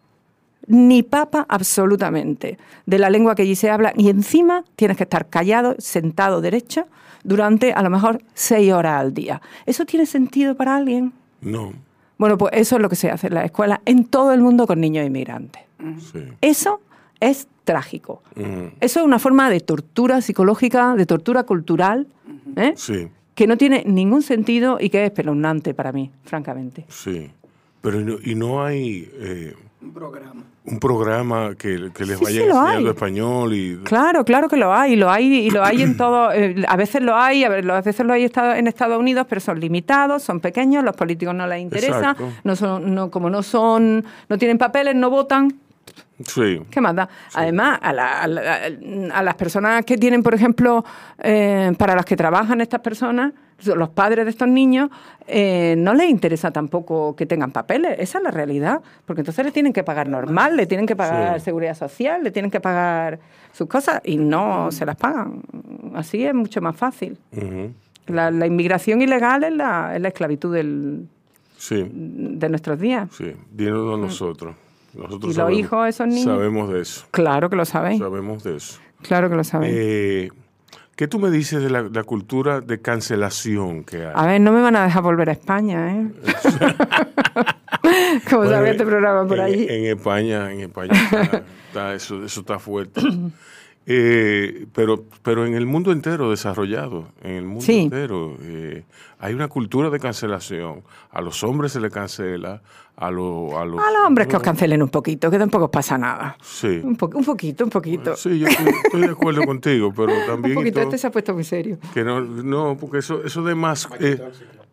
ni 0.66 1.02
papa 1.02 1.46
absolutamente 1.48 2.58
de 2.86 2.98
la 2.98 3.10
lengua 3.10 3.34
que 3.34 3.42
allí 3.42 3.56
se 3.56 3.70
habla 3.70 3.92
y 3.96 4.08
encima 4.08 4.64
tienes 4.76 4.96
que 4.96 5.04
estar 5.04 5.28
callado, 5.28 5.74
sentado 5.78 6.40
derecho 6.40 6.86
durante 7.24 7.72
a 7.72 7.82
lo 7.82 7.90
mejor 7.90 8.22
seis 8.34 8.72
horas 8.72 9.00
al 9.00 9.14
día. 9.14 9.40
¿Eso 9.64 9.84
tiene 9.84 10.06
sentido 10.06 10.54
para 10.54 10.76
alguien? 10.76 11.12
No. 11.40 11.72
Bueno, 12.18 12.38
pues 12.38 12.52
eso 12.54 12.76
es 12.76 12.82
lo 12.82 12.88
que 12.88 12.96
se 12.96 13.10
hace 13.10 13.26
en 13.26 13.34
la 13.34 13.44
escuela 13.44 13.80
en 13.84 14.04
todo 14.04 14.32
el 14.32 14.40
mundo 14.40 14.66
con 14.66 14.80
niños 14.80 15.06
inmigrantes. 15.06 15.62
Sí. 16.12 16.20
Eso 16.40 16.80
es 17.20 17.48
trágico. 17.64 18.22
Eso 18.80 19.00
es 19.00 19.06
una 19.06 19.18
forma 19.18 19.50
de 19.50 19.60
tortura 19.60 20.20
psicológica, 20.20 20.94
de 20.94 21.04
tortura 21.04 21.42
cultural, 21.42 22.06
¿eh? 22.56 22.72
Sí, 22.76 23.08
que 23.34 23.46
no 23.46 23.58
tiene 23.58 23.84
ningún 23.86 24.22
sentido 24.22 24.78
y 24.80 24.88
que 24.88 25.04
es 25.04 25.10
espeluznante 25.10 25.74
para 25.74 25.92
mí, 25.92 26.10
francamente. 26.24 26.86
sí. 26.88 27.30
Pero 27.82 28.00
y 28.00 28.04
no, 28.04 28.16
y 28.24 28.34
no 28.34 28.64
hay 28.64 29.08
eh, 29.14 29.54
Un 29.82 29.92
programa. 29.92 30.42
un 30.64 30.78
programa 30.80 31.54
que, 31.54 31.90
que 31.94 32.04
les 32.06 32.18
Sí, 32.18 32.24
vaya 32.24 32.40
sí, 32.40 32.46
enseñando 32.48 32.90
español 32.90 33.52
y 33.54 33.76
Claro, 33.84 34.24
claro 34.24 34.48
que 34.48 34.56
lo 34.56 34.72
hay, 34.72 34.96
lo 34.96 35.10
hay 35.10 35.26
y 35.46 35.50
lo 35.50 35.62
hay 35.62 35.82
en 35.82 35.96
todo. 35.98 36.32
eh, 36.32 36.64
a 36.66 36.76
veces 36.76 37.02
lo 37.02 37.14
hay, 37.14 37.44
a 37.44 37.48
ver, 37.50 37.70
a 37.70 37.82
veces 37.82 38.04
lo 38.06 38.12
hay 38.14 38.24
en 38.24 38.66
Estados 38.66 38.98
Unidos, 38.98 39.26
pero 39.28 39.40
son 39.40 39.60
limitados, 39.60 40.22
son 40.22 40.40
pequeños, 40.40 40.82
los 40.82 40.96
políticos 40.96 41.34
no 41.34 41.46
les 41.46 41.60
interesa, 41.60 42.16
no 42.42 42.56
son, 42.56 42.94
no, 42.94 43.10
como 43.10 43.28
no 43.28 43.42
son, 43.42 44.02
no 44.28 44.38
tienen 44.38 44.56
papeles, 44.58 44.94
no 44.94 45.10
votan. 45.10 45.54
sí, 46.24 46.58
¿Qué 46.70 46.80
más 46.80 46.94
da? 46.96 47.08
Además, 47.34 47.78
a, 47.82 47.92
la- 47.92 48.22
a 48.22 48.26
la- 48.28 48.60
a 49.12 49.22
las 49.22 49.34
personas 49.34 49.84
que 49.84 49.98
tienen, 49.98 50.22
por 50.22 50.34
ejemplo, 50.34 50.84
eh, 51.18 51.70
para 51.78 51.94
las 51.94 52.06
que 52.06 52.16
trabajan 52.16 52.60
estas 52.62 52.80
personas, 52.80 53.32
los 53.64 53.88
padres 53.88 54.24
de 54.26 54.30
estos 54.30 54.48
niños, 54.48 54.90
eh, 55.26 55.74
no 55.78 55.94
les 55.94 56.10
interesa 56.10 56.50
tampoco 56.50 57.16
que 57.16 57.24
tengan 57.26 57.50
papeles. 57.52 57.96
Esa 57.98 58.18
es 58.18 58.24
la 58.24 58.30
realidad. 58.30 58.82
Porque 59.06 59.22
entonces 59.22 59.44
le 59.44 59.50
tienen 59.52 59.72
que 59.72 59.82
pagar 59.82 60.08
normal, 60.08 60.56
le 60.56 60.66
tienen 60.66 60.86
que 60.86 60.94
pagar 60.96 61.38
Sí. 61.40 61.44
seguridad 61.46 61.74
social, 61.74 62.22
le 62.22 62.30
tienen 62.30 62.50
que 62.50 62.60
pagar 62.60 63.18
sus 63.52 63.66
cosas 63.66 64.00
y 64.04 64.16
no 64.18 64.70
se 64.70 64.84
las 64.84 64.96
pagan. 64.96 65.42
Así 65.94 66.24
es 66.24 66.34
mucho 66.34 66.60
más 66.60 66.76
fácil. 66.76 67.16
La, 68.06 68.30
la 68.30 68.46
inmigración 68.46 69.00
ilegal 69.02 69.42
es 69.44 69.52
la, 69.54 69.96
es 69.96 70.00
la 70.02 70.08
esclavitud 70.08 70.54
del- 70.54 71.08
sí, 71.56 71.90
de 71.92 72.48
nuestros 72.48 72.78
días. 72.78 73.08
sí. 73.16 73.32
Dínoslo 73.50 73.94
a 73.94 73.98
nosotros. 73.98 74.54
Nosotros 74.94 75.34
¿Y 75.34 75.38
los 75.38 75.52
hijos 75.52 75.84
de 75.84 75.90
esos 75.90 76.06
niños? 76.06 76.24
Sabemos 76.24 76.70
de 76.72 76.80
eso. 76.82 77.04
Claro 77.10 77.50
que 77.50 77.56
lo 77.56 77.64
sabéis. 77.64 77.98
Sabemos 77.98 78.44
de 78.44 78.56
eso. 78.56 78.80
Claro 79.02 79.28
que 79.28 79.36
lo 79.36 79.44
sabéis. 79.44 79.74
Eh, 79.76 80.28
¿Qué 80.96 81.06
tú 81.08 81.18
me 81.18 81.30
dices 81.30 81.62
de 81.62 81.68
la, 81.70 81.82
la 81.82 82.04
cultura 82.04 82.60
de 82.62 82.80
cancelación 82.80 83.84
que 83.84 84.06
hay? 84.06 84.12
A 84.14 84.26
ver, 84.26 84.40
no 84.40 84.52
me 84.52 84.62
van 84.62 84.76
a 84.76 84.84
dejar 84.84 85.02
volver 85.02 85.28
a 85.28 85.32
España, 85.32 85.94
¿eh? 85.94 86.06
Como 88.28 88.42
Bueno, 88.42 88.50
sabe 88.56 88.70
este 88.70 88.84
programa 88.84 89.26
por 89.28 89.38
en, 89.38 89.44
allí. 89.44 89.66
En 89.68 89.84
España, 89.96 90.52
en 90.52 90.60
España 90.60 90.92
está- 90.94 91.42
está- 91.68 91.94
eso, 91.94 92.24
eso 92.24 92.40
está 92.40 92.58
fuerte. 92.58 93.00
Eh, 93.88 94.66
pero, 94.74 95.04
pero 95.22 95.46
en 95.46 95.54
el 95.54 95.64
mundo 95.64 95.92
entero 95.92 96.28
desarrollado, 96.30 97.08
en 97.22 97.30
el 97.36 97.44
mundo 97.44 97.64
Sí. 97.64 97.82
entero, 97.82 98.36
eh, 98.42 98.82
hay 99.20 99.32
una 99.32 99.46
cultura 99.46 99.90
de 99.90 100.00
cancelación. 100.00 100.82
A 101.12 101.20
los 101.20 101.44
hombres 101.44 101.70
se 101.72 101.80
les 101.80 101.92
cancela, 101.92 102.62
a, 102.96 103.10
lo- 103.12 103.56
a 103.58 103.64
los... 103.64 103.78
A 103.78 103.90
los 103.92 104.06
hombres 104.06 104.26
que 104.26 104.36
os 104.36 104.42
cancelen 104.42 104.82
un 104.82 104.88
poquito, 104.88 105.30
que 105.30 105.38
tampoco 105.38 105.66
os 105.66 105.70
pasa 105.70 105.96
nada. 105.96 106.36
Sí. 106.42 106.80
Un, 106.82 106.96
po- 106.96 107.10
un 107.14 107.24
poquito, 107.24 107.62
un 107.62 107.70
poquito. 107.70 108.16
Sí, 108.16 108.40
yo 108.40 108.48
estoy, 108.48 108.72
estoy 108.86 109.00
de 109.02 109.10
acuerdo 109.10 109.42
contigo, 109.46 109.92
pero 109.94 110.12
un 110.12 110.26
también... 110.26 110.52
y 110.52 110.56
poquito, 110.56 110.74
todo- 110.80 110.84
este 110.88 110.98
se 110.98 111.06
ha 111.06 111.10
puesto 111.12 111.32
muy 111.34 111.44
serio. 111.44 111.78
que 111.94 112.02
no, 112.02 112.20
no, 112.20 112.76
porque 112.80 112.98
eso, 112.98 113.22
eso 113.24 113.44
de 113.44 113.54
más, 113.54 113.88
eh, 114.00 114.20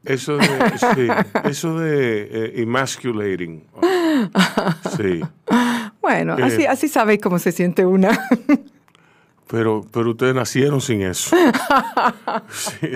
eso 0.06 0.38
de, 0.38 0.46
sí, 0.48 1.08
eso 1.50 1.78
de 1.78 2.22
eh, 2.32 2.62
emasculating, 2.64 3.64
sí, 4.98 5.22
Bueno, 6.02 6.38
Eh. 6.40 6.44
así, 6.44 6.66
así 6.66 6.88
sabéis 6.88 7.22
cómo 7.22 7.38
se 7.40 7.52
siente 7.52 7.86
una. 7.86 8.10
Pero, 9.48 9.86
pero 9.92 10.12
ustedes 10.12 10.36
nacieron 10.36 10.82
sin 10.82 11.02
eso. 11.02 11.36
Sí, 12.52 12.88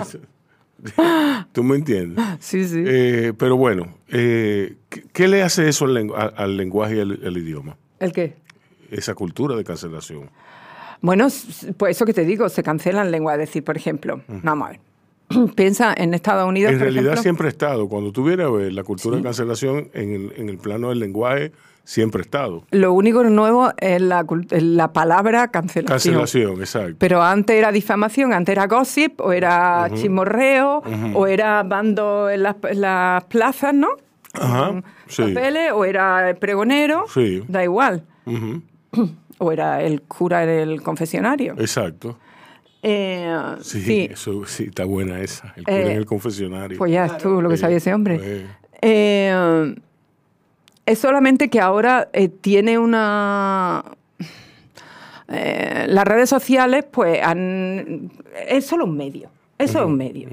¿Tú 1.52 1.64
me 1.64 1.74
entiendes? 1.76 2.24
sí, 2.38 2.64
sí. 2.66 2.82
Eh, 2.86 3.32
pero 3.36 3.56
bueno, 3.56 3.94
eh, 4.08 4.76
¿qué, 4.88 5.02
qué 5.12 5.26
le 5.28 5.42
hace 5.42 5.68
eso 5.68 5.86
al, 5.86 5.94
lengu- 5.94 6.14
a- 6.16 6.32
al 6.40 6.56
lenguaje 6.56 6.96
y 6.96 7.00
al, 7.00 7.18
al 7.24 7.36
idioma? 7.36 7.76
¿El 7.98 8.12
qué? 8.12 8.36
Esa 8.90 9.14
cultura 9.14 9.56
de 9.56 9.64
cancelación. 9.64 10.30
Bueno, 11.00 11.26
pues 11.76 11.96
eso 11.96 12.04
que 12.06 12.14
te 12.14 12.24
digo, 12.24 12.48
se 12.48 12.62
cancelan 12.62 13.10
lenguas. 13.10 13.34
Es 13.34 13.48
decir, 13.48 13.64
por 13.64 13.76
ejemplo, 13.76 14.20
vamos 14.28 14.68
a 14.68 14.70
ver. 14.72 14.80
Piensa 15.56 15.94
en 15.96 16.14
Estados 16.14 16.48
Unidos, 16.48 16.72
En 16.72 16.78
por 16.78 16.84
realidad 16.84 17.04
ejemplo. 17.06 17.22
siempre 17.22 17.46
ha 17.48 17.50
estado. 17.50 17.88
Cuando 17.88 18.12
tú 18.12 18.24
vienes 18.24 18.46
a 18.46 18.50
ver 18.50 18.72
la 18.72 18.84
cultura 18.84 19.16
de 19.16 19.22
cancelación 19.24 19.90
en 19.94 20.12
el, 20.14 20.32
en 20.36 20.48
el 20.48 20.58
plano 20.58 20.90
del 20.90 21.00
lenguaje, 21.00 21.52
siempre 21.88 22.20
ha 22.20 22.22
estado. 22.22 22.64
Lo 22.70 22.92
único 22.92 23.24
nuevo 23.24 23.72
es 23.78 24.02
la, 24.02 24.22
palabra 24.92 25.48
cancelación. 25.48 26.16
Cancelación, 26.16 26.60
exacto. 26.60 26.96
Pero 26.98 27.22
antes 27.22 27.56
era 27.56 27.72
difamación, 27.72 28.34
antes 28.34 28.52
era 28.52 28.66
gossip, 28.66 29.18
o 29.22 29.32
era 29.32 29.88
chismorreo, 29.94 30.82
o 31.14 31.26
era 31.26 31.62
bando 31.62 32.28
en 32.28 32.42
las, 32.42 32.56
plazas, 33.24 33.72
¿no? 33.72 33.88
Ajá, 34.34 34.66
Con 34.66 34.84
sí. 35.06 35.22
Papeles, 35.22 35.72
o 35.72 35.86
era 35.86 36.36
pregonero, 36.38 37.06
Sí. 37.08 37.42
da 37.48 37.64
igual. 37.64 38.04
O 39.40 39.52
era 39.52 39.80
el 39.84 40.02
cura 40.02 40.42
en 40.42 40.50
el 40.50 40.82
confesionario. 40.82 41.54
Exacto. 41.58 42.18
Eh, 42.82 43.32
Sí, 43.60 43.80
sí, 43.82 44.08
Eso, 44.10 44.44
sí, 44.46 44.64
está 44.64 44.84
buena 44.84 45.20
esa. 45.20 45.54
El 45.56 45.62
cura 45.64 45.76
Eh, 45.78 45.92
en 45.92 45.96
el 45.98 46.06
confesionario. 46.06 46.76
pues 46.76 46.90
ya 46.92 47.06
es 47.06 47.18
tú 47.18 47.40
lo 47.40 47.48
que 47.48 47.56
sabía 47.56 47.76
ese 47.76 47.94
hombre. 47.94 48.16
pues, 48.18 48.44
Eh, 48.82 49.74
es 50.88 50.98
solamente 50.98 51.50
que 51.50 51.60
ahora 51.60 52.08
eh, 52.14 52.28
tiene 52.28 52.78
una... 52.78 53.84
eh, 55.28 55.84
las 55.86 56.04
redes 56.06 56.30
sociales, 56.30 56.86
pues, 56.90 57.22
han, 57.22 58.10
es 58.48 58.64
solo 58.64 58.86
un 58.86 58.96
medio. 58.96 59.28
Eso 59.58 59.80
es 59.80 59.84
un 59.84 59.96
medio. 59.96 60.30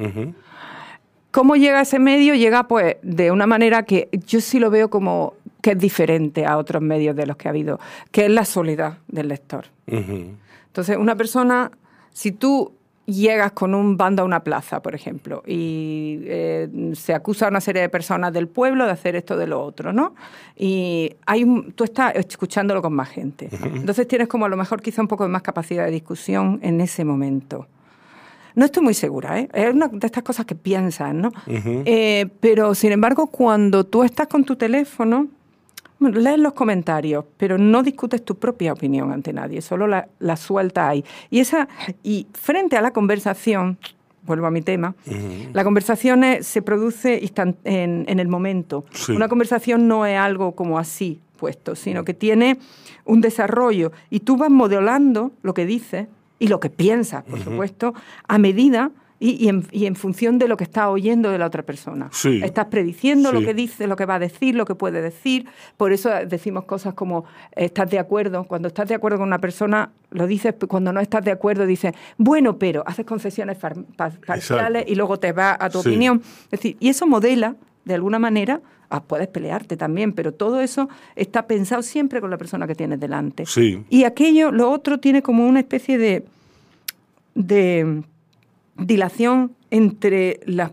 ¿Cómo 1.31 1.57
llega 1.57 1.81
ese 1.81 1.99
medio? 1.99 2.35
Llega, 2.35 2.69
pues, 2.69 2.95
de 3.01 3.31
una 3.31 3.47
manera 3.47 3.83
que 3.83 4.07
yo 4.25 4.39
sí 4.39 4.59
lo 4.59 4.69
veo 4.69 4.89
como 4.89 5.33
que 5.61 5.71
es 5.71 5.77
diferente 5.77 6.45
a 6.45 6.57
otros 6.57 6.81
medios 6.81 7.17
de 7.17 7.25
los 7.25 7.35
que 7.35 7.49
ha 7.49 7.51
habido, 7.51 7.79
que 8.11 8.25
es 8.25 8.31
la 8.31 8.45
soledad 8.45 8.99
del 9.07 9.27
lector. 9.27 9.65
Entonces, 9.87 10.95
una 10.95 11.15
persona, 11.15 11.71
si 12.13 12.31
tú 12.31 12.71
llegas 13.05 13.51
con 13.51 13.75
un 13.75 13.97
bando 13.97 14.23
a 14.23 14.25
una 14.25 14.43
plaza, 14.43 14.81
por 14.81 14.95
ejemplo, 14.95 15.43
y 15.45 16.19
eh, 16.23 16.91
se 16.95 17.13
acusa 17.13 17.45
a 17.45 17.49
una 17.49 17.61
serie 17.61 17.81
de 17.83 17.89
personas 17.89 18.33
del 18.33 18.47
pueblo 18.47 18.85
de 18.85 18.91
hacer 18.91 19.15
esto 19.15 19.37
de 19.37 19.45
lo 19.47 19.61
otro, 19.61 19.93
¿no? 19.93 20.15
Y 20.55 21.15
hay 21.25 21.43
un- 21.43 21.71
tú 21.73 21.83
estás 21.83 22.15
escuchándolo 22.15 22.81
con 22.81 22.93
más 22.93 23.09
gente. 23.09 23.49
Entonces 23.63 24.07
tienes 24.07 24.27
como 24.27 24.45
a 24.45 24.49
lo 24.49 24.57
mejor 24.57 24.81
quizá 24.81 25.01
un 25.01 25.07
poco 25.07 25.23
de 25.23 25.29
más 25.29 25.41
capacidad 25.43 25.85
de 25.85 25.91
discusión 25.91 26.59
en 26.63 26.81
ese 26.81 27.05
momento. 27.05 27.67
No 28.55 28.63
estoy 28.65 28.81
muy 28.83 28.93
segura, 28.93 29.37
¿eh? 29.39 29.49
Es 29.53 29.73
una 29.73 29.87
de 29.89 30.07
estas 30.07 30.23
cosas 30.23 30.45
que 30.45 30.55
piensas, 30.55 31.13
¿no? 31.13 31.31
Eh, 31.85 32.27
pero, 32.39 32.73
sin 32.73 32.91
embargo, 32.93 33.27
cuando 33.27 33.83
tú 33.85 34.03
estás 34.03 34.27
con 34.27 34.45
tu 34.45 34.55
teléfono, 34.55 35.27
bueno, 35.99 36.19
lees 36.19 36.39
los 36.39 36.53
comentarios, 36.53 37.25
pero 37.37 37.57
no 37.57 37.81
discutes 37.83 38.23
tu 38.25 38.35
propia 38.35 38.73
opinión 38.73 39.11
ante 39.11 39.31
nadie, 39.33 39.61
solo 39.61 39.87
la, 39.87 40.07
la 40.19 40.35
suelta 40.37 40.89
ahí. 40.89 41.03
Y, 41.29 41.39
esa, 41.39 41.67
y 42.03 42.27
frente 42.33 42.75
a 42.77 42.81
la 42.81 42.91
conversación, 42.91 43.77
vuelvo 44.23 44.47
a 44.47 44.51
mi 44.51 44.61
tema, 44.61 44.95
la 45.53 45.63
conversación 45.63 46.23
es- 46.23 46.47
se 46.47 46.61
produce 46.61 47.21
instan- 47.21 47.55
en, 47.63 48.05
en 48.07 48.19
el 48.19 48.27
momento. 48.27 48.85
Sí. 48.91 49.11
Una 49.13 49.27
conversación 49.27 49.87
no 49.87 50.05
es 50.05 50.17
algo 50.17 50.53
como 50.53 50.79
así 50.79 51.19
puesto, 51.37 51.75
sino 51.75 52.03
que 52.05 52.13
tiene 52.13 52.57
un 53.05 53.21
desarrollo 53.21 53.91
y 54.09 54.21
tú 54.21 54.35
vas 54.37 54.49
modelando 54.49 55.31
lo 55.43 55.53
que 55.53 55.65
dices 55.65 56.07
y 56.39 56.47
lo 56.47 56.59
que 56.59 56.69
piensas, 56.69 57.23
por 57.23 57.39
supuesto, 57.39 57.93
a 58.27 58.37
medida 58.37 58.91
y, 59.19 59.47
en, 59.47 59.95
función 59.95 60.37
de 60.37 60.47
lo 60.47 60.57
que 60.57 60.65
estás 60.65 60.87
oyendo 60.87 61.29
de 61.29 61.37
la 61.37 61.45
otra 61.45 61.63
persona. 61.63 62.09
Estás 62.43 62.65
prediciendo 62.65 63.31
lo 63.31 63.41
que 63.41 63.53
dice, 63.53 63.87
lo 63.87 63.95
que 63.95 64.05
va 64.05 64.15
a 64.15 64.19
decir, 64.19 64.55
lo 64.55 64.65
que 64.65 64.75
puede 64.75 65.01
decir. 65.01 65.47
Por 65.77 65.93
eso 65.93 66.09
decimos 66.27 66.65
cosas 66.65 66.93
como 66.93 67.25
estás 67.55 67.89
de 67.89 67.99
acuerdo. 67.99 68.43
Cuando 68.43 68.67
estás 68.67 68.89
de 68.89 68.95
acuerdo 68.95 69.17
con 69.17 69.27
una 69.27 69.39
persona, 69.39 69.91
lo 70.11 70.27
dices, 70.27 70.55
cuando 70.67 70.91
no 70.91 70.99
estás 70.99 71.23
de 71.23 71.31
acuerdo, 71.31 71.65
dices, 71.65 71.93
bueno, 72.17 72.57
pero 72.57 72.83
haces 72.85 73.05
concesiones 73.05 73.57
parciales 73.57 74.83
y 74.87 74.95
luego 74.95 75.17
te 75.17 75.31
va 75.31 75.55
a 75.59 75.69
tu 75.69 75.79
opinión. 75.79 76.21
Es 76.45 76.51
decir, 76.51 76.77
y 76.79 76.89
eso 76.89 77.07
modela, 77.07 77.55
de 77.85 77.93
alguna 77.93 78.19
manera, 78.19 78.61
ah, 78.89 79.01
puedes 79.01 79.29
pelearte 79.29 79.77
también, 79.77 80.11
pero 80.11 80.33
todo 80.33 80.59
eso 80.59 80.89
está 81.15 81.47
pensado 81.47 81.83
siempre 81.83 82.19
con 82.19 82.29
la 82.29 82.37
persona 82.37 82.67
que 82.67 82.75
tienes 82.75 82.99
delante. 82.99 83.45
Y 83.89 84.03
aquello, 84.03 84.51
lo 84.51 84.69
otro, 84.71 84.99
tiene 84.99 85.21
como 85.21 85.47
una 85.47 85.61
especie 85.61 85.97
de, 85.97 86.25
de 87.33 88.03
dilación 88.77 89.55
entre 89.71 90.39
las, 90.45 90.71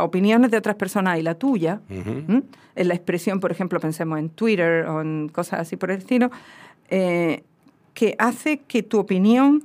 opiniones 0.00 0.50
de 0.50 0.56
otras 0.56 0.76
personas 0.76 1.18
y 1.18 1.22
la 1.22 1.34
tuya, 1.34 1.80
en 1.88 2.88
la 2.88 2.94
expresión, 2.94 3.40
por 3.40 3.50
ejemplo, 3.50 3.80
pensemos 3.80 4.18
en 4.18 4.30
Twitter 4.30 4.86
o 4.86 5.00
en 5.00 5.28
cosas 5.28 5.60
así 5.60 5.76
por 5.76 5.90
el 5.90 5.98
estilo, 5.98 6.30
eh, 6.90 7.42
que 7.94 8.14
hace 8.18 8.58
que 8.60 8.82
tu 8.84 8.98
opinión 8.98 9.64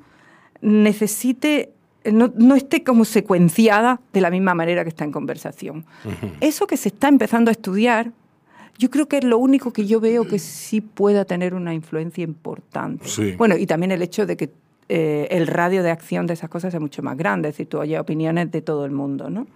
necesite, 0.62 1.72
no, 2.12 2.56
esté 2.56 2.84
como 2.84 3.06
secuenciada 3.06 4.02
de 4.12 4.22
la 4.22 4.32
misma 4.32 4.56
manera 4.56 4.84
que 4.84 4.90
está 4.90 5.04
en 5.04 5.12
conversación. 5.12 5.86
Eso 6.42 6.66
que 6.66 6.78
se 6.78 6.90
está 6.90 7.08
empezando 7.08 7.50
a 7.50 7.52
estudiar, 7.52 8.12
yo 8.80 8.90
creo 8.90 9.08
que 9.08 9.18
es 9.18 9.24
lo 9.24 9.38
único 9.38 9.72
que 9.72 9.86
yo 9.86 10.00
veo 10.00 10.28
que 10.28 10.40
sí 10.40 10.82
pueda 10.82 11.26
tener 11.26 11.54
una 11.54 11.74
influencia 11.74 12.24
importante. 12.24 13.06
Bueno, 13.38 13.58
y 13.58 13.68
también 13.68 13.92
el 13.92 14.02
hecho 14.02 14.26
de 14.26 14.36
que 14.36 14.50
eh, 14.90 15.28
el 15.32 15.48
radio 15.48 15.84
de 15.84 15.92
acción 15.92 16.28
de 16.28 16.34
esas 16.34 16.50
cosas 16.50 16.74
es 16.74 16.80
mucho 16.80 17.02
más 17.02 17.18
grande, 17.18 17.50
es 17.50 17.56
decir, 17.56 17.68
tú 17.68 17.80
oyes 17.80 18.00
opiniones 18.00 18.52
de 18.52 18.62
todo 18.62 18.86
el 18.86 18.92
mundo, 18.92 19.30
¿no? 19.30 19.48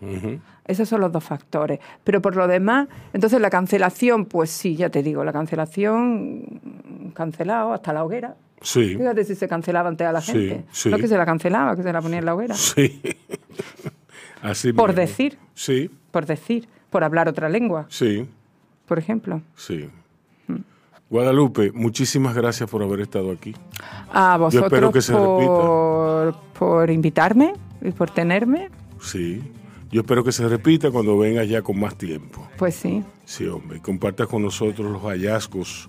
Esos 0.65 0.89
son 0.89 1.01
los 1.01 1.11
dos 1.11 1.23
factores. 1.23 1.79
Pero 2.03 2.21
por 2.21 2.35
lo 2.35 2.47
demás, 2.47 2.87
entonces 3.13 3.39
la 3.39 3.49
cancelación, 3.49 4.25
pues 4.25 4.49
sí, 4.49 4.75
ya 4.75 4.89
te 4.89 5.03
digo, 5.03 5.23
la 5.23 5.33
cancelación, 5.33 7.11
cancelado 7.13 7.73
hasta 7.73 7.93
la 7.93 8.03
hoguera. 8.03 8.35
Sí. 8.61 8.95
Fíjate 8.95 9.23
si 9.23 9.35
se 9.35 9.47
cancelaba 9.47 9.89
antes 9.89 10.07
a 10.07 10.11
la 10.11 10.21
gente. 10.21 10.65
No 10.89 10.97
que 10.97 11.07
se 11.07 11.17
la 11.17 11.25
cancelaba, 11.25 11.75
que 11.75 11.83
se 11.83 11.93
la 11.93 12.01
ponía 12.01 12.19
en 12.19 12.25
la 12.25 12.35
hoguera. 12.35 12.55
Sí. 12.55 13.01
Así 14.41 14.73
por 14.73 14.93
decir. 14.93 15.37
Sí. 15.53 15.89
Por 16.11 16.25
decir. 16.25 16.67
Por 16.89 17.03
hablar 17.03 17.27
otra 17.27 17.49
lengua. 17.49 17.85
Sí. 17.89 18.27
Por 18.85 18.97
ejemplo. 18.97 19.41
Sí. 19.55 19.89
Guadalupe, 21.09 21.71
muchísimas 21.73 22.35
gracias 22.35 22.69
por 22.69 22.83
haber 22.83 23.01
estado 23.01 23.31
aquí. 23.31 23.55
A 24.11 24.37
vosotros 24.37 24.53
Yo 24.53 24.65
espero 24.67 24.91
que 24.91 25.01
se 25.01 25.13
por, 25.13 26.35
por 26.57 26.89
invitarme 26.89 27.53
y 27.81 27.91
por 27.91 28.09
tenerme. 28.09 28.69
Sí. 29.01 29.41
Yo 29.89 30.01
espero 30.01 30.23
que 30.23 30.33
se 30.33 30.47
repita 30.49 30.91
cuando 30.91 31.17
vengas 31.17 31.47
ya 31.47 31.61
con 31.61 31.79
más 31.79 31.95
tiempo. 31.95 32.45
Pues 32.57 32.75
sí. 32.75 33.03
Sí, 33.23 33.47
hombre. 33.47 33.81
Compartas 33.81 34.27
con 34.27 34.41
nosotros 34.41 34.91
los 34.91 35.01
hallazgos 35.03 35.87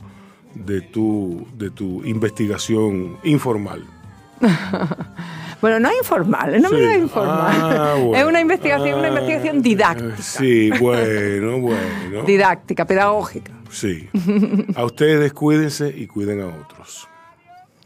de 0.54 0.82
tu, 0.82 1.46
de 1.56 1.70
tu 1.70 2.04
investigación 2.04 3.18
informal. 3.24 3.84
Bueno, 5.60 5.80
no 5.80 5.88
es 5.88 5.98
informal, 5.98 6.62
no 6.62 6.70
me 6.70 6.98
informal. 6.98 7.52
Ah, 7.52 7.96
es 8.14 8.24
una 8.24 8.40
investigación, 8.40 9.00
una 9.00 9.08
investigación 9.08 9.60
didáctica. 9.60 10.16
Sí, 10.18 10.70
bueno, 10.78 11.58
bueno. 11.58 12.22
Didáctica, 12.26 12.84
pedagógica. 12.84 13.52
Sí. 13.70 14.08
A 14.74 14.84
ustedes 14.84 15.32
cuídense 15.32 15.92
y 15.94 16.06
cuiden 16.06 16.40
a 16.40 16.46
otros. 16.46 17.08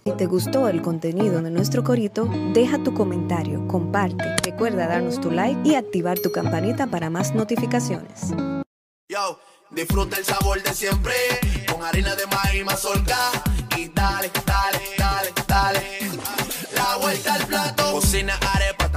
Si 0.05 0.13
te 0.13 0.27
gustó 0.27 0.69
el 0.69 0.83
contenido 0.83 1.43
de 1.43 1.51
nuestro 1.51 1.85
corito, 1.85 2.29
deja 2.53 2.83
tu 2.83 2.93
comentario, 2.93 3.67
comparte, 3.69 4.37
recuerda 4.43 4.89
darnos 4.89 5.21
tu 5.21 5.31
like 5.31 5.61
y 5.63 5.77
activar 5.77 6.19
tu 6.19 6.33
campanita 6.33 6.89
para 6.89 7.09
más 7.09 7.35
notificaciones. 7.35 8.33
Yo, 9.09 9.39
disfruta 9.71 10.17
el 10.17 10.25
sabor 10.25 10.61
de 10.61 10.75
siempre, 10.75 11.15
con 11.71 11.85
harina 11.85 12.17
de 12.17 12.27
maíz 12.27 12.65
mazorca 12.65 13.17
y 13.79 13.89
dale, 13.89 14.29
dale, 14.45 14.81
dale, 14.99 15.31
dale 15.47 16.03
vuelta 17.01 17.35
al 17.35 17.47
plato. 17.47 17.93
Cocina 17.93 18.39